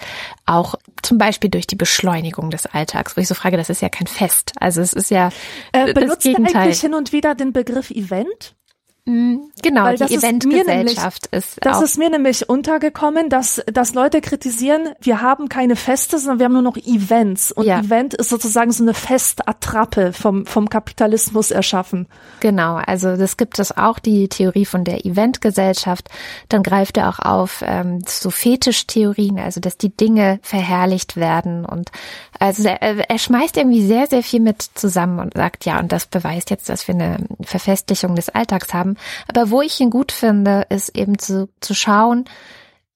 auch 0.45 0.75
zum 1.01 1.17
Beispiel 1.17 1.49
durch 1.49 1.67
die 1.67 1.75
Beschleunigung 1.75 2.51
des 2.51 2.67
Alltags, 2.67 3.17
wo 3.17 3.21
ich 3.21 3.27
so 3.27 3.33
frage, 3.33 3.57
das 3.57 3.69
ist 3.69 3.81
ja 3.81 3.89
kein 3.89 4.07
Fest. 4.07 4.53
Also 4.59 4.81
es 4.81 4.93
ist 4.93 5.09
ja 5.09 5.29
äh, 5.71 5.93
benutzt 5.93 6.17
das 6.17 6.23
Gegenteil. 6.23 6.55
er 6.55 6.61
eigentlich 6.61 6.81
hin 6.81 6.93
und 6.93 7.11
wieder 7.11 7.33
den 7.33 7.53
Begriff 7.53 7.89
Event? 7.89 8.55
Mhm, 9.11 9.51
genau, 9.61 9.83
Weil 9.83 9.97
die 9.97 10.15
Eventgesellschaft 10.15 11.27
ist. 11.27 11.57
Das 11.61 11.77
auch. 11.77 11.81
ist 11.81 11.97
mir 11.97 12.09
nämlich 12.09 12.47
untergekommen, 12.47 13.29
dass, 13.29 13.61
dass 13.71 13.93
Leute 13.93 14.21
kritisieren, 14.21 14.89
wir 15.01 15.21
haben 15.21 15.49
keine 15.49 15.75
Feste, 15.75 16.17
sondern 16.17 16.39
wir 16.39 16.45
haben 16.45 16.53
nur 16.53 16.61
noch 16.61 16.77
Events. 16.77 17.51
Und 17.51 17.65
ja. 17.65 17.81
Event 17.81 18.13
ist 18.13 18.29
sozusagen 18.29 18.71
so 18.71 18.83
eine 18.83 18.93
Festattrappe 18.93 20.13
vom, 20.13 20.45
vom 20.45 20.69
Kapitalismus 20.69 21.51
erschaffen. 21.51 22.07
Genau, 22.39 22.75
also 22.75 23.17
das 23.17 23.35
gibt 23.35 23.59
es 23.59 23.75
auch, 23.75 23.99
die 23.99 24.29
Theorie 24.29 24.65
von 24.65 24.85
der 24.85 25.05
Eventgesellschaft. 25.05 26.09
Dann 26.47 26.63
greift 26.63 26.95
er 26.95 27.09
auch 27.09 27.19
auf 27.19 27.65
ähm, 27.67 28.01
so 28.07 28.29
Fetischtheorien, 28.29 29.39
also 29.39 29.59
dass 29.59 29.77
die 29.77 29.89
Dinge 29.89 30.39
verherrlicht 30.41 31.17
werden. 31.17 31.65
Und 31.65 31.91
also 32.39 32.65
er, 32.65 33.09
er 33.09 33.17
schmeißt 33.17 33.57
irgendwie 33.57 33.85
sehr, 33.85 34.07
sehr 34.07 34.23
viel 34.23 34.39
mit 34.39 34.61
zusammen 34.61 35.19
und 35.19 35.33
sagt, 35.33 35.65
ja, 35.65 35.79
und 35.79 35.91
das 35.91 36.05
beweist 36.05 36.49
jetzt, 36.49 36.69
dass 36.69 36.87
wir 36.87 36.95
eine 36.95 37.17
Verfestlichung 37.41 38.15
des 38.15 38.29
Alltags 38.29 38.73
haben. 38.73 38.95
Aber 39.27 39.49
wo 39.49 39.61
ich 39.61 39.79
ihn 39.79 39.89
gut 39.89 40.11
finde, 40.11 40.65
ist 40.69 40.95
eben 40.95 41.17
zu, 41.19 41.49
zu 41.59 41.73
schauen, 41.73 42.25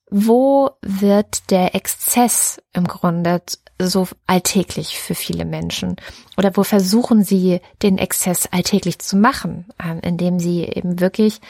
wo 0.09 0.71
wird 0.81 1.49
der 1.51 1.75
Exzess 1.75 2.61
im 2.73 2.85
Grunde 2.85 3.41
so 3.79 4.07
alltäglich 4.27 4.99
für 4.99 5.15
viele 5.15 5.45
Menschen? 5.45 5.95
Oder 6.37 6.55
wo 6.55 6.63
versuchen 6.63 7.23
sie, 7.23 7.59
den 7.81 7.97
Exzess 7.97 8.47
alltäglich 8.51 8.99
zu 8.99 9.17
machen, 9.17 9.65
ähm, 9.83 9.99
indem 10.01 10.39
sie 10.39 10.63
eben 10.63 10.99
wirklich 10.99 11.41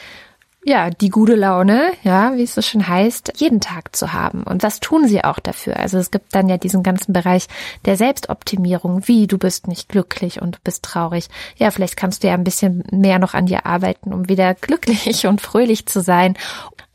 ja, 0.68 0.90
die 0.90 1.10
gute 1.10 1.36
Laune, 1.36 1.92
ja, 2.02 2.34
wie 2.34 2.42
es 2.42 2.56
so 2.56 2.60
schön 2.60 2.88
heißt, 2.88 3.34
jeden 3.36 3.60
Tag 3.60 3.94
zu 3.94 4.12
haben. 4.12 4.42
Und 4.42 4.64
was 4.64 4.80
tun 4.80 5.06
sie 5.06 5.22
auch 5.22 5.38
dafür? 5.38 5.78
Also 5.78 5.96
es 5.96 6.10
gibt 6.10 6.34
dann 6.34 6.48
ja 6.48 6.58
diesen 6.58 6.82
ganzen 6.82 7.12
Bereich 7.12 7.46
der 7.84 7.96
Selbstoptimierung, 7.96 9.06
wie 9.06 9.28
du 9.28 9.38
bist 9.38 9.68
nicht 9.68 9.88
glücklich 9.88 10.42
und 10.42 10.56
du 10.56 10.58
bist 10.64 10.82
traurig. 10.82 11.28
Ja, 11.56 11.70
vielleicht 11.70 11.96
kannst 11.96 12.24
du 12.24 12.26
ja 12.26 12.34
ein 12.34 12.42
bisschen 12.42 12.82
mehr 12.90 13.20
noch 13.20 13.32
an 13.32 13.46
dir 13.46 13.64
arbeiten, 13.64 14.12
um 14.12 14.28
wieder 14.28 14.54
glücklich 14.60 15.28
und 15.28 15.40
fröhlich 15.40 15.86
zu 15.86 16.00
sein 16.00 16.34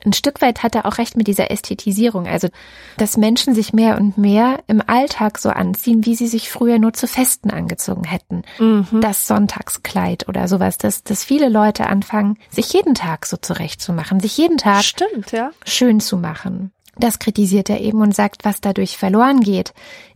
ein 0.05 0.13
Stück 0.13 0.41
weit 0.41 0.63
hat 0.63 0.75
er 0.75 0.85
auch 0.85 0.97
recht 0.97 1.17
mit 1.17 1.27
dieser 1.27 1.51
Ästhetisierung, 1.51 2.27
also 2.27 2.47
dass 2.97 3.17
Menschen 3.17 3.53
sich 3.53 3.73
mehr 3.73 3.97
und 3.97 4.17
mehr 4.17 4.59
im 4.67 4.81
Alltag 4.85 5.37
so 5.37 5.49
anziehen, 5.49 6.05
wie 6.05 6.15
sie 6.15 6.27
sich 6.27 6.49
früher 6.49 6.79
nur 6.79 6.93
zu 6.93 7.07
Festen 7.07 7.51
angezogen 7.51 8.03
hätten. 8.03 8.43
Mhm. 8.59 9.01
Das 9.01 9.27
Sonntagskleid 9.27 10.27
oder 10.27 10.47
sowas, 10.47 10.77
dass, 10.77 11.03
dass 11.03 11.23
viele 11.23 11.49
Leute 11.49 11.87
anfangen, 11.87 12.37
sich 12.49 12.71
jeden 12.73 12.95
Tag 12.95 13.25
so 13.25 13.37
zurechtzumachen, 13.37 14.19
sich 14.19 14.37
jeden 14.37 14.57
Tag 14.57 14.83
Stimmt, 14.83 15.31
ja. 15.31 15.51
schön 15.65 15.99
zu 15.99 16.17
machen. 16.17 16.71
Das 16.97 17.19
kritisiert 17.19 17.69
er 17.69 17.79
eben 17.79 18.01
und 18.01 18.13
sagt, 18.13 18.43
was 18.43 18.59
dadurch 18.59 18.97
verloren 18.97 19.39
geht, 19.39 19.73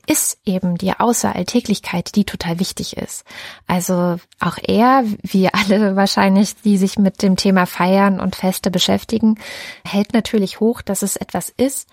ist 0.07 0.39
eben 0.45 0.77
die 0.77 0.93
Außeralltäglichkeit, 0.93 2.15
die 2.15 2.25
total 2.25 2.59
wichtig 2.59 2.97
ist. 2.97 3.23
Also 3.65 4.17
auch 4.39 4.57
er, 4.61 5.03
wie 5.23 5.47
alle 5.53 5.95
wahrscheinlich, 5.95 6.55
die 6.61 6.77
sich 6.77 6.99
mit 6.99 7.23
dem 7.23 7.37
Thema 7.37 7.65
Feiern 7.65 8.19
und 8.19 8.35
Feste 8.35 8.71
beschäftigen, 8.71 9.39
hält 9.85 10.13
natürlich 10.13 10.59
hoch, 10.59 10.81
dass 10.81 11.01
es 11.01 11.15
etwas 11.15 11.49
ist, 11.49 11.87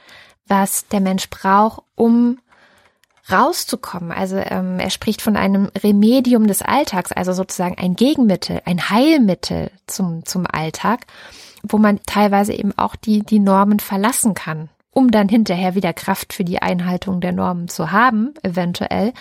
was 0.47 0.89
der 0.89 1.01
Mensch 1.01 1.31
braucht, 1.31 1.83
um 1.95 2.39
rauszukommen. 3.31 4.11
Also 4.11 4.37
ähm, 4.37 4.79
er 4.79 4.91
spricht 4.91 5.23
von 5.23 5.37
einem 5.37 5.71
Remedium 5.83 6.47
des 6.47 6.61
Alltags, 6.61 7.13
also 7.13 7.33
sozusagen 7.33 7.79
ein 7.79 7.95
Gegenmittel, 7.95 8.61
ein 8.65 8.91
Heilmittel 8.91 9.71
zum, 9.87 10.25
zum 10.25 10.45
Alltag, 10.47 11.07
wo 11.63 11.79
man 11.79 12.01
teilweise 12.07 12.53
eben 12.53 12.77
auch 12.77 12.97
die, 12.97 13.21
die 13.21 13.39
Normen 13.39 13.81
verlassen 13.81 14.35
kann 14.35 14.69
um 14.93 15.11
dann 15.11 15.29
hinterher 15.29 15.75
wieder 15.75 15.93
Kraft 15.93 16.33
für 16.33 16.45
die 16.45 16.61
Einhaltung 16.61 17.21
der 17.21 17.33
Normen 17.33 17.69
zu 17.69 17.91
haben, 17.93 18.35
eventuell. 18.43 19.13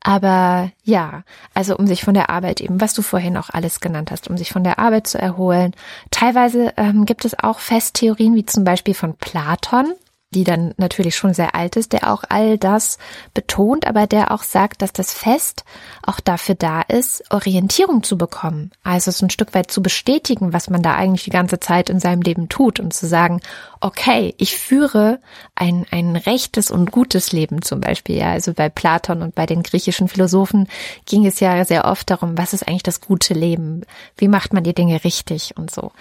Aber 0.00 0.70
ja, 0.84 1.24
also 1.54 1.76
um 1.76 1.88
sich 1.88 2.04
von 2.04 2.14
der 2.14 2.30
Arbeit 2.30 2.60
eben, 2.60 2.80
was 2.80 2.94
du 2.94 3.02
vorhin 3.02 3.36
auch 3.36 3.50
alles 3.50 3.80
genannt 3.80 4.12
hast, 4.12 4.28
um 4.28 4.36
sich 4.36 4.52
von 4.52 4.62
der 4.62 4.78
Arbeit 4.78 5.08
zu 5.08 5.18
erholen. 5.18 5.74
Teilweise 6.12 6.72
ähm, 6.76 7.04
gibt 7.04 7.24
es 7.24 7.36
auch 7.38 7.58
Festtheorien, 7.58 8.36
wie 8.36 8.46
zum 8.46 8.62
Beispiel 8.62 8.94
von 8.94 9.16
Platon, 9.16 9.92
die 10.34 10.44
dann 10.44 10.74
natürlich 10.76 11.16
schon 11.16 11.32
sehr 11.32 11.54
alt 11.54 11.76
ist, 11.76 11.92
der 11.92 12.12
auch 12.12 12.22
all 12.28 12.58
das 12.58 12.98
betont, 13.32 13.86
aber 13.86 14.06
der 14.06 14.30
auch 14.30 14.42
sagt, 14.42 14.82
dass 14.82 14.92
das 14.92 15.12
Fest 15.12 15.64
auch 16.02 16.20
dafür 16.20 16.54
da 16.54 16.82
ist, 16.82 17.24
Orientierung 17.30 18.02
zu 18.02 18.18
bekommen. 18.18 18.70
Also 18.82 19.10
es 19.10 19.22
ein 19.22 19.30
Stück 19.30 19.54
weit 19.54 19.70
zu 19.70 19.82
bestätigen, 19.82 20.52
was 20.52 20.68
man 20.68 20.82
da 20.82 20.94
eigentlich 20.94 21.24
die 21.24 21.30
ganze 21.30 21.60
Zeit 21.60 21.88
in 21.88 21.98
seinem 21.98 22.22
Leben 22.22 22.48
tut 22.48 22.78
und 22.78 22.92
zu 22.92 23.06
sagen, 23.06 23.40
okay, 23.80 24.34
ich 24.38 24.56
führe 24.56 25.20
ein, 25.54 25.86
ein 25.90 26.16
rechtes 26.16 26.70
und 26.70 26.90
gutes 26.92 27.32
Leben 27.32 27.62
zum 27.62 27.80
Beispiel. 27.80 28.16
Ja, 28.16 28.32
also 28.32 28.52
bei 28.52 28.68
Platon 28.68 29.22
und 29.22 29.34
bei 29.34 29.46
den 29.46 29.62
griechischen 29.62 30.08
Philosophen 30.08 30.68
ging 31.06 31.26
es 31.26 31.40
ja 31.40 31.64
sehr 31.64 31.86
oft 31.86 32.10
darum, 32.10 32.36
was 32.36 32.52
ist 32.52 32.68
eigentlich 32.68 32.82
das 32.82 33.00
gute 33.00 33.34
Leben? 33.34 33.82
Wie 34.16 34.28
macht 34.28 34.52
man 34.52 34.64
die 34.64 34.74
Dinge 34.74 35.02
richtig 35.04 35.56
und 35.56 35.70
so. 35.70 35.92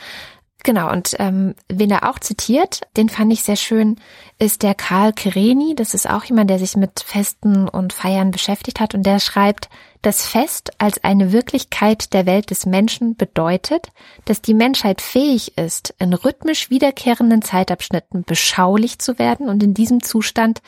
Genau, 0.63 0.91
und 0.91 1.15
ähm, 1.19 1.55
wen 1.69 1.91
er 1.91 2.09
auch 2.09 2.19
zitiert, 2.19 2.81
den 2.97 3.09
fand 3.09 3.31
ich 3.31 3.43
sehr 3.43 3.55
schön, 3.55 3.97
ist 4.39 4.63
der 4.63 4.75
Karl 4.75 5.13
Kereni. 5.13 5.75
Das 5.75 5.93
ist 5.93 6.09
auch 6.09 6.23
jemand, 6.25 6.49
der 6.49 6.59
sich 6.59 6.75
mit 6.75 6.99
Festen 6.99 7.69
und 7.69 7.93
Feiern 7.93 8.31
beschäftigt 8.31 8.79
hat. 8.79 8.93
Und 8.93 9.05
der 9.05 9.19
schreibt, 9.19 9.69
das 10.01 10.25
Fest 10.25 10.71
als 10.77 11.03
eine 11.03 11.31
Wirklichkeit 11.31 12.13
der 12.13 12.25
Welt 12.25 12.49
des 12.49 12.65
Menschen 12.65 13.15
bedeutet, 13.15 13.91
dass 14.25 14.41
die 14.41 14.53
Menschheit 14.53 15.01
fähig 15.01 15.57
ist, 15.57 15.93
in 15.99 16.13
rhythmisch 16.13 16.69
wiederkehrenden 16.69 17.41
Zeitabschnitten 17.41 18.23
beschaulich 18.23 18.99
zu 18.99 19.19
werden 19.19 19.49
und 19.49 19.63
in 19.63 19.73
diesem 19.73 20.03
Zustand 20.03 20.61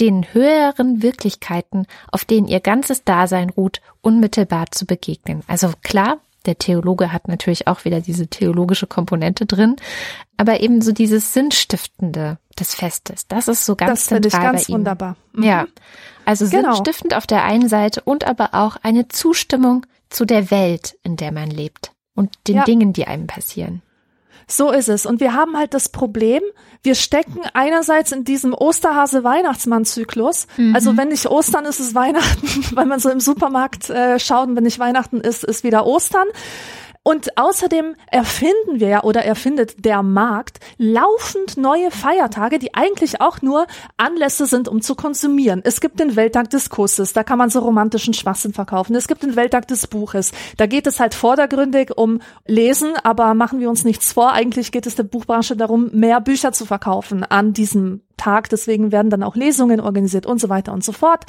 den 0.00 0.32
höheren 0.32 1.02
Wirklichkeiten, 1.02 1.86
auf 2.10 2.24
denen 2.24 2.46
ihr 2.46 2.60
ganzes 2.60 3.04
Dasein 3.04 3.50
ruht, 3.50 3.80
unmittelbar 4.00 4.70
zu 4.70 4.86
begegnen. 4.86 5.42
Also 5.46 5.72
klar, 5.82 6.18
der 6.46 6.58
Theologe 6.58 7.12
hat 7.12 7.28
natürlich 7.28 7.66
auch 7.66 7.84
wieder 7.84 8.00
diese 8.00 8.26
theologische 8.26 8.86
Komponente 8.86 9.46
drin, 9.46 9.76
aber 10.36 10.60
eben 10.60 10.80
so 10.82 10.92
dieses 10.92 11.32
Sinnstiftende 11.32 12.38
des 12.58 12.74
Festes. 12.74 13.26
Das 13.26 13.48
ist 13.48 13.66
so 13.66 13.76
ganz 13.76 14.00
das 14.00 14.06
zentral 14.06 14.26
ich 14.26 14.32
ganz 14.32 14.66
bei 14.66 14.72
ihm. 14.72 14.74
wunderbar. 14.78 15.16
Mhm. 15.32 15.42
Ja, 15.42 15.66
also 16.24 16.48
genau. 16.48 16.74
sinnstiftend 16.74 17.14
auf 17.14 17.26
der 17.26 17.44
einen 17.44 17.68
Seite 17.68 18.02
und 18.02 18.24
aber 18.24 18.50
auch 18.52 18.76
eine 18.82 19.08
Zustimmung 19.08 19.86
zu 20.08 20.24
der 20.24 20.50
Welt, 20.50 20.96
in 21.02 21.16
der 21.16 21.32
man 21.32 21.50
lebt 21.50 21.92
und 22.14 22.34
den 22.48 22.56
ja. 22.56 22.64
Dingen, 22.64 22.92
die 22.92 23.06
einem 23.06 23.26
passieren. 23.26 23.82
So 24.50 24.70
ist 24.70 24.88
es. 24.88 25.06
Und 25.06 25.20
wir 25.20 25.32
haben 25.34 25.56
halt 25.56 25.74
das 25.74 25.88
Problem, 25.88 26.42
wir 26.82 26.94
stecken 26.94 27.40
einerseits 27.54 28.10
in 28.10 28.24
diesem 28.24 28.52
Osterhase-Weihnachtsmann-Zyklus. 28.52 30.46
Mhm. 30.56 30.74
Also 30.74 30.96
wenn 30.96 31.08
nicht 31.08 31.26
Ostern 31.26 31.64
ist 31.66 31.78
es 31.78 31.94
Weihnachten, 31.94 32.64
weil 32.76 32.86
man 32.86 32.98
so 32.98 33.10
im 33.10 33.20
Supermarkt 33.20 33.90
äh, 33.90 34.18
schaut, 34.18 34.48
und 34.48 34.56
wenn 34.56 34.64
nicht 34.64 34.78
Weihnachten 34.78 35.20
ist, 35.20 35.44
ist 35.44 35.62
wieder 35.62 35.86
Ostern. 35.86 36.26
Und 37.02 37.38
außerdem 37.38 37.96
erfinden 38.10 38.78
wir 38.78 38.88
ja 38.88 39.02
oder 39.04 39.24
erfindet 39.24 39.86
der 39.86 40.02
Markt 40.02 40.60
laufend 40.76 41.56
neue 41.56 41.90
Feiertage, 41.90 42.58
die 42.58 42.74
eigentlich 42.74 43.22
auch 43.22 43.40
nur 43.40 43.66
Anlässe 43.96 44.44
sind, 44.44 44.68
um 44.68 44.82
zu 44.82 44.94
konsumieren. 44.94 45.62
Es 45.64 45.80
gibt 45.80 45.98
den 45.98 46.14
Welttag 46.14 46.50
des 46.50 46.68
Kusses, 46.68 47.14
da 47.14 47.24
kann 47.24 47.38
man 47.38 47.48
so 47.48 47.60
romantischen 47.60 48.12
Schwachsinn 48.12 48.52
verkaufen. 48.52 48.94
Es 48.94 49.08
gibt 49.08 49.22
den 49.22 49.34
Welttag 49.34 49.66
des 49.68 49.86
Buches, 49.86 50.32
da 50.58 50.66
geht 50.66 50.86
es 50.86 51.00
halt 51.00 51.14
vordergründig 51.14 51.96
um 51.96 52.20
Lesen, 52.46 52.92
aber 53.02 53.32
machen 53.32 53.60
wir 53.60 53.70
uns 53.70 53.82
nichts 53.82 54.12
vor. 54.12 54.32
Eigentlich 54.32 54.70
geht 54.70 54.86
es 54.86 54.94
der 54.94 55.04
Buchbranche 55.04 55.56
darum, 55.56 55.88
mehr 55.92 56.20
Bücher 56.20 56.52
zu 56.52 56.66
verkaufen 56.66 57.24
an 57.24 57.54
diesem 57.54 58.02
Tag. 58.18 58.50
Deswegen 58.50 58.92
werden 58.92 59.10
dann 59.10 59.22
auch 59.22 59.36
Lesungen 59.36 59.80
organisiert 59.80 60.26
und 60.26 60.38
so 60.38 60.50
weiter 60.50 60.74
und 60.74 60.84
so 60.84 60.92
fort. 60.92 61.24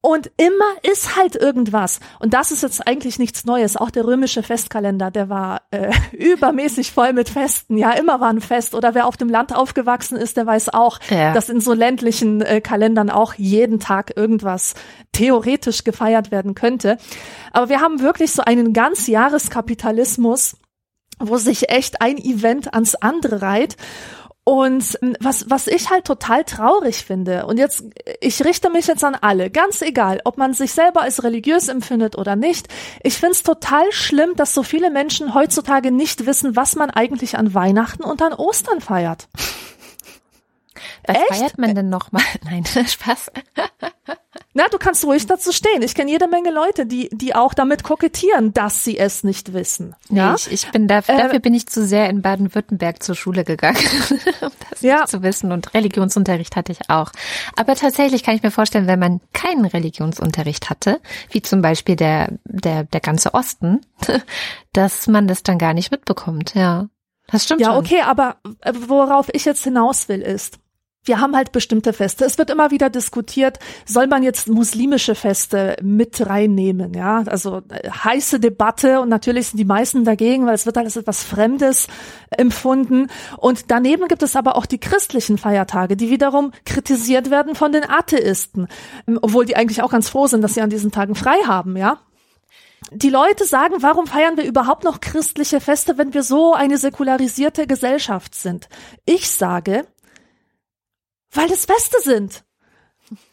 Und 0.00 0.30
immer 0.36 0.64
ist 0.82 1.16
halt 1.16 1.34
irgendwas. 1.34 1.98
Und 2.20 2.32
das 2.32 2.52
ist 2.52 2.62
jetzt 2.62 2.86
eigentlich 2.86 3.18
nichts 3.18 3.44
Neues. 3.44 3.76
Auch 3.76 3.90
der 3.90 4.04
römische 4.04 4.44
Festkalender, 4.44 5.10
der 5.10 5.28
war 5.28 5.62
äh, 5.72 5.90
übermäßig 6.12 6.92
voll 6.92 7.12
mit 7.12 7.28
Festen. 7.28 7.76
Ja, 7.76 7.92
immer 7.92 8.20
war 8.20 8.30
ein 8.30 8.40
Fest. 8.40 8.76
Oder 8.76 8.94
wer 8.94 9.06
auf 9.06 9.16
dem 9.16 9.28
Land 9.28 9.54
aufgewachsen 9.54 10.16
ist, 10.16 10.36
der 10.36 10.46
weiß 10.46 10.68
auch, 10.68 11.00
ja. 11.10 11.32
dass 11.32 11.48
in 11.48 11.60
so 11.60 11.72
ländlichen 11.72 12.42
äh, 12.42 12.60
Kalendern 12.60 13.10
auch 13.10 13.34
jeden 13.34 13.80
Tag 13.80 14.16
irgendwas 14.16 14.74
theoretisch 15.10 15.82
gefeiert 15.82 16.30
werden 16.30 16.54
könnte. 16.54 16.96
Aber 17.52 17.68
wir 17.68 17.80
haben 17.80 18.00
wirklich 18.00 18.32
so 18.32 18.42
einen 18.42 18.72
ganz 18.72 19.08
Jahreskapitalismus, 19.08 20.58
wo 21.18 21.38
sich 21.38 21.70
echt 21.70 22.00
ein 22.00 22.18
Event 22.18 22.72
ans 22.72 22.94
andere 22.94 23.42
reiht. 23.42 23.76
Und 24.48 24.98
ähm, 25.02 25.14
was, 25.20 25.50
was 25.50 25.66
ich 25.66 25.90
halt 25.90 26.06
total 26.06 26.42
traurig 26.42 27.04
finde, 27.04 27.44
und 27.44 27.58
jetzt, 27.58 27.84
ich 28.22 28.42
richte 28.42 28.70
mich 28.70 28.86
jetzt 28.86 29.04
an 29.04 29.14
alle, 29.14 29.50
ganz 29.50 29.82
egal, 29.82 30.22
ob 30.24 30.38
man 30.38 30.54
sich 30.54 30.72
selber 30.72 31.02
als 31.02 31.22
religiös 31.22 31.68
empfindet 31.68 32.16
oder 32.16 32.34
nicht, 32.34 32.66
ich 33.02 33.18
find's 33.18 33.42
total 33.42 33.84
schlimm, 33.92 34.36
dass 34.36 34.54
so 34.54 34.62
viele 34.62 34.88
Menschen 34.90 35.34
heutzutage 35.34 35.90
nicht 35.90 36.24
wissen, 36.24 36.56
was 36.56 36.76
man 36.76 36.88
eigentlich 36.88 37.36
an 37.36 37.52
Weihnachten 37.52 38.04
und 38.04 38.22
an 38.22 38.32
Ostern 38.32 38.80
feiert. 38.80 39.28
Was 41.06 41.16
Echt? 41.16 41.26
feiert 41.28 41.58
man 41.58 41.74
denn 41.74 41.88
nochmal? 41.88 42.22
Nein, 42.44 42.64
Spaß. 42.86 43.30
Na, 44.54 44.64
du 44.70 44.78
kannst 44.78 45.04
ruhig 45.04 45.26
dazu 45.26 45.52
stehen. 45.52 45.82
Ich 45.82 45.94
kenne 45.94 46.10
jede 46.10 46.26
Menge 46.26 46.50
Leute, 46.50 46.86
die, 46.86 47.08
die 47.12 47.34
auch 47.34 47.54
damit 47.54 47.84
kokettieren, 47.84 48.52
dass 48.52 48.82
sie 48.82 48.98
es 48.98 49.22
nicht 49.22 49.52
wissen. 49.52 49.94
Ja, 50.08 50.30
nee, 50.30 50.36
ich, 50.36 50.52
ich 50.52 50.70
bin 50.70 50.88
dafür, 50.88 51.14
äh, 51.14 51.18
dafür 51.18 51.38
bin 51.38 51.54
ich 51.54 51.68
zu 51.68 51.86
sehr 51.86 52.08
in 52.08 52.22
Baden-Württemberg 52.22 53.02
zur 53.02 53.14
Schule 53.14 53.44
gegangen, 53.44 53.78
um 54.40 54.50
das 54.70 54.80
ja. 54.80 55.06
zu 55.06 55.22
wissen. 55.22 55.52
Und 55.52 55.74
Religionsunterricht 55.74 56.56
hatte 56.56 56.72
ich 56.72 56.90
auch. 56.90 57.12
Aber 57.56 57.76
tatsächlich 57.76 58.22
kann 58.24 58.34
ich 58.34 58.42
mir 58.42 58.50
vorstellen, 58.50 58.86
wenn 58.86 58.98
man 58.98 59.20
keinen 59.32 59.64
Religionsunterricht 59.64 60.70
hatte, 60.70 61.00
wie 61.30 61.42
zum 61.42 61.62
Beispiel 61.62 61.96
der, 61.96 62.32
der, 62.44 62.84
der 62.84 63.00
ganze 63.00 63.34
Osten, 63.34 63.82
dass 64.72 65.06
man 65.06 65.28
das 65.28 65.42
dann 65.42 65.58
gar 65.58 65.74
nicht 65.74 65.90
mitbekommt. 65.90 66.54
Ja, 66.54 66.88
das 67.28 67.44
stimmt. 67.44 67.60
Ja, 67.60 67.68
schon. 67.68 67.78
okay, 67.78 68.00
aber 68.00 68.36
worauf 68.88 69.28
ich 69.32 69.44
jetzt 69.44 69.62
hinaus 69.62 70.08
will 70.08 70.22
ist, 70.22 70.58
wir 71.08 71.20
haben 71.20 71.34
halt 71.34 71.52
bestimmte 71.52 71.92
Feste. 71.92 72.24
Es 72.24 72.38
wird 72.38 72.50
immer 72.50 72.70
wieder 72.70 72.90
diskutiert, 72.90 73.58
soll 73.84 74.06
man 74.06 74.22
jetzt 74.22 74.48
muslimische 74.48 75.14
Feste 75.14 75.76
mit 75.82 76.26
reinnehmen, 76.26 76.94
ja? 76.94 77.24
Also 77.26 77.62
äh, 77.70 77.90
heiße 77.90 78.38
Debatte 78.40 79.00
und 79.00 79.08
natürlich 79.08 79.48
sind 79.48 79.58
die 79.58 79.64
meisten 79.64 80.04
dagegen, 80.04 80.46
weil 80.46 80.54
es 80.54 80.66
wird 80.66 80.78
als 80.78 80.96
etwas 80.96 81.24
Fremdes 81.24 81.88
empfunden. 82.30 83.08
Und 83.36 83.70
daneben 83.70 84.08
gibt 84.08 84.22
es 84.22 84.36
aber 84.36 84.56
auch 84.56 84.66
die 84.66 84.78
christlichen 84.78 85.38
Feiertage, 85.38 85.96
die 85.96 86.10
wiederum 86.10 86.52
kritisiert 86.64 87.30
werden 87.30 87.54
von 87.54 87.72
den 87.72 87.88
Atheisten, 87.88 88.68
ähm, 89.06 89.18
obwohl 89.22 89.46
die 89.46 89.56
eigentlich 89.56 89.82
auch 89.82 89.90
ganz 89.90 90.08
froh 90.08 90.26
sind, 90.26 90.42
dass 90.42 90.54
sie 90.54 90.60
an 90.60 90.70
diesen 90.70 90.92
Tagen 90.92 91.14
frei 91.14 91.36
haben, 91.46 91.76
ja? 91.76 91.98
Die 92.92 93.10
Leute 93.10 93.44
sagen, 93.44 93.76
warum 93.80 94.06
feiern 94.06 94.36
wir 94.36 94.44
überhaupt 94.44 94.84
noch 94.84 95.00
christliche 95.00 95.60
Feste, 95.60 95.98
wenn 95.98 96.14
wir 96.14 96.22
so 96.22 96.54
eine 96.54 96.78
säkularisierte 96.78 97.66
Gesellschaft 97.66 98.34
sind? 98.34 98.68
Ich 99.04 99.30
sage, 99.30 99.84
weil 101.30 101.50
es 101.52 101.66
Feste 101.66 102.00
sind. 102.02 102.44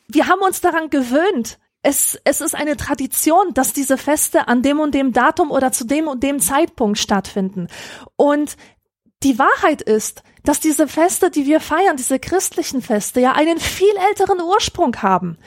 Wir 0.08 0.28
haben 0.28 0.42
uns 0.42 0.62
daran 0.62 0.90
gewöhnt. 0.90 1.60
Es, 1.82 2.20
es 2.24 2.42
ist 2.42 2.56
eine 2.56 2.78
Tradition, 2.78 3.54
dass 3.54 3.74
diese 3.74 3.98
Feste 3.98 4.48
an 4.48 4.64
dem 4.64 4.80
und 4.80 4.96
dem 4.96 5.14
Datum 5.14 5.52
oder 5.52 5.72
zu 5.72 5.86
dem 5.86 6.08
und 6.08 6.24
dem 6.24 6.40
Zeitpunkt 6.40 6.98
stattfinden. 6.98 7.68
Und 8.16 8.58
die 9.24 9.40
Wahrheit 9.40 9.82
ist, 9.82 10.24
dass 10.44 10.60
diese 10.60 10.88
Feste, 10.88 11.32
die 11.32 11.46
wir 11.46 11.60
feiern, 11.60 11.98
diese 11.98 12.20
christlichen 12.20 12.82
Feste, 12.82 13.20
ja 13.20 13.34
einen 13.34 13.60
viel 13.60 13.94
älteren 14.10 14.42
Ursprung 14.42 14.96
haben. 14.98 15.38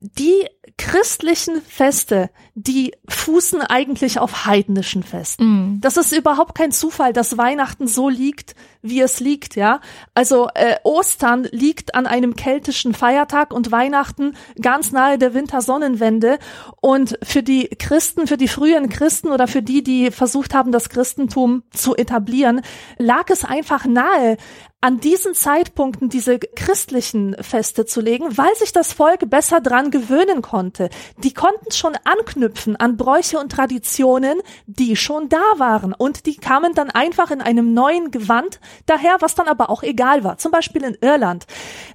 Die 0.00 0.46
christlichen 0.76 1.60
Feste, 1.62 2.30
die 2.54 2.92
fußen 3.08 3.62
eigentlich 3.62 4.18
auf 4.18 4.46
heidnischen 4.46 5.02
Festen. 5.02 5.44
Mm. 5.44 5.80
Das 5.80 5.96
ist 5.96 6.12
überhaupt 6.12 6.54
kein 6.54 6.72
Zufall, 6.72 7.12
dass 7.12 7.38
Weihnachten 7.38 7.86
so 7.86 8.08
liegt, 8.08 8.54
wie 8.82 9.00
es 9.00 9.20
liegt, 9.20 9.56
ja. 9.56 9.80
Also 10.14 10.48
äh, 10.54 10.76
Ostern 10.82 11.48
liegt 11.50 11.94
an 11.94 12.06
einem 12.06 12.36
keltischen 12.36 12.94
Feiertag 12.94 13.52
und 13.52 13.70
Weihnachten 13.70 14.34
ganz 14.60 14.92
nahe 14.92 15.18
der 15.18 15.34
Wintersonnenwende. 15.34 16.38
Und 16.80 17.18
für 17.22 17.42
die 17.42 17.68
Christen, 17.68 18.26
für 18.26 18.36
die 18.36 18.48
frühen 18.48 18.88
Christen 18.88 19.28
oder 19.28 19.46
für 19.46 19.62
die, 19.62 19.82
die 19.82 20.10
versucht 20.10 20.54
haben, 20.54 20.72
das 20.72 20.88
Christentum 20.88 21.62
zu 21.70 21.96
etablieren, 21.96 22.62
lag 22.98 23.30
es 23.30 23.44
einfach 23.44 23.86
nahe, 23.86 24.36
an 24.82 24.98
diesen 24.98 25.32
Zeitpunkten 25.34 26.08
diese 26.08 26.40
christlichen 26.40 27.36
Feste 27.40 27.86
zu 27.86 28.00
legen, 28.00 28.36
weil 28.36 28.54
sich 28.56 28.72
das 28.72 28.92
Volk 28.92 29.30
besser 29.30 29.60
dran 29.60 29.92
gewöhnen 29.92 30.42
konnte. 30.42 30.90
Die 31.18 31.32
konnten 31.32 31.70
schon 31.70 31.96
anknüpfen 32.02 32.74
an 32.74 32.96
Bräuche 32.96 33.38
und 33.38 33.52
Traditionen, 33.52 34.42
die 34.66 34.96
schon 34.96 35.28
da 35.28 35.42
waren 35.56 35.94
und 35.94 36.26
die 36.26 36.36
kamen 36.36 36.74
dann 36.74 36.90
einfach 36.90 37.30
in 37.30 37.40
einem 37.40 37.72
neuen 37.72 38.10
Gewand 38.10 38.58
daher, 38.86 39.16
was 39.20 39.36
dann 39.36 39.46
aber 39.46 39.70
auch 39.70 39.84
egal 39.84 40.24
war. 40.24 40.38
Zum 40.38 40.50
Beispiel 40.50 40.82
in 40.82 40.98
Irland. 41.00 41.46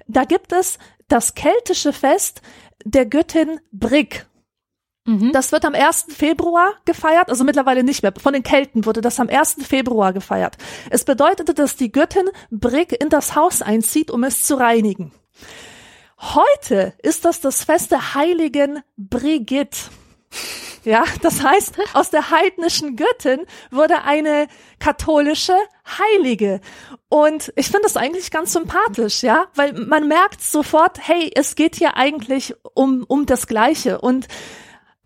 Da 0.07 0.23
gibt 0.23 0.53
es 0.53 0.79
das 1.09 1.35
keltische 1.35 1.91
Fest 1.91 2.41
der 2.85 3.05
Göttin 3.05 3.59
Brigg. 3.73 4.25
Mhm. 5.08 5.32
Das 5.32 5.53
wird 5.53 5.64
am 5.64 5.74
1. 5.74 6.08
Februar 6.10 6.74
gefeiert, 6.84 7.30
also 7.30 7.45
mittlerweile 7.45 7.84
nicht 7.84 8.03
mehr. 8.03 8.14
Von 8.22 8.34
den 8.34 8.43
Kelten 8.43 8.86
wurde 8.86 8.99
das 8.99 9.20
am 9.22 9.30
1. 9.30 9.66
Februar 9.66 10.12
gefeiert. 10.12 10.58
Es 10.89 11.05
bedeutete, 11.05 11.53
dass 11.53 11.78
die 11.78 11.93
Göttin 11.93 12.30
Brick 12.51 12.91
in 13.01 13.10
das 13.10 13.34
Haus 13.34 13.62
einzieht, 13.62 14.12
um 14.12 14.26
es 14.26 14.43
zu 14.43 14.55
reinigen. 14.55 15.14
Heute 16.20 16.93
ist 17.01 17.24
das 17.24 17.39
das 17.39 17.64
Fest 17.64 17.91
der 17.91 18.16
heiligen 18.16 18.82
Brigitte. 18.97 19.78
Ja, 20.84 21.05
das 21.22 21.41
heißt, 21.41 21.76
aus 21.93 22.10
der 22.10 22.30
heidnischen 22.30 22.97
Göttin 22.97 23.45
wurde 23.72 24.03
eine 24.03 24.47
katholische 24.80 25.55
Heilige. 25.86 26.60
Und 27.08 27.53
ich 27.55 27.68
finde 27.68 27.84
das 27.84 27.95
eigentlich 27.95 28.30
ganz 28.30 28.51
sympathisch, 28.51 29.24
ja, 29.24 29.47
weil 29.55 29.74
man 29.74 30.10
merkt 30.10 30.41
sofort, 30.41 30.99
hey, 31.01 31.32
es 31.34 31.55
geht 31.55 31.76
hier 31.76 31.95
eigentlich 31.95 32.55
um, 32.74 33.05
um 33.08 33.26
das 33.26 33.47
Gleiche. 33.47 34.01
Und 34.01 34.28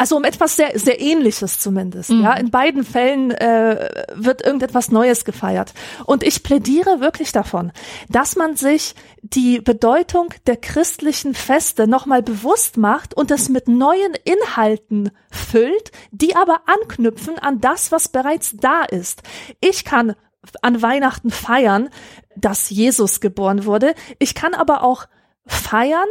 also 0.02 0.18
um 0.18 0.24
etwas 0.24 0.56
sehr, 0.56 0.80
sehr 0.80 1.00
ähnliches 1.00 1.60
zumindest. 1.60 2.10
Mhm. 2.10 2.24
Ja, 2.24 2.34
in 2.34 2.50
beiden 2.50 2.84
Fällen 2.84 3.30
äh, 3.30 3.88
wird 4.16 4.44
irgendetwas 4.44 4.90
Neues 4.90 5.26
gefeiert. 5.26 5.76
Und 6.08 6.24
ich 6.24 6.42
plädiere 6.42 7.02
wirklich 7.02 7.32
davon, 7.32 7.72
dass 8.10 8.36
man 8.36 8.56
sich 8.56 8.96
die 9.22 9.62
Bedeutung 9.62 10.34
der 10.48 10.58
christlichen 10.58 11.36
Feste 11.36 11.86
nochmal 11.86 12.24
bewusst 12.24 12.78
macht 12.78 13.14
und 13.14 13.30
es 13.30 13.48
mit 13.48 13.68
neuen 13.68 14.14
Inhalten 14.24 15.12
füllt, 15.30 15.92
die 16.10 16.36
aber 16.36 16.62
anknüpfen 16.66 17.38
an 17.38 17.62
das, 17.62 17.92
was 17.92 18.08
bereits 18.10 18.56
da 18.58 18.82
ist. 18.82 19.22
Ich 19.60 19.86
kann 19.86 20.16
an 20.64 20.82
Weihnachten 20.82 21.30
feiern, 21.30 21.90
dass 22.36 22.72
Jesus 22.72 23.22
geboren 23.22 23.66
wurde. 23.66 23.94
Ich 24.18 24.34
kann 24.34 24.56
aber 24.56 24.82
auch 24.82 25.06
feiern, 25.46 26.08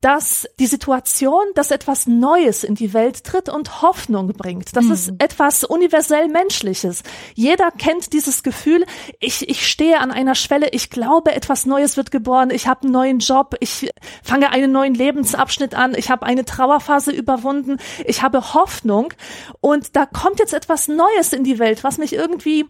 dass 0.00 0.46
die 0.60 0.66
Situation, 0.66 1.42
dass 1.54 1.72
etwas 1.72 2.06
Neues 2.06 2.62
in 2.62 2.76
die 2.76 2.94
Welt 2.94 3.24
tritt 3.24 3.48
und 3.48 3.82
Hoffnung 3.82 4.28
bringt. 4.28 4.76
Das 4.76 4.84
mhm. 4.84 4.92
ist 4.92 5.12
etwas 5.18 5.64
universell 5.64 6.28
Menschliches. 6.28 7.02
Jeder 7.34 7.72
kennt 7.72 8.12
dieses 8.12 8.44
Gefühl, 8.44 8.84
ich, 9.18 9.48
ich 9.48 9.66
stehe 9.66 9.98
an 9.98 10.12
einer 10.12 10.36
Schwelle, 10.36 10.68
ich 10.70 10.90
glaube, 10.90 11.34
etwas 11.34 11.66
Neues 11.66 11.96
wird 11.96 12.12
geboren, 12.12 12.50
ich 12.50 12.68
habe 12.68 12.82
einen 12.82 12.92
neuen 12.92 13.18
Job, 13.18 13.56
ich 13.58 13.90
fange 14.22 14.50
einen 14.50 14.70
neuen 14.70 14.94
Lebensabschnitt 14.94 15.74
an, 15.74 15.94
ich 15.96 16.10
habe 16.10 16.24
eine 16.24 16.44
Trauerphase 16.44 17.10
überwunden, 17.10 17.78
ich 18.04 18.22
habe 18.22 18.54
Hoffnung 18.54 19.12
und 19.60 19.96
da 19.96 20.06
kommt 20.06 20.38
jetzt 20.38 20.54
etwas 20.54 20.86
Neues 20.86 21.32
in 21.32 21.42
die 21.42 21.58
Welt, 21.58 21.82
was 21.82 21.98
mich 21.98 22.12
irgendwie 22.12 22.66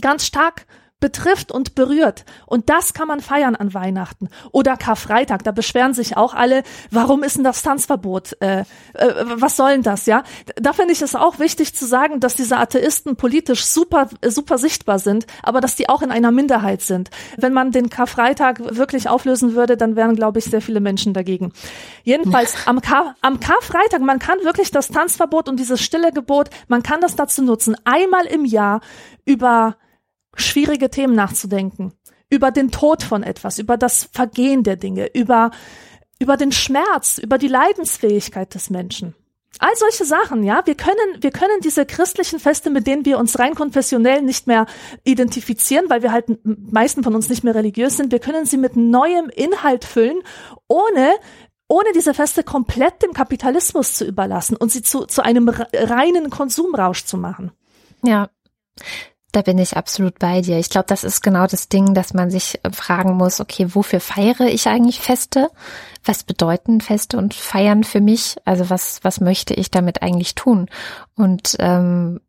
ganz 0.00 0.24
stark 0.24 0.66
betrifft 1.00 1.50
und 1.50 1.74
berührt. 1.74 2.24
Und 2.46 2.68
das 2.68 2.92
kann 2.92 3.08
man 3.08 3.20
feiern 3.20 3.56
an 3.56 3.74
Weihnachten. 3.74 4.28
Oder 4.52 4.76
Karfreitag, 4.76 5.42
da 5.42 5.50
beschweren 5.50 5.94
sich 5.94 6.16
auch 6.16 6.34
alle, 6.34 6.62
warum 6.90 7.22
ist 7.22 7.36
denn 7.36 7.44
das 7.44 7.62
Tanzverbot? 7.62 8.36
Äh, 8.40 8.60
äh, 8.60 8.64
was 9.34 9.56
soll 9.56 9.72
denn 9.72 9.82
das, 9.82 10.06
ja? 10.06 10.22
Da 10.56 10.72
finde 10.72 10.92
ich 10.92 11.02
es 11.02 11.14
auch 11.14 11.38
wichtig 11.38 11.74
zu 11.74 11.86
sagen, 11.86 12.20
dass 12.20 12.34
diese 12.34 12.58
Atheisten 12.58 13.16
politisch 13.16 13.64
super, 13.64 14.08
super 14.26 14.58
sichtbar 14.58 14.98
sind, 14.98 15.26
aber 15.42 15.60
dass 15.60 15.76
die 15.76 15.88
auch 15.88 16.02
in 16.02 16.10
einer 16.10 16.30
Minderheit 16.30 16.82
sind. 16.82 17.10
Wenn 17.38 17.52
man 17.52 17.72
den 17.72 17.88
Karfreitag 17.88 18.76
wirklich 18.76 19.08
auflösen 19.08 19.54
würde, 19.54 19.76
dann 19.76 19.96
wären, 19.96 20.16
glaube 20.16 20.38
ich, 20.38 20.44
sehr 20.44 20.60
viele 20.60 20.80
Menschen 20.80 21.14
dagegen. 21.14 21.52
Jedenfalls 22.04 22.54
am, 22.66 22.80
Kar 22.82 23.16
am 23.22 23.40
Karfreitag, 23.40 24.02
man 24.02 24.18
kann 24.18 24.38
wirklich 24.44 24.70
das 24.70 24.88
Tanzverbot 24.88 25.48
und 25.48 25.58
dieses 25.58 25.80
stille 25.80 26.12
Gebot, 26.12 26.50
man 26.68 26.82
kann 26.82 27.00
das 27.00 27.16
dazu 27.16 27.42
nutzen, 27.42 27.76
einmal 27.84 28.26
im 28.26 28.44
Jahr 28.44 28.80
über 29.24 29.76
schwierige 30.40 30.90
Themen 30.90 31.14
nachzudenken, 31.14 31.92
über 32.28 32.50
den 32.50 32.70
Tod 32.70 33.02
von 33.02 33.22
etwas, 33.22 33.58
über 33.58 33.76
das 33.76 34.08
Vergehen 34.12 34.62
der 34.62 34.76
Dinge, 34.76 35.10
über, 35.14 35.50
über 36.18 36.36
den 36.36 36.52
Schmerz, 36.52 37.18
über 37.18 37.38
die 37.38 37.48
Leidensfähigkeit 37.48 38.54
des 38.54 38.70
Menschen. 38.70 39.14
All 39.58 39.74
solche 39.76 40.04
Sachen, 40.04 40.44
ja. 40.44 40.62
Wir 40.64 40.76
können, 40.76 41.20
wir 41.20 41.32
können 41.32 41.60
diese 41.62 41.84
christlichen 41.84 42.38
Feste, 42.38 42.70
mit 42.70 42.86
denen 42.86 43.04
wir 43.04 43.18
uns 43.18 43.38
rein 43.38 43.54
konfessionell 43.54 44.22
nicht 44.22 44.46
mehr 44.46 44.66
identifizieren, 45.04 45.90
weil 45.90 46.02
wir 46.02 46.12
halt 46.12 46.38
meisten 46.44 47.02
von 47.02 47.14
uns 47.14 47.28
nicht 47.28 47.42
mehr 47.42 47.54
religiös 47.54 47.96
sind, 47.96 48.12
wir 48.12 48.20
können 48.20 48.46
sie 48.46 48.56
mit 48.56 48.76
neuem 48.76 49.28
Inhalt 49.28 49.84
füllen, 49.84 50.22
ohne 50.68 51.12
ohne 51.70 51.92
diese 51.94 52.14
Feste 52.14 52.42
komplett 52.42 53.00
dem 53.00 53.12
Kapitalismus 53.12 53.94
zu 53.94 54.04
überlassen 54.04 54.56
und 54.56 54.72
sie 54.72 54.82
zu, 54.82 55.06
zu 55.06 55.22
einem 55.22 55.48
reinen 55.48 56.28
Konsumrausch 56.28 57.04
zu 57.04 57.16
machen. 57.16 57.52
Ja. 58.02 58.28
Da 59.32 59.42
bin 59.42 59.58
ich 59.58 59.76
absolut 59.76 60.18
bei 60.18 60.40
dir. 60.40 60.58
Ich 60.58 60.70
glaube, 60.70 60.86
das 60.88 61.04
ist 61.04 61.22
genau 61.22 61.46
das 61.46 61.68
Ding, 61.68 61.94
dass 61.94 62.14
man 62.14 62.30
sich 62.30 62.58
äh, 62.62 62.70
fragen 62.72 63.14
muss, 63.14 63.40
okay, 63.40 63.74
wofür 63.74 64.00
feiere 64.00 64.48
ich 64.48 64.66
eigentlich 64.66 65.00
Feste? 65.00 65.50
Was 66.04 66.24
bedeuten 66.24 66.80
Feste 66.80 67.16
und 67.16 67.34
Feiern 67.34 67.84
für 67.84 68.00
mich? 68.00 68.36
Also 68.44 68.70
was, 68.70 69.00
was 69.02 69.20
möchte 69.20 69.54
ich 69.54 69.70
damit 69.70 70.02
eigentlich 70.02 70.34
tun? 70.34 70.68
Und 71.14 71.56
ähm, 71.60 72.20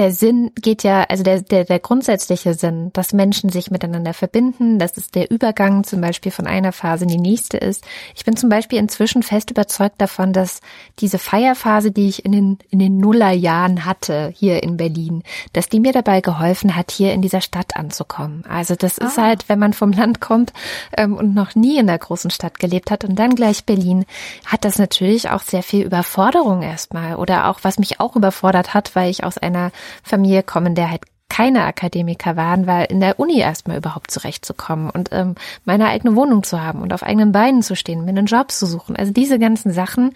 der 0.00 0.12
Sinn 0.12 0.50
geht 0.54 0.82
ja, 0.82 1.02
also 1.10 1.22
der, 1.22 1.42
der, 1.42 1.66
der 1.66 1.78
grundsätzliche 1.78 2.54
Sinn, 2.54 2.90
dass 2.94 3.12
Menschen 3.12 3.50
sich 3.50 3.70
miteinander 3.70 4.14
verbinden, 4.14 4.78
dass 4.78 4.96
es 4.96 5.10
der 5.10 5.30
Übergang 5.30 5.84
zum 5.84 6.00
Beispiel 6.00 6.32
von 6.32 6.46
einer 6.46 6.72
Phase 6.72 7.04
in 7.04 7.10
die 7.10 7.18
nächste 7.18 7.58
ist. 7.58 7.84
Ich 8.14 8.24
bin 8.24 8.34
zum 8.34 8.48
Beispiel 8.48 8.78
inzwischen 8.78 9.22
fest 9.22 9.50
überzeugt 9.50 10.00
davon, 10.00 10.32
dass 10.32 10.62
diese 11.00 11.18
Feierphase, 11.18 11.90
die 11.90 12.08
ich 12.08 12.24
in 12.24 12.32
den, 12.32 12.58
in 12.70 12.78
den 12.78 12.96
Nullerjahren 12.96 13.84
hatte 13.84 14.32
hier 14.34 14.62
in 14.62 14.78
Berlin, 14.78 15.22
dass 15.52 15.68
die 15.68 15.80
mir 15.80 15.92
dabei 15.92 16.22
geholfen 16.22 16.76
hat, 16.76 16.90
hier 16.90 17.12
in 17.12 17.20
dieser 17.20 17.42
Stadt 17.42 17.76
anzukommen. 17.76 18.42
Also 18.48 18.76
das 18.76 18.98
ah. 18.98 19.04
ist 19.04 19.18
halt, 19.18 19.50
wenn 19.50 19.58
man 19.58 19.74
vom 19.74 19.92
Land 19.92 20.22
kommt 20.22 20.54
ähm, 20.96 21.14
und 21.14 21.34
noch 21.34 21.54
nie 21.54 21.76
in 21.76 21.88
der 21.88 21.98
großen 21.98 22.30
Stadt 22.30 22.58
gelebt 22.58 22.90
hat 22.90 23.04
und 23.04 23.16
dann 23.16 23.34
gleich 23.34 23.66
Berlin, 23.66 24.06
hat 24.46 24.64
das 24.64 24.78
natürlich 24.78 25.28
auch 25.28 25.42
sehr 25.42 25.62
viel 25.62 25.84
Überforderung 25.84 26.62
erstmal 26.62 27.16
oder 27.16 27.50
auch, 27.50 27.58
was 27.64 27.78
mich 27.78 28.00
auch 28.00 28.16
überfordert 28.16 28.72
hat, 28.72 28.96
weil 28.96 29.10
ich 29.10 29.24
aus 29.24 29.36
einer 29.36 29.72
Familie 30.02 30.42
komme, 30.42 30.72
der 30.72 30.90
halt 30.90 31.02
keine 31.30 31.64
Akademiker 31.64 32.36
waren, 32.36 32.66
weil 32.66 32.86
in 32.86 33.00
der 33.00 33.18
Uni 33.18 33.38
erstmal 33.38 33.78
überhaupt 33.78 34.10
zurechtzukommen 34.10 34.90
und 34.90 35.08
ähm, 35.12 35.36
meine 35.64 35.86
eigene 35.86 36.16
Wohnung 36.16 36.42
zu 36.42 36.60
haben 36.60 36.82
und 36.82 36.92
auf 36.92 37.02
eigenen 37.02 37.32
Beinen 37.32 37.62
zu 37.62 37.76
stehen, 37.76 38.04
mir 38.04 38.10
einen 38.10 38.26
Job 38.26 38.50
zu 38.50 38.66
suchen. 38.66 38.96
Also 38.96 39.12
diese 39.12 39.38
ganzen 39.38 39.72
Sachen 39.72 40.12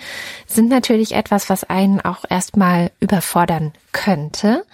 sind 0.47 0.69
natürlich 0.69 1.15
etwas, 1.15 1.49
was 1.49 1.65
einen 1.65 2.01
auch 2.01 2.25
erstmal 2.29 2.91
überfordern 3.01 3.73
könnte. 3.93 4.65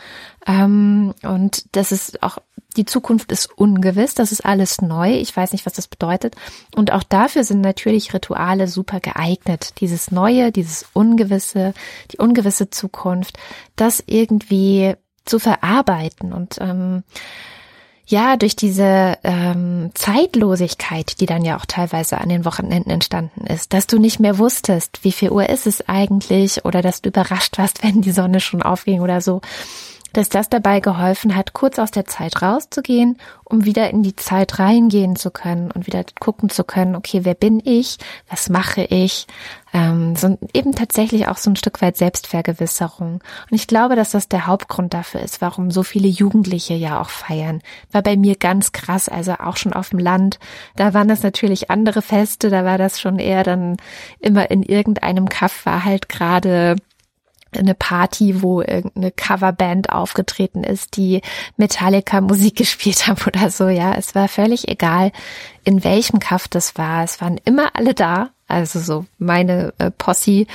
Ähm, 0.47 1.15
und 1.23 1.77
das 1.77 1.93
ist 1.93 2.23
auch, 2.23 2.39
die 2.77 2.87
Zukunft 2.87 3.33
ist 3.33 3.47
ungewiss, 3.59 4.15
das 4.15 4.33
ist 4.33 4.45
alles 4.45 4.81
neu. 4.81 5.13
Ich 5.13 5.37
weiß 5.37 5.53
nicht, 5.53 5.67
was 5.67 5.75
das 5.75 5.89
bedeutet. 5.89 6.37
Und 6.75 6.93
auch 6.93 7.03
dafür 7.03 7.45
sind 7.45 7.61
natürlich 7.61 8.15
Rituale 8.15 8.67
super 8.67 9.01
geeignet. 9.01 9.75
Dieses 9.81 10.11
Neue, 10.11 10.53
dieses 10.53 10.87
Ungewisse, 10.95 11.75
die 12.13 12.17
ungewisse 12.17 12.71
Zukunft, 12.71 13.39
das 13.77 14.03
irgendwie 14.07 14.97
zu 15.25 15.39
verarbeiten 15.39 16.33
und 16.33 16.57
ähm, 16.61 17.03
ja, 18.11 18.37
durch 18.37 18.57
diese 18.57 19.19
ähm, 19.23 19.93
Zeitlosigkeit, 19.95 21.21
die 21.21 21.27
dann 21.27 21.45
ja 21.45 21.57
auch 21.57 21.65
teilweise 21.65 22.19
an 22.19 22.29
den 22.29 22.45
Wochenenden 22.45 22.91
entstanden 22.91 23.47
ist, 23.47 23.73
dass 23.73 23.87
du 23.87 24.01
nicht 24.01 24.19
mehr 24.19 24.39
wusstest, 24.39 25.05
wie 25.05 25.13
viel 25.13 25.31
Uhr 25.31 25.49
ist 25.49 25.69
es 25.69 25.89
eigentlich 25.89 26.65
oder 26.65 26.83
dass 26.83 27.03
du 27.03 27.11
überrascht 27.11 27.57
warst, 27.57 27.83
wenn 27.85 28.03
die 28.03 28.11
Sonne 28.11 28.41
schon 28.41 28.63
aufging 28.63 29.01
oder 29.01 29.21
so, 29.21 29.41
dass 30.13 30.29
das 30.29 30.49
dabei 30.49 30.81
geholfen 30.81 31.37
hat, 31.37 31.53
kurz 31.53 31.79
aus 31.79 31.91
der 31.91 32.07
Zeit 32.07 32.43
rauszugehen, 32.43 33.19
um 33.45 33.65
wieder 33.65 33.91
in 33.91 34.03
die 34.03 34.17
Zeit 34.17 34.59
reingehen 34.59 35.17
zu 35.17 35.31
können 35.31 35.71
und 35.71 35.87
wieder 35.87 36.05
gucken 36.21 36.51
zu 36.51 36.65
können, 36.65 36.95
okay, 36.95 37.21
wer 37.25 37.35
bin 37.35 37.61
ich, 37.65 37.99
was 38.29 38.49
mache 38.49 38.83
ich, 38.83 39.27
ähm, 39.73 40.17
so 40.17 40.39
eben 40.53 40.75
tatsächlich 40.75 41.29
auch 41.29 41.37
so 41.37 41.51
ein 41.51 41.57
Stück 41.57 41.81
weit 41.83 41.97
Selbstvergewisserung. 41.97 43.15
Und 43.15 43.55
ich 43.55 43.67
glaube, 43.67 43.97
dass 43.97 44.11
das 44.11 44.29
der 44.29 44.47
Hauptgrund 44.47 44.95
dafür 44.95 45.21
ist, 45.21 45.41
warum 45.41 45.71
so 45.71 45.83
viele 45.83 46.09
Jugendliche 46.09 46.75
ja 46.75 47.01
auch 47.01 47.11
feiern. 47.11 47.61
War 47.93 48.03
bei 48.03 48.17
mir 48.17 48.37
ganz 48.37 48.73
krass, 48.73 49.09
also 49.09 49.35
auch 49.35 49.57
schon 49.57 49.73
auf 49.73 49.91
dem 49.91 49.99
Land. 49.99 50.39
Da 50.77 50.95
waren 50.95 51.09
das 51.09 51.23
natürlich 51.23 51.71
andere 51.71 52.03
Feste, 52.03 52.51
da 52.51 52.65
war 52.65 52.79
das 52.79 53.01
schon 53.01 53.19
eher 53.19 53.45
dann 53.45 53.77
immer 54.19 54.51
in 54.51 54.63
irgendeinem 54.63 55.29
Kaff 55.29 55.67
war 55.67 55.85
halt 55.85 56.09
gerade 56.09 56.77
eine 57.57 57.75
Party, 57.75 58.43
wo 58.43 58.61
irgendeine 58.61 59.11
Coverband 59.11 59.91
aufgetreten 59.91 60.65
ist, 60.65 60.97
die 60.97 61.21
Metallica 61.57 62.21
Musik 62.21 62.57
gespielt 62.57 63.07
haben 63.07 63.21
oder 63.27 63.51
so. 63.51 63.69
Ja, 63.69 63.95
es 63.95 64.15
war 64.15 64.29
völlig 64.29 64.69
egal, 64.69 65.13
in 65.65 65.85
welchem 65.85 66.19
Kaff 66.19 66.49
das 66.49 66.77
war. 66.77 67.05
Es 67.05 67.21
waren 67.21 67.39
immer 67.45 67.75
alle 67.75 67.95
da. 67.95 68.31
Also 68.47 68.81
so 68.81 69.07
meine 69.19 69.73
äh, 69.79 69.93
Posse. 69.93 70.47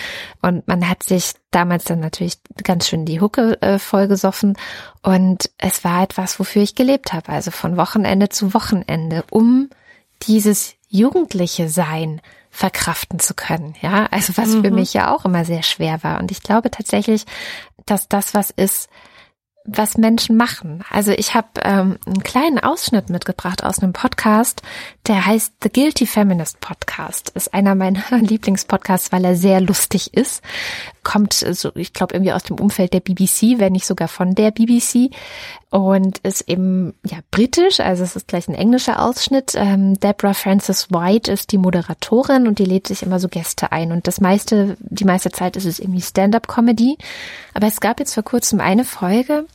Und 0.41 0.67
man 0.67 0.89
hat 0.89 1.03
sich 1.03 1.31
damals 1.51 1.85
dann 1.85 2.01
natürlich 2.01 2.39
ganz 2.61 2.89
schön 2.89 3.05
die 3.05 3.21
Hucke 3.21 3.61
äh, 3.61 3.79
vollgesoffen. 3.79 4.57
Und 5.01 5.49
es 5.57 5.85
war 5.85 6.03
etwas, 6.03 6.37
wofür 6.37 6.61
ich 6.61 6.75
gelebt 6.75 7.13
habe. 7.13 7.29
Also 7.29 7.51
von 7.51 7.77
Wochenende 7.77 8.27
zu 8.27 8.53
Wochenende, 8.53 9.23
um 9.31 9.69
dieses 10.23 10.75
jugendliche 10.89 11.69
Sein 11.69 12.21
verkraften 12.55 13.19
zu 13.19 13.33
können. 13.33 13.75
Ja, 13.81 14.07
also 14.11 14.37
was 14.37 14.55
mhm. 14.55 14.63
für 14.63 14.71
mich 14.71 14.93
ja 14.93 15.13
auch 15.13 15.25
immer 15.25 15.43
sehr 15.43 15.61
schwer 15.61 16.03
war. 16.03 16.19
Und 16.19 16.31
ich 16.31 16.41
glaube 16.41 16.71
tatsächlich, 16.71 17.25
dass 17.85 18.07
das 18.07 18.33
was 18.33 18.49
ist, 18.49 18.89
was 19.65 19.97
Menschen 19.97 20.37
machen. 20.37 20.85
Also 20.89 21.11
ich 21.11 21.33
habe 21.33 21.47
ähm, 21.63 21.97
einen 22.05 22.23
kleinen 22.23 22.59
Ausschnitt 22.59 23.09
mitgebracht 23.09 23.63
aus 23.63 23.79
einem 23.79 23.91
Podcast, 23.91 24.61
der 25.07 25.25
heißt 25.25 25.53
The 25.61 25.69
Guilty 25.69 26.07
Feminist 26.07 26.59
Podcast. 26.59 27.29
Ist 27.35 27.53
einer 27.53 27.75
meiner 27.75 28.03
Lieblingspodcasts, 28.11 29.11
weil 29.11 29.25
er 29.25 29.35
sehr 29.35 29.61
lustig 29.61 30.13
ist. 30.13 30.41
Kommt 31.03 31.33
so, 31.33 31.71
ich 31.75 31.93
glaube, 31.93 32.15
irgendwie 32.15 32.33
aus 32.33 32.43
dem 32.43 32.59
Umfeld 32.59 32.93
der 32.93 32.99
BBC, 32.99 33.59
wenn 33.59 33.73
nicht 33.73 33.85
sogar 33.85 34.07
von 34.07 34.33
der 34.33 34.51
BBC. 34.51 35.11
Und 35.69 36.19
ist 36.19 36.49
eben 36.49 36.93
ja 37.05 37.17
britisch, 37.31 37.79
also 37.79 38.03
es 38.03 38.15
ist 38.15 38.27
gleich 38.27 38.47
ein 38.47 38.55
englischer 38.55 39.03
Ausschnitt. 39.03 39.53
Ähm, 39.55 39.99
Deborah 39.99 40.33
Frances 40.33 40.89
White 40.89 41.31
ist 41.31 41.51
die 41.51 41.57
Moderatorin 41.57 42.47
und 42.47 42.59
die 42.59 42.65
lädt 42.65 42.87
sich 42.87 43.03
immer 43.03 43.19
so 43.19 43.27
Gäste 43.27 43.71
ein. 43.71 43.91
Und 43.91 44.07
das 44.07 44.21
meiste, 44.21 44.77
die 44.79 45.05
meiste 45.05 45.31
Zeit 45.31 45.57
ist 45.57 45.65
es 45.65 45.79
irgendwie 45.79 46.01
Stand-up-Comedy. 46.01 46.97
Aber 47.53 47.67
es 47.67 47.81
gab 47.81 47.99
jetzt 47.99 48.13
vor 48.13 48.23
kurzem 48.23 48.61
eine 48.61 48.85
Folge, 48.85 49.45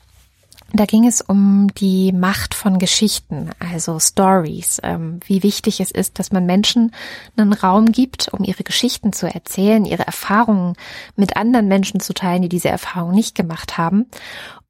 da 0.73 0.85
ging 0.85 1.07
es 1.07 1.21
um 1.21 1.69
die 1.75 2.13
Macht 2.13 2.55
von 2.55 2.79
Geschichten, 2.79 3.51
also 3.59 3.99
Stories, 3.99 4.81
ähm, 4.83 5.21
wie 5.25 5.43
wichtig 5.43 5.81
es 5.81 5.91
ist, 5.91 6.19
dass 6.19 6.33
man 6.33 6.47
Menschen 6.47 6.93
einen 7.37 7.53
Raum 7.53 7.93
gibt, 7.93 8.29
um 8.33 8.45
ihre 8.45 8.63
Geschichten 8.63 9.13
zu 9.13 9.27
erzählen, 9.27 9.85
ihre 9.85 10.07
Erfahrungen 10.07 10.75
mit 11.17 11.37
anderen 11.37 11.67
Menschen 11.67 12.01
zu 12.01 12.15
teilen, 12.15 12.43
die 12.43 12.49
diese 12.49 12.69
Erfahrung 12.69 13.13
nicht 13.13 13.35
gemacht 13.35 13.79
haben. 13.79 14.07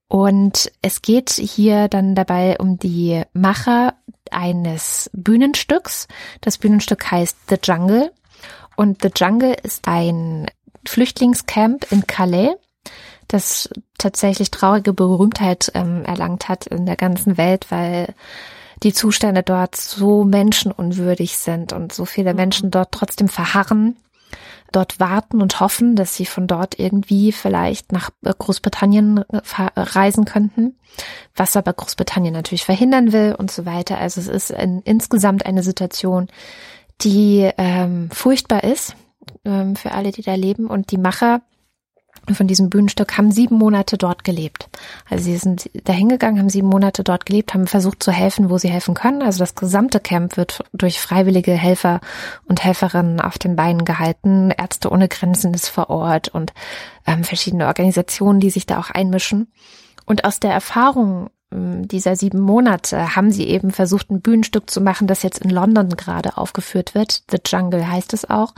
Und 0.09 0.73
es 0.83 1.03
geht 1.03 1.31
hier 1.31 1.89
dann 1.89 2.15
dabei 2.15 2.59
um 2.59 2.79
die 2.79 3.23
Macher 3.33 3.95
eines 4.31 5.11
Bühnenstücks. 5.13 6.09
Das 6.41 6.59
Bühnenstück 6.59 7.11
heißt 7.11 7.37
The 7.49 7.59
Jungle. 7.63 8.11
Und 8.77 9.03
The 9.03 9.11
Jungle 9.15 9.55
ist 9.63 9.87
ein 9.87 10.47
Flüchtlingscamp 10.87 11.87
in 11.93 12.07
Calais 12.07 12.55
das 13.33 13.71
tatsächlich 13.97 14.51
traurige 14.51 14.93
Berühmtheit 14.93 15.71
ähm, 15.75 16.05
erlangt 16.05 16.49
hat 16.49 16.67
in 16.67 16.85
der 16.85 16.97
ganzen 16.97 17.37
Welt, 17.37 17.67
weil 17.71 18.15
die 18.83 18.93
Zustände 18.93 19.43
dort 19.43 19.77
so 19.77 20.25
menschenunwürdig 20.25 21.37
sind 21.37 21.73
und 21.73 21.93
so 21.93 22.05
viele 22.05 22.33
mhm. 22.33 22.37
Menschen 22.37 22.71
dort 22.71 22.93
trotzdem 22.93 23.29
verharren, 23.29 23.97
dort 24.73 24.99
warten 24.99 25.43
und 25.43 25.61
hoffen, 25.61 25.95
dass 25.95 26.17
sie 26.17 26.27
von 26.27 26.47
dort 26.47 26.79
irgendwie 26.79 27.31
vielleicht 27.31 27.93
nach 27.93 28.11
äh, 28.25 28.33
Großbritannien 28.37 29.19
äh, 29.29 29.41
reisen 29.77 30.25
könnten, 30.25 30.77
was 31.37 31.57
aber 31.57 31.73
Großbritannien 31.73 32.35
natürlich 32.35 32.65
verhindern 32.65 33.13
will 33.13 33.37
und 33.39 33.51
so 33.51 33.65
weiter. 33.65 33.99
Also 33.99 34.21
es 34.21 34.29
ist 34.29 34.51
in, 34.51 34.81
insgesamt 34.83 35.47
eine 35.47 35.63
Situation, 35.63 36.29
die 37.03 37.49
ähm, 37.59 38.11
furchtbar 38.11 38.65
ist 38.65 38.97
ähm, 39.45 39.77
für 39.77 39.93
alle, 39.93 40.11
die 40.11 40.23
da 40.23 40.35
leben 40.35 40.67
und 40.67 40.91
die 40.91 40.99
Macher 40.99 41.43
von 42.33 42.47
diesem 42.47 42.71
Bühnenstück 42.71 43.17
haben 43.17 43.33
sieben 43.33 43.57
Monate 43.57 43.99
dort 43.99 44.25
gelebt. 44.25 44.69
Also 45.09 45.25
sie 45.25 45.37
sind 45.37 45.71
dahin 45.85 46.09
gegangen, 46.09 46.39
haben 46.39 46.49
sieben 46.49 46.69
Monate 46.69 47.03
dort 47.03 47.27
gelebt, 47.27 47.55
haben 47.55 47.67
versucht 47.67 48.03
zu 48.03 48.13
helfen, 48.13 48.51
wo 48.51 48.59
sie 48.59 48.69
helfen 48.69 48.95
können. 48.95 49.23
Also 49.23 49.41
das 49.41 49.55
gesamte 49.55 50.01
Camp 50.01 50.37
wird 50.37 50.63
durch 50.73 51.01
freiwillige 51.01 51.53
Helfer 51.53 52.01
und 52.47 52.63
Helferinnen 52.63 53.21
auf 53.21 53.39
den 53.39 53.57
Beinen 53.57 53.85
gehalten. 53.85 54.51
Ärzte 54.51 54.91
ohne 54.91 55.09
Grenzen 55.09 55.55
ist 55.55 55.69
vor 55.69 55.91
Ort 55.91 56.29
und 56.29 56.53
ähm, 57.07 57.25
verschiedene 57.25 57.67
Organisationen, 57.67 58.41
die 58.41 58.51
sich 58.51 58.67
da 58.67 58.79
auch 58.79 58.91
einmischen. 58.91 59.51
Und 60.07 60.25
aus 60.25 60.41
der 60.41 60.53
Erfahrung 60.53 61.31
ähm, 61.53 61.89
dieser 61.89 62.17
sieben 62.17 62.41
Monate 62.41 63.17
haben 63.17 63.31
sie 63.31 63.47
eben 63.47 63.71
versucht, 63.71 64.11
ein 64.11 64.21
Bühnenstück 64.21 64.71
zu 64.71 64.81
machen, 64.81 65.07
das 65.07 65.23
jetzt 65.23 65.39
in 65.39 65.51
London 65.51 65.91
gerade 65.91 66.37
aufgeführt 66.37 66.95
wird. 66.95 67.25
The 67.31 67.39
Jungle 67.45 67.89
heißt 67.89 68.13
es 68.13 68.29
auch, 68.29 68.55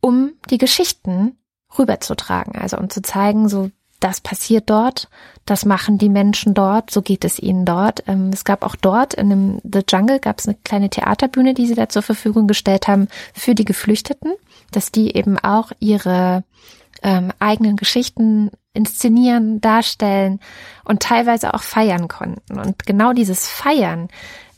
um 0.00 0.32
die 0.50 0.58
Geschichten 0.58 1.36
rüberzutragen. 1.78 2.56
Also 2.56 2.76
um 2.78 2.90
zu 2.90 3.02
zeigen, 3.02 3.48
so 3.48 3.70
das 4.00 4.20
passiert 4.20 4.70
dort, 4.70 5.08
das 5.44 5.66
machen 5.66 5.98
die 5.98 6.08
Menschen 6.08 6.54
dort, 6.54 6.90
so 6.90 7.02
geht 7.02 7.24
es 7.24 7.38
ihnen 7.38 7.66
dort. 7.66 8.02
Ähm, 8.06 8.30
es 8.32 8.44
gab 8.44 8.64
auch 8.64 8.74
dort 8.74 9.14
in 9.14 9.30
dem 9.30 9.60
The 9.62 9.82
Jungle 9.86 10.20
gab 10.20 10.38
es 10.38 10.48
eine 10.48 10.56
kleine 10.64 10.88
Theaterbühne, 10.88 11.54
die 11.54 11.66
sie 11.66 11.74
da 11.74 11.88
zur 11.88 12.02
Verfügung 12.02 12.46
gestellt 12.46 12.88
haben 12.88 13.08
für 13.34 13.54
die 13.54 13.66
Geflüchteten, 13.66 14.32
dass 14.72 14.90
die 14.90 15.14
eben 15.14 15.38
auch 15.38 15.72
ihre 15.78 16.44
ähm, 17.02 17.32
eigenen 17.38 17.76
Geschichten 17.76 18.50
inszenieren, 18.72 19.60
darstellen 19.60 20.40
und 20.84 21.02
teilweise 21.02 21.54
auch 21.54 21.62
feiern 21.62 22.08
konnten. 22.08 22.58
Und 22.58 22.86
genau 22.86 23.12
dieses 23.12 23.48
Feiern 23.48 24.08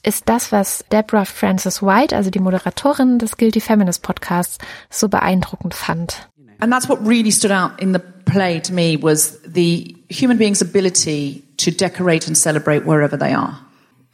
ist 0.04 0.28
das, 0.28 0.52
was 0.52 0.84
Deborah 0.90 1.24
Frances 1.24 1.82
White, 1.82 2.16
also 2.16 2.30
die 2.30 2.40
Moderatorin 2.40 3.18
des 3.18 3.36
Guilty 3.36 3.60
Feminist 3.60 4.02
Podcasts, 4.02 4.58
so 4.90 5.08
beeindruckend 5.08 5.74
fand. 5.74 6.28
And 6.62 6.72
that's 6.72 6.88
what 6.88 7.04
really 7.04 7.32
stood 7.32 7.50
out 7.50 7.80
in 7.82 7.90
the 7.90 7.98
play 7.98 8.60
to 8.60 8.72
me 8.72 8.96
was 8.96 9.36
the 9.40 9.96
human 10.08 10.38
being's 10.38 10.62
ability 10.62 11.42
to 11.56 11.72
decorate 11.72 12.28
and 12.28 12.38
celebrate 12.38 12.86
wherever 12.86 13.16
they 13.16 13.34
are. 13.34 13.58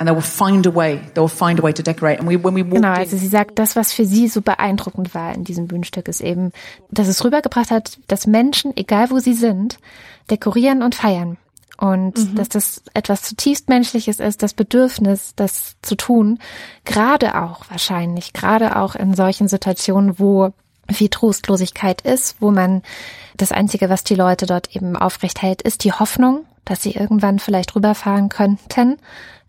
And 0.01 0.09
they 0.09 0.12
will 0.12 0.22
find 0.22 0.64
a 0.64 0.70
way. 0.70 0.96
They 1.12 1.20
will 1.20 1.28
find 1.28 1.59
a 1.59 1.62
way 1.62 1.72
to 1.72 1.82
decorate. 1.82 2.18
And 2.18 2.26
we, 2.26 2.36
when 2.36 2.55
we 2.55 2.62
walked 2.62 2.76
genau, 2.76 2.94
also 2.94 3.18
sie 3.18 3.26
sagt, 3.26 3.59
das, 3.59 3.76
was 3.76 3.92
für 3.92 4.07
sie 4.07 4.28
so 4.28 4.40
beeindruckend 4.40 5.14
war 5.14 5.34
in 5.34 5.44
diesem 5.44 5.66
Bühnenstück, 5.66 6.09
ist 6.09 6.22
eben, 6.22 6.53
dass 6.90 7.07
es 7.07 7.22
rübergebracht 7.22 7.70
hat, 7.70 7.99
dass 8.07 8.26
Menschen, 8.26 8.74
egal 8.76 9.11
wo 9.11 9.18
sie 9.18 9.34
sind, 9.34 9.78
dekorieren 10.30 10.82
und 10.82 10.94
feiern. 10.94 11.36
und 11.76 12.18
mhm. 12.18 12.34
dass 12.34 12.49
das 12.49 12.82
etwas 12.94 13.22
zutiefst 13.22 13.68
Menschliches 13.68 14.20
ist, 14.20 14.42
das 14.42 14.53
Bedürfnis, 14.53 15.34
das 15.36 15.76
zu 15.82 15.96
tun, 15.96 16.40
gerade 16.84 17.40
auch 17.40 17.70
wahrscheinlich, 17.70 18.32
gerade 18.32 18.76
auch 18.76 18.96
in 18.96 19.14
solchen 19.14 19.46
Situationen, 19.46 20.18
wo 20.18 20.53
viel 20.91 21.09
Trostlosigkeit 21.09 22.01
ist, 22.03 22.36
wo 22.41 22.51
man 22.51 22.82
das 23.36 23.53
Einzige, 23.53 23.89
was 23.89 24.05
die 24.05 24.14
Leute 24.14 24.47
dort 24.47 24.74
eben 24.74 24.97
aufrecht 24.97 25.43
hält, 25.43 25.62
ist 25.62 25.84
die 25.84 25.93
Hoffnung, 25.93 26.45
dass 26.64 26.82
sie 26.82 26.93
irgendwann 26.93 27.39
vielleicht 27.39 27.74
rüberfahren 27.74 28.28
könnten. 28.28 28.97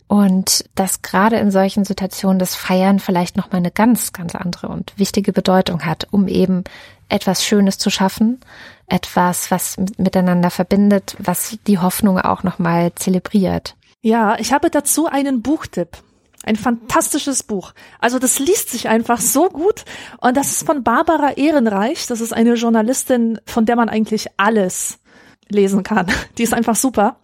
Und 0.07 0.65
dass 0.73 1.03
gerade 1.03 1.35
in 1.35 1.51
solchen 1.51 1.85
Situationen 1.85 2.39
das 2.39 2.55
Feiern 2.55 2.97
vielleicht 2.99 3.37
nochmal 3.37 3.59
eine 3.59 3.69
ganz, 3.69 4.11
ganz 4.11 4.33
andere 4.33 4.69
und 4.69 4.97
wichtige 4.97 5.31
Bedeutung 5.31 5.85
hat, 5.85 6.07
um 6.09 6.27
eben 6.27 6.63
etwas 7.09 7.45
Schönes 7.45 7.77
zu 7.77 7.91
schaffen, 7.91 8.39
etwas, 8.87 9.51
was 9.51 9.77
miteinander 9.97 10.49
verbindet, 10.49 11.15
was 11.19 11.59
die 11.67 11.77
Hoffnung 11.77 12.19
auch 12.19 12.41
nochmal 12.41 12.91
zelebriert. 12.95 13.75
Ja, 14.01 14.37
ich 14.39 14.51
habe 14.51 14.71
dazu 14.71 15.05
einen 15.05 15.43
Buchtipp. 15.43 15.97
Ein 16.49 16.55
fantastisches 16.55 17.43
Buch. 17.43 17.73
Also 17.99 18.17
das 18.17 18.39
liest 18.39 18.71
sich 18.71 18.89
einfach 18.89 19.21
so 19.21 19.49
gut. 19.49 19.85
Und 20.19 20.35
das 20.35 20.49
ist 20.49 20.65
von 20.65 20.83
Barbara 20.83 21.33
Ehrenreich. 21.33 22.07
Das 22.07 22.21
ist 22.21 22.33
eine 22.33 22.55
Journalistin, 22.55 23.39
von 23.45 23.67
der 23.67 23.75
man 23.75 23.87
eigentlich 23.87 24.25
alles 24.37 24.97
lesen 25.47 25.83
kann. 25.83 26.07
Die 26.39 26.43
ist 26.43 26.55
einfach 26.55 26.75
super. 26.75 27.19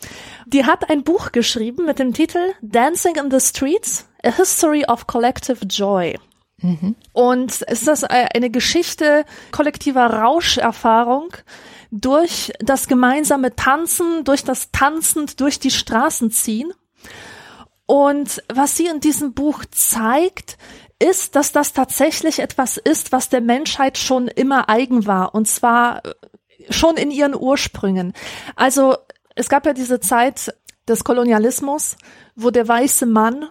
Die 0.46 0.66
hat 0.66 0.92
ein 0.92 1.04
Buch 1.04 1.32
geschrieben 1.32 1.88
mit 1.88 1.98
dem 1.98 2.14
Titel 2.14 2.38
Dancing 2.62 3.16
in 3.16 3.32
the 3.32 3.40
Streets, 3.40 4.08
A 4.24 4.30
History 4.30 4.86
of 4.86 5.08
Collective 5.08 5.66
Joy. 5.66 6.20
Mhm. 6.62 6.94
Und 7.12 7.64
es 7.66 7.88
ist 7.88 8.04
eine 8.04 8.52
Geschichte 8.52 9.26
kollektiver 9.52 10.06
Rauscherfahrung 10.06 11.30
durch 11.90 12.54
das 12.60 12.88
gemeinsame 12.88 13.56
Tanzen, 13.56 14.24
durch 14.24 14.44
das 14.44 14.70
Tanzend 14.72 15.40
durch 15.40 15.60
die 15.60 15.72
Straßen 15.72 16.30
ziehen. 16.30 16.72
Und 17.86 18.44
was 18.52 18.78
sie 18.78 18.88
in 18.88 19.00
diesem 19.00 19.34
Buch 19.34 19.64
zeigt, 19.72 20.58
ist, 21.00 21.36
dass 21.36 21.52
das 21.52 21.74
tatsächlich 21.74 22.40
etwas 22.40 22.78
ist, 22.78 23.12
was 23.12 23.30
der 23.30 23.42
Menschheit 23.42 23.98
schon 23.98 24.28
immer 24.28 24.70
eigen 24.70 25.06
war. 25.06 25.36
Und 25.36 25.48
zwar 25.48 26.02
schon 26.70 26.98
in 26.98 27.12
ihren 27.12 27.36
Ursprüngen. 27.36 28.14
Also 28.56 28.96
es 29.36 29.50
gab 29.50 29.66
ja 29.66 29.74
diese 29.74 30.00
Zeit 30.00 30.54
des 30.88 31.04
Kolonialismus, 31.04 31.98
wo 32.36 32.50
der 32.50 32.68
weiße 32.68 33.06
Mann 33.06 33.50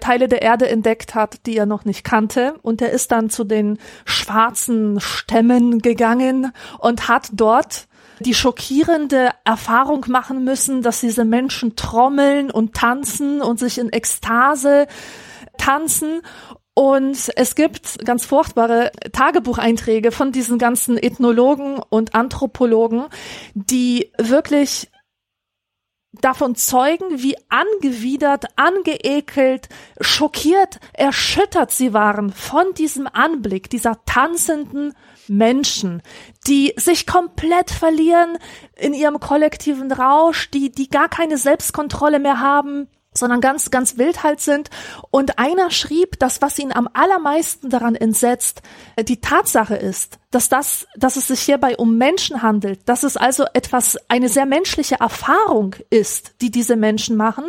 Teile 0.00 0.26
der 0.26 0.42
Erde 0.42 0.68
entdeckt 0.68 1.14
hat, 1.14 1.46
die 1.46 1.56
er 1.56 1.66
noch 1.66 1.84
nicht 1.84 2.04
kannte. 2.04 2.54
Und 2.62 2.82
er 2.82 2.90
ist 2.90 3.12
dann 3.12 3.30
zu 3.30 3.44
den 3.44 3.78
schwarzen 4.04 5.00
Stämmen 5.00 5.78
gegangen 5.78 6.52
und 6.78 7.08
hat 7.08 7.28
dort 7.32 7.86
die 8.22 8.34
schockierende 8.34 9.30
Erfahrung 9.44 10.06
machen 10.08 10.44
müssen, 10.44 10.82
dass 10.82 11.00
diese 11.00 11.24
Menschen 11.24 11.76
trommeln 11.76 12.50
und 12.50 12.74
tanzen 12.74 13.40
und 13.40 13.58
sich 13.58 13.78
in 13.78 13.92
Ekstase 13.92 14.86
tanzen. 15.58 16.22
Und 16.74 17.30
es 17.36 17.54
gibt 17.54 18.04
ganz 18.04 18.24
furchtbare 18.24 18.92
Tagebucheinträge 19.12 20.10
von 20.10 20.32
diesen 20.32 20.58
ganzen 20.58 20.96
Ethnologen 20.96 21.78
und 21.90 22.14
Anthropologen, 22.14 23.04
die 23.54 24.10
wirklich 24.16 24.91
davon 26.22 26.54
zeugen, 26.54 27.22
wie 27.22 27.36
angewidert, 27.48 28.46
angeekelt, 28.56 29.68
schockiert, 30.00 30.80
erschüttert 30.92 31.70
sie 31.70 31.92
waren 31.92 32.32
von 32.32 32.72
diesem 32.74 33.06
Anblick 33.06 33.68
dieser 33.68 34.04
tanzenden 34.06 34.94
Menschen, 35.28 36.02
die 36.46 36.72
sich 36.76 37.06
komplett 37.06 37.70
verlieren 37.70 38.38
in 38.76 38.94
ihrem 38.94 39.20
kollektiven 39.20 39.92
Rausch, 39.92 40.50
die, 40.50 40.72
die 40.72 40.88
gar 40.88 41.08
keine 41.08 41.38
Selbstkontrolle 41.38 42.18
mehr 42.18 42.40
haben, 42.40 42.88
sondern 43.14 43.40
ganz, 43.40 43.70
ganz 43.70 43.98
wild 43.98 44.22
halt 44.22 44.40
sind. 44.40 44.70
Und 45.10 45.38
einer 45.38 45.70
schrieb, 45.70 46.18
dass 46.18 46.42
was 46.42 46.58
ihn 46.58 46.72
am 46.72 46.88
allermeisten 46.92 47.70
daran 47.70 47.94
entsetzt, 47.94 48.62
äh, 48.96 49.04
die 49.04 49.20
Tatsache 49.20 49.76
ist, 49.76 50.18
dass 50.30 50.48
das, 50.48 50.86
dass 50.96 51.16
es 51.16 51.28
sich 51.28 51.40
hierbei 51.40 51.76
um 51.76 51.98
Menschen 51.98 52.42
handelt, 52.42 52.88
dass 52.88 53.02
es 53.02 53.16
also 53.16 53.44
etwas, 53.52 53.98
eine 54.08 54.28
sehr 54.28 54.46
menschliche 54.46 54.96
Erfahrung 54.96 55.76
ist, 55.90 56.34
die 56.40 56.50
diese 56.50 56.76
Menschen 56.76 57.16
machen 57.16 57.44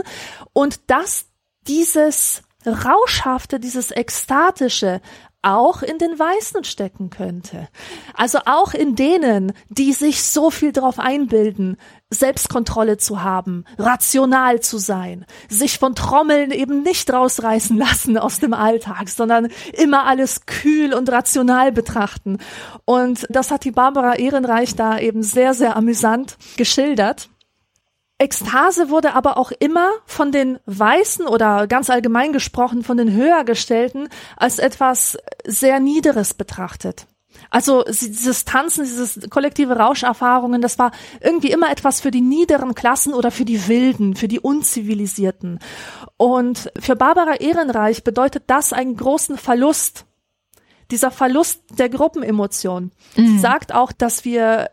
und 0.52 0.80
dass 0.88 1.26
dieses 1.68 2.44
Rauschhafte, 2.66 3.60
dieses 3.60 3.92
Ekstatische 3.92 5.02
auch 5.44 5.84
in 5.84 5.98
den 5.98 6.18
Weißen 6.18 6.64
stecken 6.64 7.10
könnte. 7.10 7.68
Also 8.16 8.40
auch 8.46 8.74
in 8.74 8.96
denen, 8.96 9.54
die 9.70 9.94
sich 9.94 10.24
so 10.24 10.50
viel 10.50 10.72
darauf 10.72 11.00
einbilden, 11.00 11.78
Selbstkontrolle 12.10 12.98
zu 12.98 13.24
haben, 13.24 13.66
rational 13.78 14.62
zu 14.62 14.78
sein, 14.78 15.26
sich 15.50 15.80
von 15.80 15.96
Trommeln 15.96 16.52
eben 16.52 16.82
nicht 16.82 17.12
rausreißen 17.12 17.78
lassen 17.78 18.18
aus 18.18 18.40
dem 18.40 18.54
Alltag, 18.54 19.10
sondern 19.10 19.50
immer 19.74 20.06
alles 20.06 20.46
kühl 20.46 20.94
und 20.94 21.12
rational 21.12 21.72
betrachten. 21.72 22.38
Und 22.86 23.26
das 23.30 23.52
hat 23.52 23.66
die 23.66 23.72
Barbara 23.72 24.16
Ehrenreich 24.16 24.76
da 24.76 24.98
eben 24.98 25.24
sehr, 25.24 25.54
sehr 25.54 25.76
amüsant 25.76 26.38
geschildert. 26.58 27.30
Ekstase 28.20 28.90
wurde 28.90 29.16
aber 29.16 29.38
auch 29.38 29.52
immer 29.52 29.90
von 30.06 30.32
den 30.32 30.60
Weißen 30.66 31.28
oder 31.28 31.68
ganz 31.68 31.90
allgemein 31.90 32.32
gesprochen 32.32 32.84
von 32.84 32.98
den 32.98 33.12
Höhergestellten 33.12 34.08
als 34.38 34.60
etwas 34.60 35.18
sehr 35.46 35.80
Niederes 35.80 36.34
betrachtet. 36.34 37.08
Also 37.50 37.84
dieses 37.84 38.46
Tanzen, 38.46 38.84
dieses 38.84 39.30
kollektive 39.30 39.78
Rauscherfahrungen, 39.78 40.62
das 40.62 40.80
war 40.80 40.92
irgendwie 41.22 41.52
immer 41.52 41.72
etwas 41.72 42.02
für 42.02 42.12
die 42.12 42.22
niederen 42.22 42.76
Klassen 42.76 43.14
oder 43.14 43.32
für 43.32 43.46
die 43.46 43.68
Wilden, 43.68 44.16
für 44.16 44.28
die 44.28 44.40
Unzivilisierten. 44.40 45.60
Und 46.18 46.72
für 46.80 46.96
Barbara 46.96 47.36
Ehrenreich 47.36 48.04
bedeutet 48.04 48.44
das 48.48 48.74
einen 48.74 48.96
großen 48.96 49.38
Verlust 49.38 50.06
dieser 50.94 51.10
Verlust 51.10 51.64
der 51.80 51.90
Gruppenemotion 51.90 52.92
mhm. 53.16 53.40
sagt 53.40 53.74
auch, 53.74 53.92
dass 53.92 54.26
wir 54.26 54.70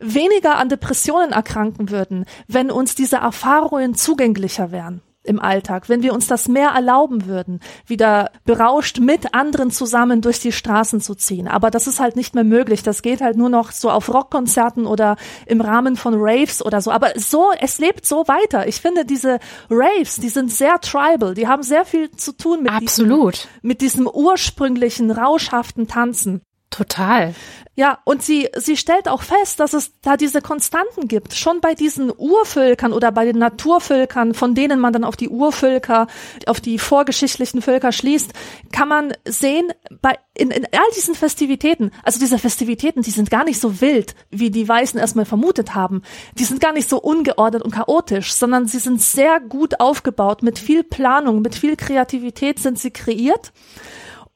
weniger 0.00 0.56
an 0.56 0.68
Depressionen 0.68 1.32
erkranken 1.32 1.88
würden, 1.88 2.26
wenn 2.46 2.70
uns 2.70 2.94
diese 2.94 3.16
Erfahrungen 3.16 3.94
zugänglicher 3.94 4.70
wären 4.70 5.00
im 5.24 5.40
Alltag, 5.40 5.88
wenn 5.88 6.02
wir 6.02 6.12
uns 6.12 6.26
das 6.26 6.48
mehr 6.48 6.70
erlauben 6.70 7.26
würden, 7.26 7.60
wieder 7.86 8.30
berauscht 8.44 8.98
mit 8.98 9.34
anderen 9.34 9.70
zusammen 9.70 10.20
durch 10.20 10.40
die 10.40 10.52
Straßen 10.52 11.00
zu 11.00 11.14
ziehen. 11.14 11.48
Aber 11.48 11.70
das 11.70 11.86
ist 11.86 12.00
halt 12.00 12.16
nicht 12.16 12.34
mehr 12.34 12.44
möglich. 12.44 12.82
Das 12.82 13.02
geht 13.02 13.20
halt 13.20 13.36
nur 13.36 13.48
noch 13.48 13.70
so 13.70 13.90
auf 13.90 14.12
Rockkonzerten 14.12 14.86
oder 14.86 15.16
im 15.46 15.60
Rahmen 15.60 15.96
von 15.96 16.14
Raves 16.16 16.64
oder 16.64 16.80
so. 16.80 16.90
Aber 16.90 17.12
so, 17.16 17.50
es 17.60 17.78
lebt 17.78 18.04
so 18.04 18.26
weiter. 18.26 18.66
Ich 18.66 18.80
finde 18.80 19.04
diese 19.04 19.38
Raves, 19.70 20.16
die 20.16 20.28
sind 20.28 20.50
sehr 20.50 20.80
tribal. 20.80 21.34
Die 21.34 21.46
haben 21.46 21.62
sehr 21.62 21.84
viel 21.84 22.10
zu 22.10 22.32
tun 22.32 22.62
mit, 22.62 22.72
Absolut. 22.72 23.34
Diesem, 23.34 23.50
mit 23.62 23.80
diesem 23.80 24.06
ursprünglichen, 24.08 25.10
rauschhaften 25.10 25.86
Tanzen. 25.86 26.42
Total. 26.72 27.34
Ja, 27.74 27.98
und 28.04 28.22
sie, 28.22 28.48
sie 28.56 28.76
stellt 28.76 29.08
auch 29.08 29.22
fest, 29.22 29.60
dass 29.60 29.72
es 29.72 29.92
da 30.00 30.16
diese 30.16 30.42
Konstanten 30.42 31.06
gibt. 31.06 31.34
Schon 31.34 31.60
bei 31.60 31.74
diesen 31.74 32.10
Urvölkern 32.14 32.92
oder 32.92 33.12
bei 33.12 33.24
den 33.24 33.38
Naturvölkern, 33.38 34.34
von 34.34 34.54
denen 34.54 34.80
man 34.80 34.92
dann 34.92 35.04
auf 35.04 35.16
die 35.16 35.28
Urvölker, 35.28 36.06
auf 36.46 36.60
die 36.60 36.78
vorgeschichtlichen 36.78 37.62
Völker 37.62 37.92
schließt, 37.92 38.32
kann 38.72 38.88
man 38.88 39.14
sehen, 39.26 39.70
bei, 40.02 40.18
in, 40.34 40.50
in 40.50 40.66
all 40.66 40.90
diesen 40.96 41.14
Festivitäten, 41.14 41.92
also 42.02 42.18
diese 42.18 42.38
Festivitäten, 42.38 43.02
die 43.02 43.10
sind 43.10 43.30
gar 43.30 43.44
nicht 43.44 43.60
so 43.60 43.80
wild, 43.80 44.14
wie 44.30 44.50
die 44.50 44.68
Weißen 44.68 44.98
erstmal 44.98 45.26
vermutet 45.26 45.74
haben. 45.74 46.02
Die 46.38 46.44
sind 46.44 46.60
gar 46.60 46.72
nicht 46.72 46.88
so 46.88 47.00
ungeordnet 47.00 47.62
und 47.62 47.70
chaotisch, 47.72 48.32
sondern 48.32 48.66
sie 48.66 48.80
sind 48.80 49.00
sehr 49.00 49.40
gut 49.40 49.80
aufgebaut. 49.80 50.42
Mit 50.42 50.58
viel 50.58 50.84
Planung, 50.84 51.42
mit 51.42 51.54
viel 51.54 51.76
Kreativität 51.76 52.58
sind 52.58 52.78
sie 52.78 52.90
kreiert. 52.90 53.52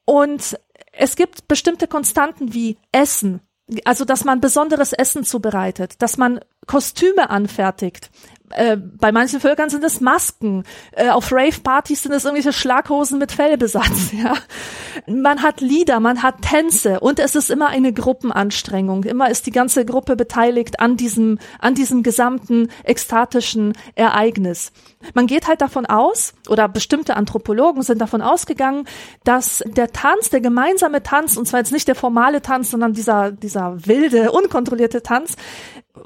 Und 0.06 0.56
es 0.96 1.16
gibt 1.16 1.48
bestimmte 1.48 1.86
Konstanten 1.86 2.52
wie 2.54 2.78
Essen, 2.92 3.40
also 3.84 4.04
dass 4.04 4.24
man 4.24 4.40
besonderes 4.40 4.92
Essen 4.92 5.24
zubereitet, 5.24 6.00
dass 6.00 6.16
man 6.16 6.40
Kostüme 6.66 7.30
anfertigt, 7.30 8.10
äh, 8.50 8.76
bei 8.76 9.12
manchen 9.12 9.40
Völkern 9.40 9.70
sind 9.70 9.84
es 9.84 10.00
Masken, 10.00 10.64
äh, 10.92 11.08
auf 11.08 11.32
Rave-Partys 11.32 12.02
sind 12.02 12.12
es 12.12 12.24
irgendwelche 12.24 12.52
Schlaghosen 12.52 13.18
mit 13.18 13.32
Fellbesatz. 13.32 13.86
Ja. 14.16 14.34
Man 15.06 15.42
hat 15.42 15.60
Lieder, 15.60 16.00
man 16.00 16.22
hat 16.22 16.40
Tänze 16.40 17.00
und 17.00 17.18
es 17.18 17.34
ist 17.34 17.50
immer 17.50 17.68
eine 17.68 17.92
Gruppenanstrengung. 17.92 19.04
Immer 19.04 19.30
ist 19.30 19.46
die 19.46 19.50
ganze 19.50 19.84
Gruppe 19.84 20.16
beteiligt 20.16 20.80
an 20.80 20.96
diesem, 20.96 21.38
an 21.58 21.74
diesem 21.74 22.02
gesamten 22.02 22.68
ekstatischen 22.84 23.74
Ereignis. 23.94 24.72
Man 25.14 25.26
geht 25.26 25.46
halt 25.48 25.60
davon 25.60 25.86
aus, 25.86 26.34
oder 26.48 26.68
bestimmte 26.68 27.16
Anthropologen 27.16 27.82
sind 27.82 28.00
davon 28.00 28.22
ausgegangen, 28.22 28.86
dass 29.24 29.62
der 29.66 29.92
Tanz, 29.92 30.30
der 30.30 30.40
gemeinsame 30.40 31.02
Tanz, 31.02 31.36
und 31.36 31.46
zwar 31.46 31.60
jetzt 31.60 31.72
nicht 31.72 31.88
der 31.88 31.94
formale 31.94 32.42
Tanz, 32.42 32.70
sondern 32.70 32.92
dieser, 32.92 33.32
dieser 33.32 33.86
wilde, 33.86 34.32
unkontrollierte 34.32 35.02
Tanz, 35.02 35.36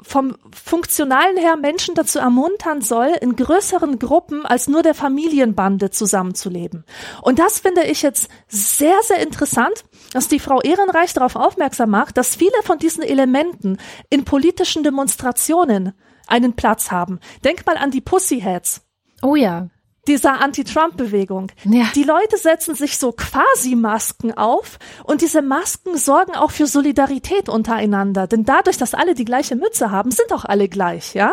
vom 0.01 0.35
Funktionalen 0.51 1.37
her 1.37 1.55
Menschen 1.57 1.95
dazu 1.95 2.19
ermuntern 2.19 2.81
soll, 2.81 3.09
in 3.21 3.35
größeren 3.35 3.99
Gruppen 3.99 4.45
als 4.45 4.67
nur 4.67 4.83
der 4.83 4.93
Familienbande 4.93 5.89
zusammenzuleben. 5.89 6.85
Und 7.21 7.39
das 7.39 7.59
finde 7.59 7.83
ich 7.83 8.01
jetzt 8.01 8.29
sehr, 8.47 8.97
sehr 9.03 9.19
interessant, 9.19 9.83
dass 10.13 10.27
die 10.27 10.39
Frau 10.39 10.61
Ehrenreich 10.61 11.13
darauf 11.13 11.35
aufmerksam 11.35 11.89
macht, 11.89 12.17
dass 12.17 12.35
viele 12.35 12.63
von 12.63 12.77
diesen 12.77 13.03
Elementen 13.03 13.77
in 14.09 14.25
politischen 14.25 14.83
Demonstrationen 14.83 15.93
einen 16.27 16.53
Platz 16.53 16.91
haben. 16.91 17.19
Denk 17.43 17.65
mal 17.65 17.77
an 17.77 17.91
die 17.91 18.01
Pussyheads. 18.01 18.81
Oh 19.21 19.35
ja. 19.35 19.67
Dieser 20.11 20.41
Anti-Trump-Bewegung. 20.41 21.53
Ja. 21.63 21.85
Die 21.95 22.03
Leute 22.03 22.35
setzen 22.35 22.75
sich 22.75 22.97
so 22.97 23.13
quasi 23.13 23.77
Masken 23.77 24.33
auf 24.37 24.77
und 25.05 25.21
diese 25.21 25.41
Masken 25.41 25.97
sorgen 25.97 26.35
auch 26.35 26.51
für 26.51 26.67
Solidarität 26.67 27.47
untereinander. 27.47 28.27
Denn 28.27 28.43
dadurch, 28.43 28.75
dass 28.75 28.93
alle 28.93 29.15
die 29.15 29.23
gleiche 29.23 29.55
Mütze 29.55 29.89
haben, 29.89 30.11
sind 30.11 30.33
auch 30.33 30.43
alle 30.43 30.67
gleich, 30.67 31.13
ja? 31.13 31.31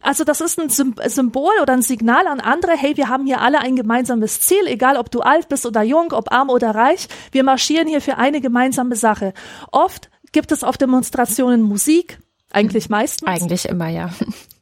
Also 0.00 0.24
das 0.24 0.40
ist 0.40 0.58
ein 0.58 0.68
Symbol 0.68 1.52
oder 1.62 1.74
ein 1.74 1.82
Signal 1.82 2.26
an 2.26 2.40
andere, 2.40 2.72
hey, 2.76 2.96
wir 2.96 3.08
haben 3.08 3.24
hier 3.24 3.40
alle 3.40 3.60
ein 3.60 3.76
gemeinsames 3.76 4.40
Ziel, 4.40 4.66
egal 4.66 4.96
ob 4.96 5.12
du 5.12 5.20
alt 5.20 5.48
bist 5.48 5.64
oder 5.64 5.84
jung, 5.84 6.10
ob 6.10 6.32
arm 6.32 6.50
oder 6.50 6.74
reich, 6.74 7.06
wir 7.30 7.44
marschieren 7.44 7.86
hier 7.86 8.00
für 8.00 8.16
eine 8.16 8.40
gemeinsame 8.40 8.96
Sache. 8.96 9.32
Oft 9.70 10.10
gibt 10.32 10.50
es 10.50 10.64
auf 10.64 10.76
Demonstrationen 10.76 11.62
Musik, 11.62 12.18
eigentlich 12.50 12.88
meistens. 12.88 13.28
Eigentlich 13.28 13.68
immer, 13.68 13.88
ja. 13.88 14.10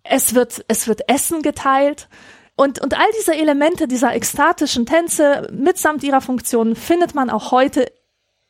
Es 0.04 0.34
wird, 0.34 0.62
es 0.68 0.86
wird 0.88 1.08
Essen 1.08 1.40
geteilt. 1.40 2.08
Und, 2.56 2.82
und 2.82 2.98
all 2.98 3.06
diese 3.18 3.34
Elemente 3.34 3.86
dieser 3.86 4.14
ekstatischen 4.14 4.86
Tänze 4.86 5.46
mitsamt 5.52 6.02
ihrer 6.02 6.22
Funktion 6.22 6.74
findet 6.74 7.14
man 7.14 7.28
auch 7.28 7.52
heute 7.52 7.92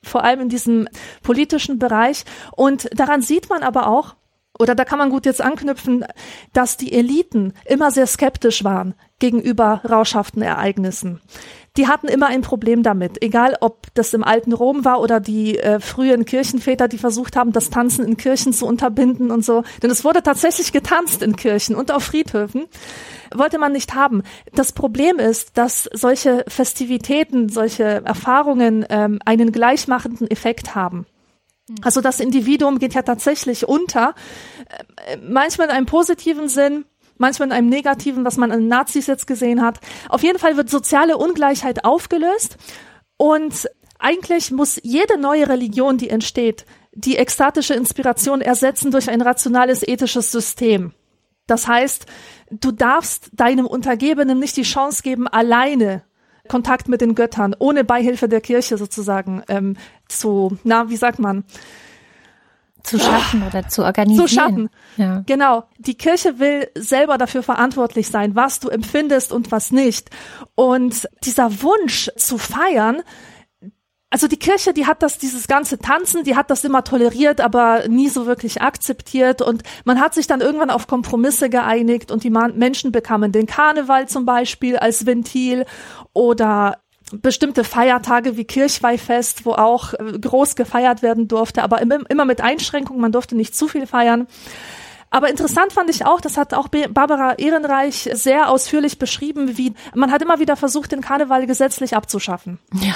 vor 0.03 0.23
allem 0.23 0.43
in 0.43 0.49
diesem 0.49 0.89
politischen 1.23 1.79
Bereich. 1.81 2.25
Und 2.53 2.89
daran 2.99 3.21
sieht 3.21 3.51
man 3.51 3.65
aber 3.65 3.89
auch, 3.89 4.15
oder 4.59 4.75
da 4.75 4.85
kann 4.85 4.99
man 4.99 5.11
gut 5.11 5.27
jetzt 5.27 5.43
anknüpfen, 5.43 6.05
dass 6.53 6.77
die 6.77 6.93
Eliten 6.93 7.53
immer 7.65 7.91
sehr 7.91 8.07
skeptisch 8.07 8.65
waren 8.65 8.95
gegenüber 9.19 9.83
rauschhaften 9.89 10.41
Ereignissen. 10.41 11.21
Die 11.77 11.89
hatten 11.89 12.09
immer 12.09 12.27
ein 12.27 12.43
Problem 12.43 12.83
damit, 12.83 13.23
egal 13.23 13.57
ob 13.61 13.87
das 13.95 14.15
im 14.15 14.25
alten 14.25 14.53
Rom 14.53 14.85
war 14.85 15.01
oder 15.01 15.21
die 15.21 15.59
äh, 15.59 15.81
frühen 15.81 16.25
Kirchenväter, 16.25 16.89
die 16.89 16.99
versucht 16.99 17.37
haben, 17.37 17.53
das 17.53 17.71
Tanzen 17.71 18.05
in 18.07 18.17
Kirchen 18.17 18.53
zu 18.53 18.67
unterbinden 18.67 19.31
und 19.31 19.45
so. 19.45 19.63
Denn 19.83 19.91
es 19.91 20.05
wurde 20.05 20.23
tatsächlich 20.23 20.73
getanzt 20.73 21.23
in 21.23 21.37
Kirchen 21.37 21.77
und 21.77 21.91
auf 21.91 22.05
Friedhöfen. 22.05 22.65
Wollte 23.35 23.59
man 23.59 23.73
nicht 23.73 23.95
haben. 23.95 24.23
Das 24.55 24.73
Problem 24.73 25.19
ist, 25.19 25.59
dass 25.59 25.89
solche 25.93 26.45
Festivitäten, 26.49 27.49
solche 27.49 27.85
Erfahrungen 28.05 28.87
ähm, 28.89 29.19
einen 29.25 29.53
gleichmachenden 29.53 30.31
Effekt 30.31 30.75
haben. 30.75 31.07
Also 31.83 32.01
das 32.01 32.21
Individuum 32.21 32.79
geht 32.79 32.95
ja 32.95 33.03
tatsächlich 33.03 33.69
unter, 33.69 34.15
äh, 35.09 35.17
manchmal 35.17 35.69
in 35.69 35.75
einem 35.75 35.87
positiven 35.87 36.49
Sinn, 36.49 36.85
manchmal 37.19 37.49
in 37.49 37.53
einem 37.53 37.69
negativen, 37.69 38.25
was 38.25 38.37
man 38.37 38.53
an 38.53 38.69
Nazis 38.69 39.07
jetzt 39.07 39.27
gesehen 39.27 39.63
hat. 39.63 39.81
Auf 40.09 40.23
jeden 40.23 40.39
Fall 40.39 40.57
wird 40.57 40.71
soziale 40.71 41.17
Ungleichheit 41.17 41.85
aufgelöst 41.85 42.57
und 43.17 43.69
eigentlich 43.99 44.51
muss 44.51 44.79
jede 44.83 45.19
neue 45.19 45.49
Religion, 45.49 45.99
die 45.99 46.11
entsteht, 46.11 46.67
die 46.93 47.17
ekstatische 47.17 47.75
Inspiration 47.75 48.41
ersetzen 48.41 48.91
durch 48.91 49.11
ein 49.11 49.21
rationales 49.21 49.87
ethisches 49.87 50.33
System. 50.33 50.93
Das 51.47 51.69
heißt, 51.69 52.07
du 52.51 52.73
darfst 52.73 53.31
deinem 53.33 53.67
Untergebenen 53.67 54.39
nicht 54.39 54.57
die 54.57 54.63
Chance 54.63 55.03
geben, 55.03 55.29
alleine 55.29 56.03
Kontakt 56.49 56.89
mit 56.89 57.01
den 57.01 57.15
Göttern, 57.15 57.55
ohne 57.59 57.85
Beihilfe 57.85 58.29
der 58.29 58.41
Kirche 58.41 58.79
sozusagen 58.79 59.43
ähm, 59.49 59.77
zu, 60.09 60.59
na, 60.65 60.89
wie 60.89 60.97
sagt 60.97 61.19
man? 61.19 61.45
Zu 62.87 63.01
schaffen 63.01 63.43
oh, 63.45 63.49
oder 63.49 63.69
zu 63.69 63.85
organisieren. 63.85 64.29
Zu 64.29 64.35
schaffen. 64.35 64.71
Ja. 64.97 65.23
Genau. 65.27 65.65
Die 65.79 65.97
Kirche 65.97 66.39
will 66.39 66.71
selber 66.77 67.19
dafür 67.19 67.43
verantwortlich 67.43 68.09
sein, 68.09 68.37
was 68.37 68.61
du 68.61 68.69
empfindest 68.69 69.33
und 69.33 69.51
was 69.51 69.73
nicht. 69.73 70.11
Und 70.55 71.09
dieser 71.25 71.63
Wunsch 71.63 72.11
zu 72.17 72.39
feiern, 72.39 73.03
also 74.09 74.29
die 74.29 74.39
Kirche, 74.39 74.73
die 74.73 74.87
hat 74.87 75.03
das, 75.03 75.19
dieses 75.19 75.49
ganze 75.49 75.79
Tanzen, 75.79 76.23
die 76.23 76.37
hat 76.37 76.51
das 76.51 76.63
immer 76.65 76.85
toleriert, 76.85 77.41
aber 77.41 77.89
nie 77.89 78.09
so 78.09 78.27
wirklich 78.27 78.63
akzeptiert 78.63 79.43
und 79.43 79.63
man 79.85 80.01
hat 80.01 80.15
sich 80.15 80.29
dann 80.29 80.41
irgendwann 80.41 80.71
auf 80.71 80.87
Kompromisse 80.87 81.51
geeinigt 81.51 82.13
und 82.13 82.23
die 82.23 82.31
Menschen 82.31 82.93
bekamen 82.93 83.33
den 83.33 83.47
Karneval 83.47 84.07
zum 84.09 84.25
Beispiel 84.25 84.77
als 84.77 85.07
Ventil 85.07 85.67
oder 86.13 86.79
bestimmte 87.13 87.65
Feiertage 87.65 88.37
wie 88.37 88.45
Kirchweihfest, 88.45 89.45
wo 89.47 89.53
auch 89.53 89.95
äh, 89.95 90.19
groß 90.19 90.57
gefeiert 90.57 91.03
werden 91.03 91.29
durfte, 91.29 91.63
aber 91.63 91.81
immer 91.81 92.25
mit 92.25 92.41
Einschränkungen, 92.41 93.01
man 93.01 93.13
durfte 93.13 93.37
nicht 93.37 93.55
zu 93.55 93.69
viel 93.69 93.87
feiern. 93.87 94.27
Aber 95.17 95.31
interessant 95.31 95.73
fand 95.73 95.89
ich 95.89 96.05
auch, 96.05 96.21
das 96.21 96.37
hat 96.37 96.53
auch 96.53 96.69
Barbara 96.69 97.37
Ehrenreich 97.39 98.11
sehr 98.13 98.51
ausführlich 98.51 98.99
beschrieben, 98.99 99.57
wie 99.57 99.73
man 99.95 100.13
hat 100.13 100.21
immer 100.21 100.41
wieder 100.41 100.57
versucht, 100.57 100.93
den 100.93 101.01
Karneval 101.01 101.47
gesetzlich 101.47 101.97
abzuschaffen. 101.97 102.59
Ja. 102.75 102.93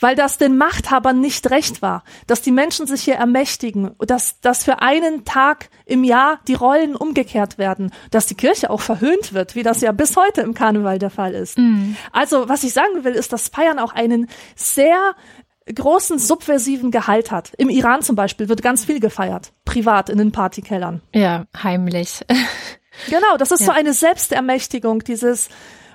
Weil 0.00 0.16
das 0.16 0.38
den 0.38 0.58
Machthabern 0.58 1.20
nicht 1.20 1.48
recht 1.52 1.80
war, 1.80 2.02
dass 2.26 2.42
die 2.42 2.50
Menschen 2.50 2.88
sich 2.88 3.02
hier 3.02 3.14
ermächtigen, 3.14 3.92
dass, 4.00 4.40
dass 4.40 4.64
für 4.64 4.82
einen 4.82 5.24
Tag 5.24 5.70
im 5.86 6.02
Jahr 6.02 6.40
die 6.48 6.54
Rollen 6.54 6.96
umgekehrt 6.96 7.58
werden, 7.58 7.92
dass 8.10 8.26
die 8.26 8.34
Kirche 8.34 8.68
auch 8.68 8.80
verhöhnt 8.80 9.32
wird, 9.32 9.54
wie 9.54 9.62
das 9.62 9.82
ja 9.82 9.92
bis 9.92 10.16
heute 10.16 10.40
im 10.40 10.54
Karneval 10.54 10.98
der 10.98 11.10
Fall 11.10 11.32
ist. 11.32 11.58
Mhm. 11.58 11.94
Also, 12.10 12.48
was 12.48 12.64
ich 12.64 12.72
sagen 12.72 13.04
will, 13.04 13.12
ist, 13.12 13.32
dass 13.32 13.50
Feiern 13.50 13.78
auch 13.78 13.92
einen 13.92 14.28
sehr 14.56 15.14
großen 15.66 16.18
subversiven 16.18 16.90
Gehalt 16.90 17.30
hat. 17.30 17.52
Im 17.58 17.68
Iran 17.68 18.02
zum 18.02 18.16
Beispiel 18.16 18.48
wird 18.48 18.62
ganz 18.62 18.84
viel 18.84 19.00
gefeiert, 19.00 19.52
privat 19.64 20.10
in 20.10 20.18
den 20.18 20.32
Partykellern. 20.32 21.02
Ja, 21.14 21.46
heimlich. 21.62 22.24
genau, 23.08 23.36
das 23.38 23.50
ist 23.50 23.60
ja. 23.60 23.66
so 23.66 23.72
eine 23.72 23.92
Selbstermächtigung, 23.92 25.04
dieses 25.04 25.48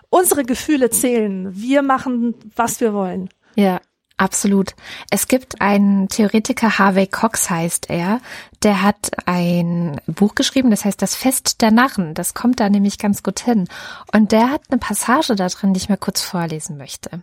unsere 0.10 0.44
Gefühle 0.44 0.90
zählen, 0.90 1.56
wir 1.56 1.82
machen, 1.82 2.36
was 2.56 2.80
wir 2.80 2.94
wollen. 2.94 3.30
Ja. 3.56 3.80
Absolut. 4.20 4.74
Es 5.12 5.28
gibt 5.28 5.62
einen 5.62 6.08
Theoretiker, 6.08 6.80
Harvey 6.80 7.06
Cox 7.06 7.52
heißt 7.52 7.92
er, 7.92 8.20
der 8.64 8.82
hat 8.82 9.12
ein 9.28 10.02
Buch 10.08 10.34
geschrieben, 10.34 10.72
das 10.72 10.86
heißt 10.86 11.00
Das 11.00 11.14
Fest 11.14 11.62
der 11.62 11.70
Narren. 11.70 12.16
Das 12.16 12.34
kommt 12.34 12.60
da 12.60 12.68
nämlich 12.68 12.98
ganz 12.98 13.22
gut 13.22 13.40
hin. 13.40 13.68
Und 14.12 14.32
der 14.32 14.50
hat 14.50 14.62
eine 14.70 14.80
Passage 14.80 15.36
da 15.36 15.48
drin, 15.48 15.74
die 15.74 15.78
ich 15.78 15.90
mir 15.90 15.98
kurz 15.98 16.22
vorlesen 16.22 16.78
möchte. 16.78 17.22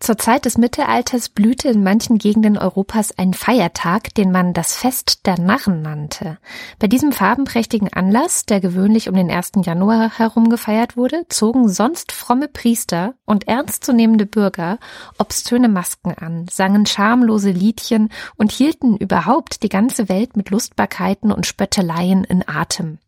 Zur 0.00 0.16
Zeit 0.16 0.46
des 0.46 0.56
Mittelalters 0.56 1.28
blühte 1.28 1.68
in 1.68 1.82
manchen 1.82 2.16
Gegenden 2.16 2.56
Europas 2.56 3.12
ein 3.18 3.34
Feiertag, 3.34 4.14
den 4.14 4.32
man 4.32 4.54
das 4.54 4.74
Fest 4.74 5.26
der 5.26 5.38
Narren 5.38 5.82
nannte. 5.82 6.38
Bei 6.78 6.86
diesem 6.86 7.12
farbenprächtigen 7.12 7.92
Anlass, 7.92 8.46
der 8.46 8.60
gewöhnlich 8.60 9.10
um 9.10 9.14
den 9.14 9.30
1. 9.30 9.52
Januar 9.62 10.18
herum 10.18 10.48
gefeiert 10.48 10.96
wurde, 10.96 11.26
zogen 11.28 11.68
sonst 11.68 12.12
fromme 12.12 12.48
Priester 12.48 13.12
und 13.26 13.46
ernstzunehmende 13.46 14.24
Bürger 14.24 14.78
obszöne 15.18 15.68
Masken 15.68 16.14
an, 16.14 16.46
sangen 16.50 16.86
schamlose 16.86 17.50
Liedchen 17.50 18.08
und 18.36 18.52
hielten 18.52 18.96
überhaupt 18.96 19.62
die 19.62 19.68
ganze 19.68 20.08
Welt 20.08 20.34
mit 20.34 20.48
Lustbarkeiten 20.48 21.30
und 21.30 21.46
Spötteleien 21.46 22.24
in 22.24 22.42
Atem. 22.48 22.98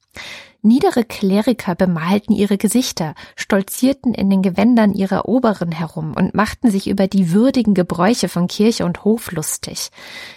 Niedere 0.65 1.03
Kleriker 1.03 1.75
bemalten 1.75 2.33
ihre 2.33 2.57
Gesichter, 2.57 3.17
stolzierten 3.35 4.15
in 4.15 4.31
den 4.31 4.43
Gewändern 4.43 4.95
ihrer 4.95 5.29
Oberen 5.29 5.73
herum 5.73 6.15
und 6.15 6.35
machten 6.37 6.71
sich 6.71 6.89
über 6.89 7.09
die 7.09 7.33
würdigen 7.33 7.75
Gebräuche 7.75 8.29
von 8.29 8.47
Kirche 8.47 8.85
und 8.85 9.03
Hof 9.03 9.33
lustig. 9.33 9.91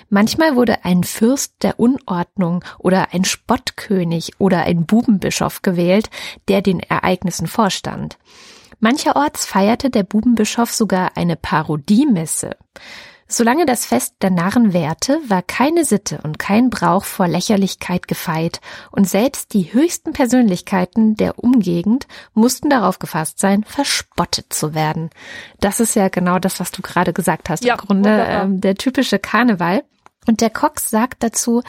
Manchmal 0.10 0.56
wurde 0.56 0.84
ein 0.84 1.04
Fürst 1.04 1.62
der 1.62 1.80
Unordnung 1.80 2.64
oder 2.80 3.14
ein 3.14 3.24
Spottkönig 3.24 4.32
oder 4.40 4.64
ein 4.64 4.88
Bubenbischof 4.88 5.62
gewählt, 5.62 6.10
der 6.48 6.64
den 6.64 6.80
Ereignissen 6.80 7.46
vorstand. 7.46 8.18
Mancherorts 8.80 9.46
feierte 9.46 9.92
der 9.92 10.04
Bubenbischof 10.04 10.74
sogar 10.74 11.18
eine 11.18 11.36
Parodiemesse. 11.36 12.58
Solange 13.28 13.66
das 13.66 13.86
Fest 13.86 14.16
der 14.22 14.30
Narren 14.30 14.72
währte, 14.72 15.20
war 15.28 15.42
keine 15.42 15.84
Sitte 15.84 16.20
und 16.24 16.38
kein 16.38 16.70
Brauch 16.70 17.06
vor 17.06 17.28
Lächerlichkeit 17.28 18.08
gefeit, 18.08 18.62
und 18.92 19.10
selbst 19.10 19.54
die 19.54 19.74
höchsten 19.74 20.14
Persönlichkeiten 20.14 21.16
der 21.16 21.40
Umgegend 21.40 22.08
mussten 22.34 22.70
darauf 22.70 23.00
gefasst 23.00 23.40
sein, 23.40 23.64
verspottet 23.64 24.54
zu 24.54 24.76
werden. 24.76 25.10
Das 25.60 25.80
ist 25.80 25.96
ja 25.96 26.10
genau 26.10 26.38
das, 26.38 26.60
was 26.60 26.72
du 26.72 26.84
gerade 26.84 27.14
gesagt 27.14 27.50
hast. 27.50 27.66
Ja, 27.66 27.74
Im 27.74 27.80
Grunde 27.80 28.26
ähm, 28.28 28.62
der 28.62 28.76
typische 28.76 29.18
Karneval. 29.18 29.84
Und 30.28 30.42
der 30.42 30.50
Cox 30.50 30.90
sagt 30.90 31.22
dazu, 31.22 31.62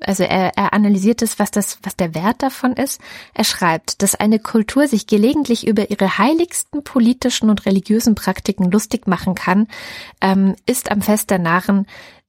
also 0.00 0.22
er, 0.22 0.56
er 0.56 0.72
analysiert 0.72 1.20
es, 1.22 1.38
was 1.38 1.50
das, 1.50 1.78
was 1.82 1.96
der 1.96 2.14
Wert 2.14 2.42
davon 2.42 2.74
ist. 2.74 3.00
Er 3.34 3.44
schreibt, 3.44 4.02
dass 4.02 4.14
eine 4.14 4.38
Kultur 4.38 4.86
sich 4.86 5.06
gelegentlich 5.06 5.66
über 5.66 5.90
ihre 5.90 6.18
heiligsten 6.18 6.84
politischen 6.84 7.50
und 7.50 7.66
religiösen 7.66 8.14
Praktiken 8.14 8.70
lustig 8.70 9.06
machen 9.08 9.34
kann, 9.34 9.66
ähm, 10.20 10.54
ist 10.66 10.90
am 10.90 11.02
Fest 11.02 11.30
der 11.30 11.38
Narren 11.38 11.86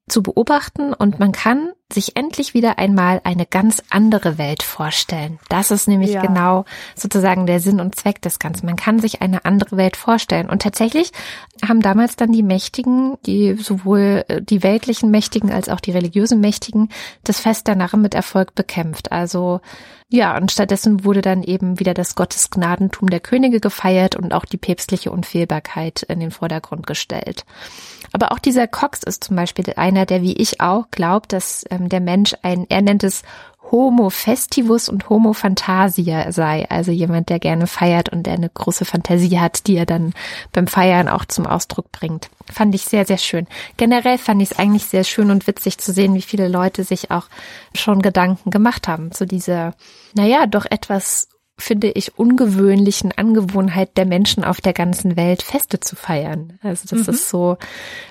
zu 0.09 0.24
beobachten 0.24 0.93
und 0.93 1.20
man 1.20 1.32
kann 1.32 1.72
sich 1.93 2.15
endlich 2.15 2.53
wieder 2.53 2.77
einmal 2.77 3.21
eine 3.23 3.45
ganz 3.45 3.83
andere 3.89 4.37
Welt 4.37 4.63
vorstellen. 4.63 5.39
Das 5.49 5.71
ist 5.71 5.87
nämlich 5.87 6.11
ja. 6.11 6.21
genau 6.21 6.65
sozusagen 6.95 7.45
der 7.45 7.59
Sinn 7.59 7.79
und 7.79 7.95
Zweck 7.95 8.21
des 8.21 8.39
Ganzen. 8.39 8.65
Man 8.65 8.75
kann 8.75 8.99
sich 8.99 9.21
eine 9.21 9.45
andere 9.45 9.77
Welt 9.77 9.97
vorstellen. 9.97 10.49
Und 10.49 10.61
tatsächlich 10.61 11.11
haben 11.67 11.81
damals 11.81 12.15
dann 12.15 12.31
die 12.31 12.43
Mächtigen, 12.43 13.17
die 13.25 13.53
sowohl 13.53 14.25
äh, 14.27 14.41
die 14.41 14.63
weltlichen 14.63 15.11
Mächtigen 15.11 15.51
als 15.51 15.69
auch 15.69 15.79
die 15.79 15.91
religiösen 15.91 16.39
Mächtigen, 16.39 16.89
das 17.23 17.39
Fest 17.39 17.67
der 17.67 17.75
Narren 17.75 18.01
mit 18.01 18.15
Erfolg 18.15 18.55
bekämpft. 18.55 19.11
Also 19.11 19.61
ja, 20.13 20.35
und 20.35 20.51
stattdessen 20.51 21.05
wurde 21.05 21.21
dann 21.21 21.41
eben 21.41 21.79
wieder 21.79 21.93
das 21.93 22.15
Gottesgnadentum 22.15 23.09
der 23.09 23.21
Könige 23.21 23.61
gefeiert 23.61 24.17
und 24.17 24.33
auch 24.33 24.43
die 24.43 24.57
päpstliche 24.57 25.09
Unfehlbarkeit 25.09 26.03
in 26.03 26.19
den 26.19 26.31
Vordergrund 26.31 26.85
gestellt. 26.85 27.45
Aber 28.11 28.33
auch 28.33 28.39
dieser 28.39 28.67
Cox 28.67 29.03
ist 29.03 29.23
zum 29.23 29.37
Beispiel 29.37 29.63
einer, 29.77 30.05
der 30.05 30.21
wie 30.21 30.33
ich 30.33 30.59
auch 30.59 30.91
glaubt, 30.91 31.31
dass 31.31 31.63
ähm, 31.84 31.89
der 31.89 32.01
Mensch 32.01 32.36
ein, 32.41 32.65
er 32.69 32.82
nennt 32.82 33.03
es 33.03 33.23
Homo 33.71 34.09
festivus 34.09 34.89
und 34.89 35.09
Homo 35.09 35.32
fantasia 35.32 36.32
sei, 36.32 36.67
also 36.69 36.91
jemand, 36.91 37.29
der 37.29 37.39
gerne 37.39 37.67
feiert 37.67 38.09
und 38.09 38.23
der 38.23 38.34
eine 38.34 38.49
große 38.49 38.84
Fantasie 38.84 39.39
hat, 39.39 39.65
die 39.67 39.77
er 39.77 39.86
dann 39.86 40.13
beim 40.51 40.67
Feiern 40.67 41.07
auch 41.07 41.23
zum 41.23 41.47
Ausdruck 41.47 41.89
bringt. 41.91 42.29
Fand 42.51 42.75
ich 42.75 42.84
sehr, 42.84 43.05
sehr 43.05 43.17
schön. 43.17 43.47
Generell 43.77 44.17
fand 44.17 44.41
ich 44.41 44.51
es 44.51 44.59
eigentlich 44.59 44.86
sehr 44.86 45.05
schön 45.05 45.32
und 45.32 45.47
witzig 45.47 45.77
zu 45.77 45.93
sehen, 45.93 46.15
wie 46.15 46.21
viele 46.21 46.49
Leute 46.49 46.84
sich 46.84 47.11
auch 47.11 47.27
schon 47.73 48.01
Gedanken 48.01 48.51
gemacht 48.51 48.89
haben 48.89 49.13
zu 49.13 49.25
dieser, 49.25 49.73
naja, 50.15 50.47
doch 50.47 50.65
etwas 50.69 51.29
finde 51.62 51.91
ich, 51.91 52.18
ungewöhnlichen 52.18 53.12
Angewohnheit 53.12 53.97
der 53.97 54.05
Menschen 54.05 54.43
auf 54.43 54.62
der 54.62 54.74
ganzen 54.74 55.16
Welt, 55.16 55.41
Feste 55.41 55.80
zu 55.80 55.95
feiern. 55.95 56.57
Also 56.62 56.88
das 56.89 57.07
mhm. 57.07 57.14
ist 57.14 57.30
so, 57.30 57.57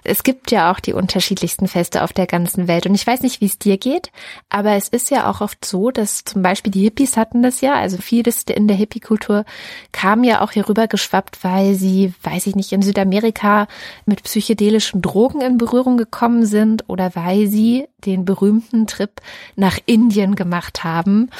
es 0.05 0.23
gibt 0.23 0.51
ja 0.51 0.73
auch 0.73 0.81
die 0.81 0.93
unterschiedlichsten 0.93 1.69
Feste 1.69 2.03
auf 2.03 2.13
der 2.13 2.27
ganzen 2.27 2.69
Welt. 2.69 2.87
Und 2.87 2.95
ich 2.95 3.07
weiß 3.07 3.23
nicht, 3.23 3.41
wie 3.41 3.47
es 3.47 3.59
dir 3.59 3.79
geht, 3.79 4.11
aber 4.49 4.73
es 4.73 4.89
ist 4.89 5.11
ja 5.11 5.31
auch 5.31 5.41
oft 5.41 5.65
so, 5.65 5.91
dass 5.91 6.25
zum 6.25 6.43
Beispiel 6.43 6.71
die 6.71 6.83
Hippies 6.83 7.17
hatten 7.17 7.43
das 7.43 7.61
ja, 7.61 7.75
also 7.75 7.99
vieles 7.99 8.45
in 8.45 8.69
der 8.69 8.77
Hippie-Kultur 8.77 9.45
kam 9.93 10.25
ja 10.25 10.41
auch 10.41 10.53
hier 10.53 10.69
rüber 10.69 10.87
geschwappt, 10.87 11.43
weil 11.43 11.75
sie, 11.75 12.15
weiß 12.23 12.47
ich 12.47 12.57
nicht, 12.57 12.73
in 12.73 12.83
Südamerika 12.83 13.67
mit 14.07 14.23
psychedelischen 14.23 15.03
Drogen 15.03 15.41
in 15.41 15.59
Berührung 15.59 15.97
gekommen 15.97 16.47
sind 16.47 16.85
oder 16.89 17.15
weil 17.15 17.49
sie 17.49 17.87
den 18.05 18.25
berühmten 18.25 18.87
Trip 18.87 19.21
nach 19.57 19.79
Indien 19.87 20.35
gemacht 20.35 20.85
haben 20.85 21.31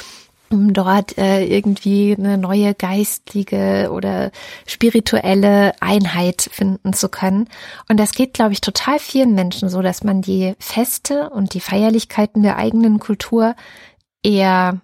um 0.51 0.73
dort 0.73 1.17
äh, 1.17 1.45
irgendwie 1.45 2.15
eine 2.17 2.37
neue 2.37 2.73
geistige 2.73 3.89
oder 3.91 4.31
spirituelle 4.67 5.73
Einheit 5.81 6.49
finden 6.51 6.93
zu 6.93 7.09
können. 7.09 7.47
Und 7.89 7.99
das 7.99 8.11
geht, 8.11 8.33
glaube 8.33 8.53
ich, 8.53 8.61
total 8.61 8.99
vielen 8.99 9.33
Menschen 9.33 9.69
so, 9.69 9.81
dass 9.81 10.03
man 10.03 10.21
die 10.21 10.55
Feste 10.59 11.29
und 11.29 11.53
die 11.53 11.61
Feierlichkeiten 11.61 12.43
der 12.43 12.57
eigenen 12.57 12.99
Kultur 12.99 13.55
eher 14.23 14.81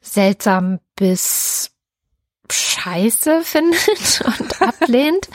seltsam 0.00 0.80
bis 0.96 1.70
scheiße 2.50 3.40
findet 3.44 4.22
und 4.24 4.62
ablehnt 4.62 5.28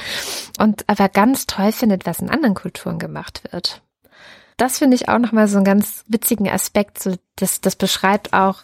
und 0.60 0.88
aber 0.88 1.10
ganz 1.10 1.48
toll 1.48 1.72
findet, 1.72 2.06
was 2.06 2.20
in 2.20 2.30
anderen 2.30 2.56
Kulturen 2.56 3.00
gemacht 3.00 3.44
wird. 3.52 3.82
Das 4.58 4.80
finde 4.80 4.96
ich 4.96 5.08
auch 5.08 5.20
nochmal 5.20 5.48
so 5.48 5.56
einen 5.56 5.66
ganz 5.66 6.04
witzigen 6.08 6.50
Aspekt. 6.50 7.02
So, 7.02 7.16
das, 7.38 7.62
das 7.62 7.78
beschreibt 7.78 8.34
auch, 8.34 8.64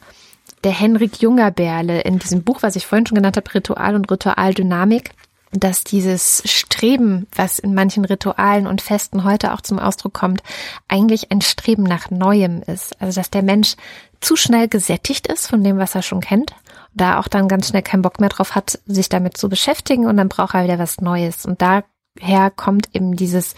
der 0.66 0.74
Henrik 0.74 1.22
Jungerberle 1.22 2.02
in 2.02 2.18
diesem 2.20 2.44
Buch, 2.44 2.64
was 2.64 2.76
ich 2.76 2.88
vorhin 2.88 3.06
schon 3.06 3.16
genannt 3.16 3.38
habe, 3.38 3.54
Ritual 3.54 3.96
und 3.96 4.12
Ritualdynamik, 4.12 5.12
dass 5.52 5.84
dieses 5.84 6.42
Streben, 6.46 7.28
was 7.34 7.60
in 7.60 7.76
manchen 7.76 8.04
Ritualen 8.04 8.66
und 8.68 8.82
Festen 8.82 9.24
heute 9.24 9.54
auch 9.54 9.62
zum 9.62 9.80
Ausdruck 9.80 10.14
kommt, 10.14 10.42
eigentlich 10.88 11.32
ein 11.32 11.42
Streben 11.42 11.84
nach 11.84 12.10
Neuem 12.10 12.64
ist. 12.64 13.00
Also 13.00 13.20
dass 13.20 13.30
der 13.30 13.44
Mensch 13.44 13.76
zu 14.22 14.36
schnell 14.36 14.68
gesättigt 14.68 15.28
ist 15.28 15.48
von 15.48 15.64
dem, 15.64 15.78
was 15.78 15.94
er 15.94 16.02
schon 16.02 16.20
kennt, 16.20 16.56
da 16.96 17.20
auch 17.20 17.28
dann 17.28 17.48
ganz 17.48 17.70
schnell 17.70 17.84
keinen 17.84 18.02
Bock 18.02 18.20
mehr 18.20 18.30
drauf 18.30 18.56
hat, 18.56 18.80
sich 18.88 19.08
damit 19.08 19.38
zu 19.38 19.50
beschäftigen 19.50 20.08
und 20.08 20.18
dann 20.18 20.30
braucht 20.30 20.56
er 20.56 20.64
wieder 20.64 20.80
was 20.80 21.00
Neues. 21.00 21.46
Und 21.46 21.62
daher 21.62 22.50
kommt 22.50 22.90
eben 22.94 23.16
dieses 23.16 23.54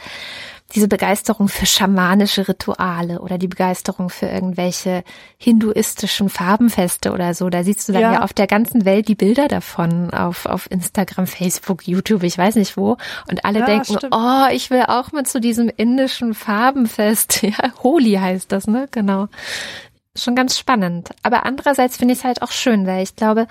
diese 0.76 0.88
Begeisterung 0.88 1.48
für 1.48 1.66
schamanische 1.66 2.48
Rituale 2.48 3.22
oder 3.22 3.38
die 3.38 3.48
Begeisterung 3.48 4.10
für 4.10 4.26
irgendwelche 4.26 5.04
hinduistischen 5.38 6.30
Farbenfeste 6.30 7.14
oder 7.14 7.34
so. 7.34 7.50
Da 7.50 7.64
siehst 7.64 7.88
du 7.88 7.94
dann 7.94 8.02
ja, 8.02 8.14
ja 8.14 8.24
auf 8.24 8.34
der 8.34 8.48
ganzen 8.48 8.84
Welt 8.84 9.08
die 9.08 9.16
Bilder 9.16 9.48
davon 9.48 10.12
auf, 10.12 10.46
auf 10.46 10.70
Instagram, 10.70 11.26
Facebook, 11.26 11.88
YouTube, 11.88 12.24
ich 12.24 12.38
weiß 12.38 12.56
nicht 12.56 12.76
wo. 12.76 12.98
Und 13.30 13.46
alle 13.46 13.60
ja, 13.60 13.66
denken, 13.66 13.98
stimmt. 13.98 14.14
oh, 14.14 14.48
ich 14.52 14.70
will 14.70 14.84
auch 14.88 15.14
mal 15.14 15.26
zu 15.26 15.40
diesem 15.40 15.70
indischen 15.70 16.34
Farbenfest. 16.34 17.42
Ja, 17.48 17.72
Holi 17.82 18.14
heißt 18.14 18.52
das, 18.52 18.68
ne? 18.68 18.88
Genau. 18.92 19.28
Schon 20.16 20.36
ganz 20.36 20.58
spannend. 20.58 21.12
Aber 21.24 21.46
andererseits 21.46 21.96
finde 21.96 22.14
ich 22.14 22.20
es 22.20 22.26
halt 22.26 22.42
auch 22.42 22.52
schön, 22.52 22.86
weil 22.86 23.04
ich 23.04 23.16
glaube, 23.16 23.48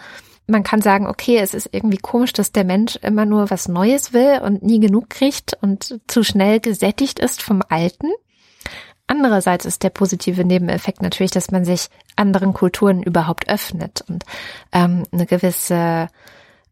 man 0.47 0.63
kann 0.63 0.81
sagen, 0.81 1.07
okay, 1.07 1.39
es 1.39 1.55
ist 1.55 1.71
irgendwie 1.73 1.99
komisch, 1.99 2.33
dass 2.33 2.53
der 2.53 2.65
Mensch 2.65 2.97
immer 3.03 3.27
nur 3.27 3.51
was 3.51 3.69
Neues 3.69 4.13
will 4.13 4.41
und 4.43 4.63
nie 4.63 4.81
genug 4.81 5.11
kriegt 5.11 5.57
und 5.61 6.01
zu 6.07 6.23
schnell 6.23 6.61
gesättigt 6.61 7.19
ist 7.19 7.43
vom 7.43 7.63
Alten. 7.69 8.09
Andererseits 9.09 9.65
ist 9.65 9.83
der 9.83 9.91
positive 9.91 10.45
Nebeneffekt 10.45 11.03
natürlich, 11.03 11.31
dass 11.31 11.51
man 11.51 11.65
sich 11.65 11.89
anderen 12.17 12.53
Kulturen 12.53 13.03
überhaupt 13.03 13.49
öffnet 13.49 14.05
und 14.09 14.25
ähm, 14.73 15.05
eine 15.13 15.27
gewisse 15.27 16.09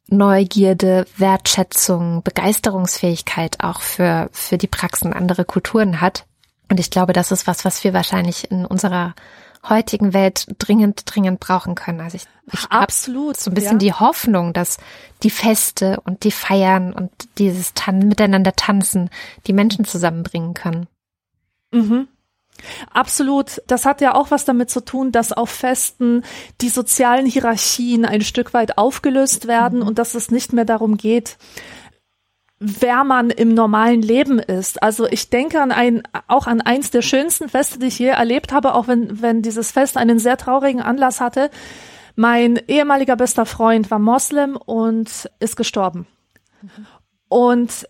Neugierde, 0.08 1.06
Wertschätzung, 1.16 2.22
Begeisterungsfähigkeit 2.22 3.60
auch 3.60 3.80
für, 3.80 4.28
für 4.32 4.58
die 4.58 4.66
Praxen 4.66 5.12
anderer 5.12 5.44
Kulturen 5.44 6.00
hat. 6.00 6.26
Und 6.70 6.80
ich 6.80 6.90
glaube, 6.90 7.12
das 7.12 7.30
ist 7.30 7.46
was, 7.46 7.64
was 7.64 7.84
wir 7.84 7.94
wahrscheinlich 7.94 8.50
in 8.50 8.66
unserer 8.66 9.14
heutigen 9.68 10.12
Welt 10.12 10.46
dringend, 10.58 11.02
dringend 11.06 11.40
brauchen 11.40 11.74
können. 11.74 12.00
Also 12.00 12.16
ich, 12.16 12.26
ich 12.52 12.70
absolut 12.70 13.36
so 13.38 13.50
ein 13.50 13.54
bisschen 13.54 13.72
ja. 13.74 13.78
die 13.78 13.92
Hoffnung, 13.92 14.52
dass 14.52 14.78
die 15.22 15.30
Feste 15.30 16.00
und 16.04 16.24
die 16.24 16.30
Feiern 16.30 16.92
und 16.92 17.10
dieses 17.38 17.74
Tan 17.74 18.00
miteinander 18.00 18.52
tanzen 18.52 19.10
die 19.46 19.52
Menschen 19.52 19.84
zusammenbringen 19.84 20.54
können. 20.54 20.86
Mhm. 21.72 22.08
Absolut. 22.92 23.62
Das 23.66 23.84
hat 23.84 24.00
ja 24.00 24.14
auch 24.14 24.30
was 24.30 24.44
damit 24.44 24.70
zu 24.70 24.84
tun, 24.84 25.12
dass 25.12 25.32
auf 25.32 25.50
Festen 25.50 26.22
die 26.60 26.68
sozialen 26.68 27.26
Hierarchien 27.26 28.04
ein 28.04 28.20
Stück 28.20 28.54
weit 28.54 28.78
aufgelöst 28.78 29.46
werden 29.48 29.80
mhm. 29.80 29.88
und 29.88 29.98
dass 29.98 30.14
es 30.14 30.30
nicht 30.30 30.52
mehr 30.52 30.64
darum 30.64 30.96
geht, 30.96 31.36
wer 32.64 33.04
man 33.04 33.28
im 33.28 33.52
normalen 33.52 34.00
Leben 34.00 34.38
ist. 34.38 34.82
Also 34.82 35.06
ich 35.06 35.28
denke 35.28 35.60
an 35.60 35.70
ein, 35.70 36.02
auch 36.28 36.46
an 36.46 36.62
eins 36.62 36.90
der 36.90 37.02
schönsten 37.02 37.50
Feste, 37.50 37.78
die 37.78 37.86
ich 37.86 37.98
je 37.98 38.08
erlebt 38.08 38.52
habe, 38.52 38.74
auch 38.74 38.88
wenn, 38.88 39.20
wenn 39.20 39.42
dieses 39.42 39.70
Fest 39.70 39.98
einen 39.98 40.18
sehr 40.18 40.38
traurigen 40.38 40.80
Anlass 40.80 41.20
hatte. 41.20 41.50
Mein 42.16 42.56
ehemaliger 42.66 43.16
bester 43.16 43.44
Freund 43.44 43.90
war 43.90 43.98
Moslem 43.98 44.56
und 44.56 45.30
ist 45.40 45.56
gestorben. 45.56 46.06
Und 47.28 47.86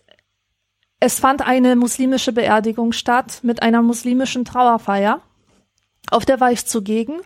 es 0.99 1.19
fand 1.19 1.47
eine 1.47 1.77
muslimische 1.77 2.33
Beerdigung 2.33 2.91
statt 2.91 3.39
mit 3.43 3.61
einer 3.61 3.81
muslimischen 3.81 4.43
Trauerfeier. 4.43 5.21
Auf 6.11 6.25
der 6.25 6.41
war 6.41 6.51
ich 6.51 6.65
zugegen 6.65 7.21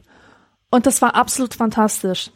und 0.69 0.85
das 0.85 1.01
war 1.01 1.15
absolut 1.15 1.55
fantastisch. 1.55 2.31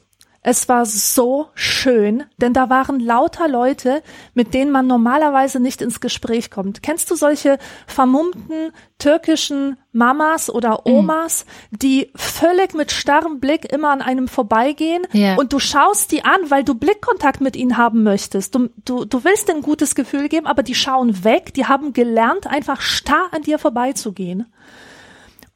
Es 0.46 0.68
war 0.68 0.86
so 0.86 1.48
schön, 1.56 2.26
denn 2.38 2.52
da 2.52 2.70
waren 2.70 3.00
lauter 3.00 3.48
Leute, 3.48 4.04
mit 4.34 4.54
denen 4.54 4.72
man 4.72 4.88
normalerweise 4.88 5.62
nicht 5.62 5.82
ins 5.82 6.02
Gespräch 6.02 6.52
kommt. 6.52 6.84
Kennst 6.84 7.10
du 7.10 7.16
solche 7.16 7.58
vermummten 7.88 8.74
türkischen 9.00 9.78
Mamas 9.94 10.50
oder 10.50 10.82
mhm. 10.86 10.94
Omas, 10.94 11.46
mm. 11.46 11.76
die 11.78 12.12
völlig 12.16 12.74
mit 12.74 12.91
starrem 12.91 13.39
Blick 13.39 13.72
immer 13.72 13.89
an 13.89 14.02
einem 14.02 14.28
vorbeigehen 14.28 15.04
yeah. 15.14 15.36
und 15.38 15.54
du 15.54 15.60
schaust 15.60 16.12
die 16.12 16.26
an, 16.26 16.39
weil 16.50 16.66
du 16.66 16.76
Blickkontakt 16.76 17.39
mit 17.39 17.56
ihnen 17.56 17.78
haben 17.78 18.04
möchtest. 18.04 18.54
Du, 18.54 18.70
du, 18.84 19.06
du 19.06 19.24
willst 19.24 19.50
ein 19.50 19.62
gutes 19.62 19.96
Gefühl 19.96 20.28
geben, 20.28 20.48
aber 20.48 20.64
die 20.64 20.76
schauen 20.76 21.24
weg, 21.24 21.54
die 21.54 21.68
haben 21.68 21.94
gelernt, 21.94 22.48
einfach 22.48 22.82
starr 22.82 23.28
an 23.32 23.44
dir 23.44 23.60
vorbeizugehen. 23.60 24.52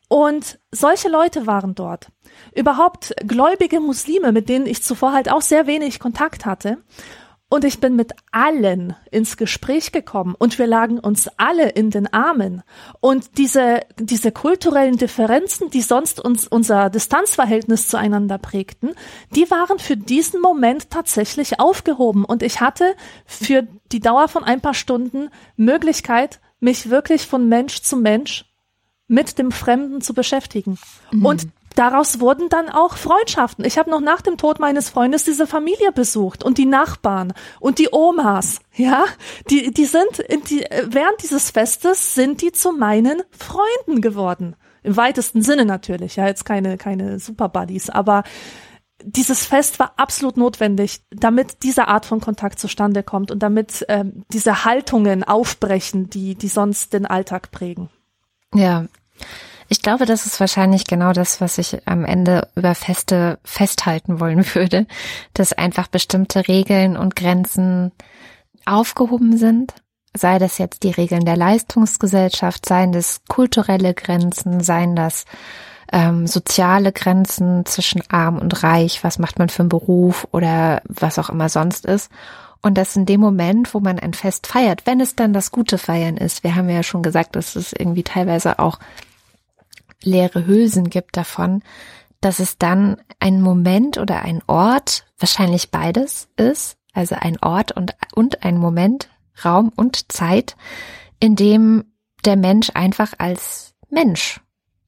Und 0.07 0.59
solche 0.71 1.09
Leute 1.09 1.47
waren 1.47 1.75
dort. 1.75 2.11
Überhaupt 2.55 3.13
gläubige 3.25 3.79
Muslime, 3.79 4.31
mit 4.31 4.47
denen 4.49 4.65
ich 4.65 4.83
zuvor 4.83 5.11
halt 5.11 5.31
auch 5.31 5.41
sehr 5.41 5.67
wenig 5.67 5.99
Kontakt 5.99 6.45
hatte. 6.45 6.77
Und 7.49 7.63
ich 7.63 7.79
bin 7.79 7.95
mit 7.95 8.11
allen 8.33 8.93
ins 9.09 9.37
Gespräch 9.37 9.93
gekommen 9.93 10.35
und 10.37 10.59
wir 10.59 10.67
lagen 10.67 10.99
uns 10.99 11.29
alle 11.37 11.69
in 11.69 11.91
den 11.91 12.11
Armen. 12.11 12.61
Und 12.99 13.37
diese, 13.37 13.81
diese 13.97 14.33
kulturellen 14.33 14.97
Differenzen, 14.97 15.69
die 15.69 15.81
sonst 15.81 16.19
uns 16.19 16.45
unser 16.45 16.89
Distanzverhältnis 16.89 17.87
zueinander 17.87 18.37
prägten, 18.37 18.95
die 19.33 19.49
waren 19.49 19.79
für 19.79 19.95
diesen 19.95 20.41
Moment 20.41 20.89
tatsächlich 20.89 21.61
aufgehoben. 21.61 22.25
Und 22.25 22.43
ich 22.43 22.59
hatte 22.59 22.95
für 23.25 23.65
die 23.93 24.01
Dauer 24.01 24.27
von 24.27 24.43
ein 24.43 24.59
paar 24.59 24.73
Stunden 24.73 25.29
Möglichkeit, 25.55 26.41
mich 26.59 26.89
wirklich 26.89 27.27
von 27.27 27.47
Mensch 27.47 27.81
zu 27.81 27.95
Mensch 27.95 28.43
mit 29.07 29.37
dem 29.37 29.51
Fremden 29.51 30.01
zu 30.01 30.13
beschäftigen. 30.13 30.77
Mhm. 31.11 31.25
Und 31.25 31.47
daraus 31.75 32.19
wurden 32.19 32.49
dann 32.49 32.69
auch 32.69 32.97
Freundschaften. 32.97 33.63
Ich 33.63 33.77
habe 33.77 33.89
noch 33.89 34.01
nach 34.01 34.21
dem 34.21 34.37
Tod 34.37 34.59
meines 34.59 34.89
Freundes 34.89 35.23
diese 35.23 35.47
Familie 35.47 35.91
besucht 35.91 36.43
und 36.43 36.57
die 36.57 36.65
Nachbarn 36.65 37.33
und 37.59 37.79
die 37.79 37.89
Omas, 37.91 38.59
ja, 38.75 39.05
die 39.49 39.71
die 39.71 39.85
sind 39.85 40.23
die, 40.49 40.65
während 40.87 41.21
dieses 41.23 41.51
Festes 41.51 42.15
sind 42.15 42.41
die 42.41 42.51
zu 42.51 42.71
meinen 42.71 43.21
Freunden 43.31 44.01
geworden. 44.01 44.55
Im 44.83 44.95
weitesten 44.95 45.41
Sinne 45.41 45.65
natürlich, 45.65 46.15
ja, 46.15 46.27
jetzt 46.27 46.45
keine 46.45 46.77
keine 46.77 47.19
Super 47.19 47.49
Buddies, 47.49 47.89
aber 47.89 48.23
dieses 49.03 49.45
Fest 49.45 49.77
war 49.77 49.93
absolut 49.97 50.37
notwendig, 50.37 51.01
damit 51.11 51.61
diese 51.61 51.87
Art 51.87 52.07
von 52.07 52.19
Kontakt 52.19 52.57
zustande 52.59 53.03
kommt 53.03 53.29
und 53.29 53.43
damit 53.43 53.85
ähm, 53.89 54.23
diese 54.33 54.65
Haltungen 54.65 55.23
aufbrechen, 55.23 56.09
die 56.09 56.33
die 56.33 56.47
sonst 56.47 56.93
den 56.93 57.05
Alltag 57.05 57.51
prägen. 57.51 57.89
Ja. 58.53 58.85
Ich 59.69 59.81
glaube, 59.81 60.05
das 60.05 60.25
ist 60.25 60.39
wahrscheinlich 60.39 60.85
genau 60.85 61.11
das, 61.11 61.41
was 61.41 61.57
ich 61.57 61.85
am 61.85 62.05
Ende 62.05 62.47
über 62.55 62.73
Feste 62.73 63.37
festhalten 63.43 64.19
wollen 64.19 64.45
würde, 64.55 64.85
dass 65.33 65.53
einfach 65.53 65.87
bestimmte 65.87 66.47
Regeln 66.47 66.95
und 66.95 67.15
Grenzen 67.15 67.91
aufgehoben 68.65 69.37
sind, 69.37 69.73
sei 70.13 70.39
das 70.39 70.57
jetzt 70.57 70.83
die 70.83 70.91
Regeln 70.91 71.25
der 71.25 71.37
Leistungsgesellschaft, 71.37 72.65
seien 72.65 72.91
das 72.91 73.21
kulturelle 73.27 73.93
Grenzen, 73.93 74.61
seien 74.61 74.95
das 74.95 75.25
ähm, 75.91 76.27
soziale 76.27 76.91
Grenzen 76.91 77.65
zwischen 77.65 78.03
arm 78.09 78.37
und 78.37 78.63
reich, 78.63 79.03
was 79.03 79.19
macht 79.19 79.39
man 79.39 79.49
für 79.49 79.61
einen 79.61 79.69
Beruf 79.69 80.27
oder 80.31 80.81
was 80.87 81.19
auch 81.19 81.29
immer 81.29 81.49
sonst 81.49 81.85
ist. 81.85 82.11
Und 82.61 82.77
das 82.77 82.95
in 82.95 83.05
dem 83.05 83.21
Moment, 83.21 83.73
wo 83.73 83.79
man 83.79 83.99
ein 83.99 84.13
Fest 84.13 84.47
feiert, 84.47 84.85
wenn 84.85 84.99
es 84.99 85.15
dann 85.15 85.33
das 85.33 85.51
gute 85.51 85.77
Feiern 85.77 86.17
ist. 86.17 86.43
Wir 86.43 86.55
haben 86.55 86.69
ja 86.69 86.83
schon 86.83 87.03
gesagt, 87.03 87.35
dass 87.35 87.55
es 87.55 87.73
irgendwie 87.73 88.03
teilweise 88.03 88.59
auch 88.59 88.79
leere 90.03 90.45
Hülsen 90.45 90.89
gibt 90.89 91.17
davon, 91.17 91.63
dass 92.21 92.39
es 92.39 92.57
dann 92.57 92.97
ein 93.19 93.41
Moment 93.41 93.97
oder 93.97 94.23
ein 94.23 94.41
Ort, 94.47 95.05
wahrscheinlich 95.19 95.71
beides 95.71 96.29
ist, 96.35 96.77
also 96.93 97.15
ein 97.19 97.37
Ort 97.41 97.71
und, 97.71 97.95
und 98.15 98.43
ein 98.43 98.57
Moment, 98.57 99.09
Raum 99.43 99.71
und 99.75 100.11
Zeit, 100.11 100.55
in 101.19 101.35
dem 101.35 101.85
der 102.25 102.35
Mensch 102.35 102.71
einfach 102.73 103.13
als 103.19 103.75
Mensch 103.89 104.41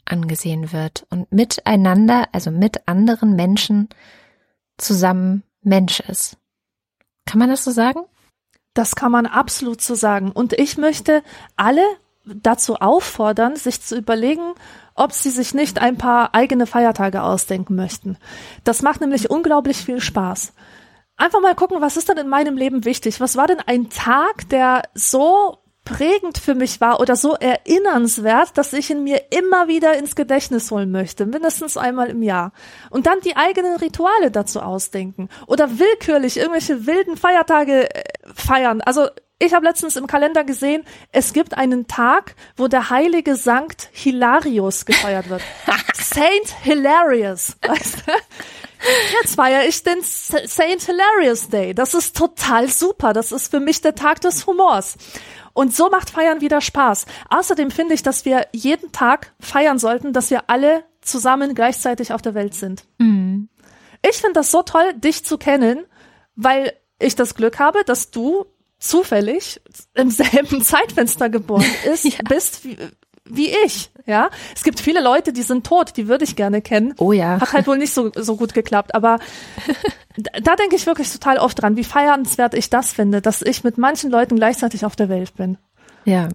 angesehen 0.05 0.72
wird 0.72 1.05
und 1.11 1.32
miteinander, 1.32 2.28
also 2.32 2.49
mit 2.49 2.88
anderen 2.88 3.36
Menschen 3.36 3.89
zusammen 4.78 5.43
Mensch 5.61 5.99
ist. 5.99 6.38
Kann 7.30 7.38
man 7.38 7.49
das 7.49 7.63
so 7.63 7.69
sagen? 7.69 7.99
Das 8.73 8.95
kann 8.95 9.11
man 9.11 9.27
absolut 9.27 9.82
so 9.82 9.93
sagen. 9.93 10.32
Und 10.32 10.53
ich 10.53 10.80
möchte 10.80 11.21
alle 11.55 11.84
dazu 12.25 12.77
auffordern, 12.77 13.55
sich 13.55 13.84
zu 13.84 13.95
überlegen, 13.95 14.55
ob 14.95 15.13
sie 15.13 15.30
sich 15.30 15.53
nicht 15.53 15.80
ein 15.80 15.95
paar 15.95 16.34
eigene 16.34 16.65
Feiertage 16.65 17.21
ausdenken 17.21 17.75
möchten. 17.75 18.17
Das 18.63 18.82
macht 18.82 19.01
nämlich 19.01 19.30
unglaublich 19.30 19.77
viel 19.77 20.01
Spaß. 20.01 20.53
Einfach 21.17 21.39
mal 21.39 21.53
gucken, 21.53 21.82
was 21.82 21.97
ist 21.97 22.09
denn 22.09 22.17
in 22.17 22.30
meinem 22.30 22.57
Leben 22.57 22.84
wichtig? 22.84 23.21
Was 23.21 23.38
war 23.38 23.45
denn 23.45 23.59
ein 23.59 23.91
Tag, 23.91 24.49
der 24.49 24.82
so 24.95 25.59
prägend 25.89 26.37
für 26.37 26.55
mich 26.55 26.79
war 26.81 26.99
oder 26.99 27.15
so 27.15 27.33
erinnernswert, 27.33 28.57
dass 28.57 28.73
ich 28.73 28.89
ihn 28.89 29.03
mir 29.03 29.23
immer 29.31 29.67
wieder 29.67 29.97
ins 29.97 30.15
Gedächtnis 30.15 30.69
holen 30.71 30.91
möchte, 30.91 31.25
mindestens 31.25 31.77
einmal 31.77 32.09
im 32.09 32.21
Jahr. 32.21 32.51
Und 32.89 33.07
dann 33.07 33.19
die 33.21 33.35
eigenen 33.35 33.75
Rituale 33.77 34.31
dazu 34.31 34.61
ausdenken 34.61 35.29
oder 35.47 35.79
willkürlich 35.79 36.37
irgendwelche 36.37 36.85
wilden 36.85 37.17
Feiertage 37.17 37.93
äh, 37.93 38.03
feiern. 38.35 38.81
Also 38.81 39.07
ich 39.39 39.53
habe 39.53 39.65
letztens 39.65 39.95
im 39.95 40.05
Kalender 40.05 40.43
gesehen, 40.43 40.83
es 41.11 41.33
gibt 41.33 41.57
einen 41.57 41.87
Tag, 41.87 42.35
wo 42.57 42.67
der 42.67 42.89
heilige 42.89 43.35
Sankt 43.35 43.89
Hilarius 43.93 44.85
gefeiert 44.85 45.29
wird. 45.29 45.41
Saint 45.93 46.49
Hilarious. 46.61 47.55
Weißt 47.65 48.03
du? 48.05 48.11
Jetzt 49.21 49.35
feiere 49.35 49.65
ich 49.65 49.83
den 49.83 50.01
Saint 50.01 50.81
Hilarious 50.81 51.49
Day. 51.49 51.73
Das 51.73 51.93
ist 51.93 52.15
total 52.15 52.69
super. 52.69 53.13
Das 53.13 53.31
ist 53.31 53.51
für 53.51 53.59
mich 53.59 53.81
der 53.81 53.95
Tag 53.95 54.21
des 54.21 54.47
Humors. 54.47 54.97
Und 55.60 55.76
so 55.76 55.89
macht 55.89 56.10
Feiern 56.10 56.39
wieder 56.39 56.62
Spaß. 56.62 57.05
Außerdem 57.30 57.70
finde 57.70 57.93
ich, 57.93 58.01
dass 58.01 58.24
wir 58.24 58.47
jeden 58.53 58.93
Tag 58.93 59.34
feiern 59.41 59.78
sollten, 59.78 60.14
dass 60.14 60.30
wir 60.30 60.43
alle 60.47 60.86
zusammen 61.01 61.53
gleichzeitig 61.53 62.14
auf 62.14 62.22
der 62.22 62.34
Welt 62.34 62.53
sind. 62.53 62.86
Mhm. 62.97 63.49
Ich 64.10 64.16
finde 64.16 64.36
das 64.36 64.51
so 64.51 64.62
toll, 64.62 64.93
dich 64.93 65.26
zu 65.26 65.38
kennen, 65.38 65.84
weil 66.38 66.72
ich 66.97 67.18
das 67.18 67.36
Glück 67.36 67.60
habe, 67.60 67.84
dass 67.84 68.10
du 68.10 68.45
zufällig 68.80 69.60
im 69.95 70.12
selben 70.12 70.62
Zeitfenster 70.64 71.28
geboren 71.28 71.66
ist, 71.91 72.05
ja. 72.05 72.20
bist 72.30 72.64
wie, 72.64 72.78
wie 73.26 73.49
ich, 73.66 73.91
ja. 74.05 74.30
Es 74.55 74.64
gibt 74.64 74.80
viele 74.80 75.03
Leute, 75.03 75.34
die 75.34 75.41
sind 75.41 75.68
tot, 75.68 75.97
die 75.97 76.07
würde 76.07 76.24
ich 76.24 76.38
gerne 76.38 76.62
kennen. 76.62 76.93
Oh 76.99 77.12
ja. 77.12 77.41
Hat 77.41 77.51
halt 77.51 77.68
wohl 77.68 77.78
nicht 77.78 77.93
so, 77.93 78.14
so 78.16 78.38
gut 78.38 78.53
geklappt, 78.53 78.95
aber 78.95 79.20
da 80.18 80.55
denke 80.55 80.76
ich 80.76 80.86
wirklich 80.86 81.12
total 81.12 81.38
oft 81.38 81.62
dran, 81.62 81.78
wie 81.78 81.84
feiernswert 81.84 82.53
ich 82.53 82.70
das 82.70 82.93
finde, 82.93 83.22
dass 83.22 83.41
ich 83.41 83.64
mit 83.64 83.78
manchen 83.78 84.10
Leuten 84.10 84.36
gleichzeitig 84.36 84.86
auf 84.86 84.95
der 84.95 85.10
Welt 85.10 85.36
bin. 85.36 85.57
Ja. 86.05 86.30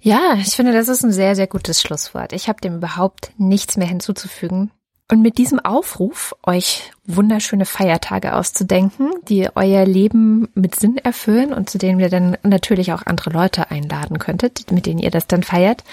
Ja, 0.00 0.34
ich 0.34 0.54
finde, 0.54 0.72
das 0.72 0.88
ist 0.88 1.04
ein 1.04 1.12
sehr, 1.12 1.34
sehr 1.34 1.46
gutes 1.46 1.80
Schlusswort. 1.80 2.32
Ich 2.32 2.48
habe 2.48 2.60
dem 2.60 2.76
überhaupt 2.76 3.32
nichts 3.38 3.76
mehr 3.76 3.88
hinzuzufügen. 3.88 4.70
Und 5.10 5.22
mit 5.22 5.38
diesem 5.38 5.60
Aufruf, 5.60 6.34
euch 6.42 6.90
wunderschöne 7.04 7.64
Feiertage 7.64 8.34
auszudenken, 8.34 9.10
die 9.28 9.48
euer 9.54 9.84
Leben 9.84 10.48
mit 10.54 10.74
Sinn 10.74 10.96
erfüllen 10.96 11.52
und 11.52 11.70
zu 11.70 11.78
denen 11.78 11.98
wir 12.00 12.08
dann 12.08 12.36
natürlich 12.42 12.92
auch 12.92 13.02
andere 13.06 13.30
Leute 13.30 13.70
einladen 13.70 14.18
könntet, 14.18 14.70
mit 14.72 14.86
denen 14.86 14.98
ihr 14.98 15.12
das 15.12 15.28
dann 15.28 15.44
feiert, 15.44 15.84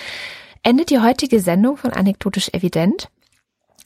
endet 0.63 0.89
die 0.89 0.99
heutige 0.99 1.41
Sendung 1.41 1.78
von 1.78 1.93
Anekdotisch 1.93 2.49
Evident. 2.53 3.09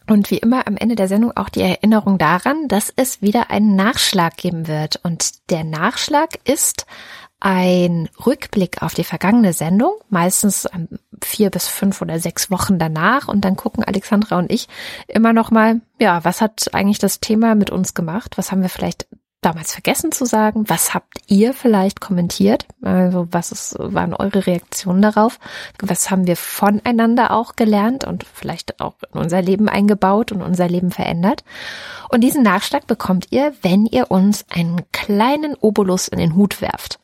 Und 0.10 0.32
wie 0.32 0.38
immer 0.38 0.68
am 0.68 0.78
Ende 0.78 0.95
der 0.95 1.08
Sendung 1.08 1.36
auch 1.36 1.49
die 1.49 1.62
Erinnerung 1.62 2.18
daran, 2.18 2.68
dass 2.68 2.93
es 2.95 3.22
wieder 3.22 3.49
einen 3.49 3.76
Nachschlag 3.76 4.38
geben 4.38 4.68
wird. 4.68 5.01
Und 5.03 5.49
der 5.49 5.64
Nachschlag 5.64 6.39
ist 6.45 6.86
ein 7.39 8.10
Rückblick 8.26 8.82
auf 8.82 8.93
die 8.93 9.03
vergangene 9.03 9.53
Sendung, 9.53 9.93
meistens 10.10 10.68
vier 11.22 11.51
bis 11.51 11.68
fünf 11.68 12.01
oder 12.01 12.20
sechs 12.20 12.49
Wochen 12.49 12.80
danach. 12.80 13.28
Und 13.28 13.41
dann 13.41 13.55
gucken 13.55 13.84
Alexandra 13.84 14.38
und 14.38 14.51
ich 14.51 14.68
immer 15.08 15.34
noch 15.34 15.51
mal, 15.51 15.82
ja, 15.99 16.24
was 16.24 16.41
hat 16.41 16.74
eigentlich 16.74 16.99
das 16.99 17.20
Thema 17.20 17.53
mit 17.55 17.70
uns 17.70 17.93
gemacht? 17.93 18.38
Was 18.38 18.51
haben 18.51 18.62
wir 18.62 18.70
vielleicht 18.70 19.08
damals 19.42 19.74
vergessen 19.74 20.12
zu 20.12 20.26
sagen? 20.26 20.66
Was 20.68 20.94
habt 20.94 21.22
ihr 21.28 21.54
vielleicht 21.54 22.02
kommentiert? 22.02 22.66
Also 22.82 23.28
was 23.32 23.52
ist, 23.52 23.76
waren 23.80 24.14
eure 24.14 24.48
Reaktionen 24.48 25.02
darauf? 25.02 25.40
Was 25.82 26.10
haben 26.10 26.28
wir 26.28 26.36
voneinander 26.36 27.32
auch 27.32 27.56
gelernt 27.56 28.06
und 28.06 28.24
vielleicht 28.24 28.80
auch 28.80 28.96
in 29.14 29.20
unser 29.20 29.42
Leben 29.42 29.70
eingebaut 29.70 30.32
und 30.32 30.42
unser 30.42 30.68
Leben 30.68 30.92
verändert? 30.92 31.44
Und 32.10 32.22
diesen 32.22 32.44
Nachschlag 32.44 32.88
bekommt 32.88 33.28
ihr, 33.32 33.54
wenn 33.62 33.86
ihr 33.86 34.12
uns 34.12 34.46
einen 34.50 34.82
kleinen 34.92 35.56
Obolus 35.56 36.08
in 36.08 36.20
den 36.20 36.36
Hut 36.36 36.62
werft. 36.62 37.00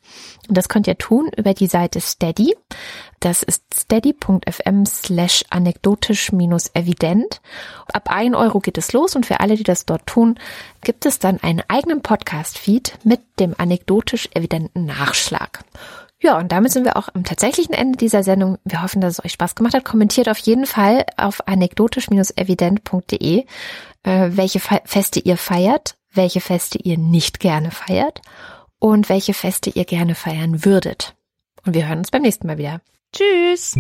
Und 0.48 0.58
das 0.58 0.68
könnt 0.68 0.88
ihr 0.88 0.98
tun 0.98 1.30
über 1.36 1.54
die 1.54 1.68
Seite 1.68 2.02
Steady. 2.02 2.56
Das 3.20 3.44
ist 3.44 3.64
steady.fm 3.74 4.86
slash 4.86 5.46
anekdotisch 5.50 6.32
minus 6.34 6.70
evident. 6.74 7.42
Ab 7.94 8.10
ein 8.10 8.36
Euro 8.36 8.60
geht 8.60 8.78
es 8.78 8.92
los 8.92 9.16
und 9.16 9.26
für 9.26 9.40
alle, 9.40 9.56
die 9.56 9.64
das 9.64 9.86
dort 9.86 10.06
tun, 10.06 10.38
gibt 10.82 11.06
es 11.06 11.20
dann 11.20 11.42
einen 11.42 11.64
eigenen 11.70 12.02
Podcast-Feed 12.02 13.00
mit 13.04 13.22
dem 13.40 13.56
anekdotisch 13.58 14.28
evidenten 14.34 14.86
Nachschlag. 14.86 15.64
Ja, 16.20 16.38
und 16.38 16.52
damit 16.52 16.72
sind 16.72 16.86
wir 16.86 16.96
auch 16.98 17.10
am 17.14 17.24
tatsächlichen 17.24 17.74
Ende 17.74 17.98
dieser 17.98 18.24
Sendung. 18.24 18.58
Wir 18.64 18.82
hoffen, 18.82 19.02
dass 19.02 19.20
es 19.20 19.26
euch 19.26 19.34
Spaß 19.34 19.56
gemacht 19.56 19.74
hat. 19.74 19.84
Kommentiert 19.84 20.30
auf 20.30 20.38
jeden 20.38 20.66
Fall 20.66 21.06
auf 21.18 21.48
anekdotisch-evident.de, 21.48 23.40
äh, 23.40 23.46
welche 24.04 24.60
Feste 24.60 25.20
ihr 25.20 25.38
feiert, 25.38 25.96
welche 26.14 26.40
Feste 26.42 26.78
ihr 26.78 26.98
nicht 26.98 27.40
gerne 27.40 27.72
feiert 27.72 28.22
und 28.84 29.08
welche 29.08 29.34
Feste 29.34 29.70
ihr 29.70 29.86
gerne 29.86 30.14
feiern 30.14 30.66
würdet. 30.66 31.16
Und 31.66 31.74
wir 31.74 31.88
hören 31.88 32.00
uns 32.00 32.12
beim 32.12 32.22
nächsten 32.22 32.48
Mal 32.48 32.58
wieder. 32.58 32.82
Tschüss! 33.14 33.78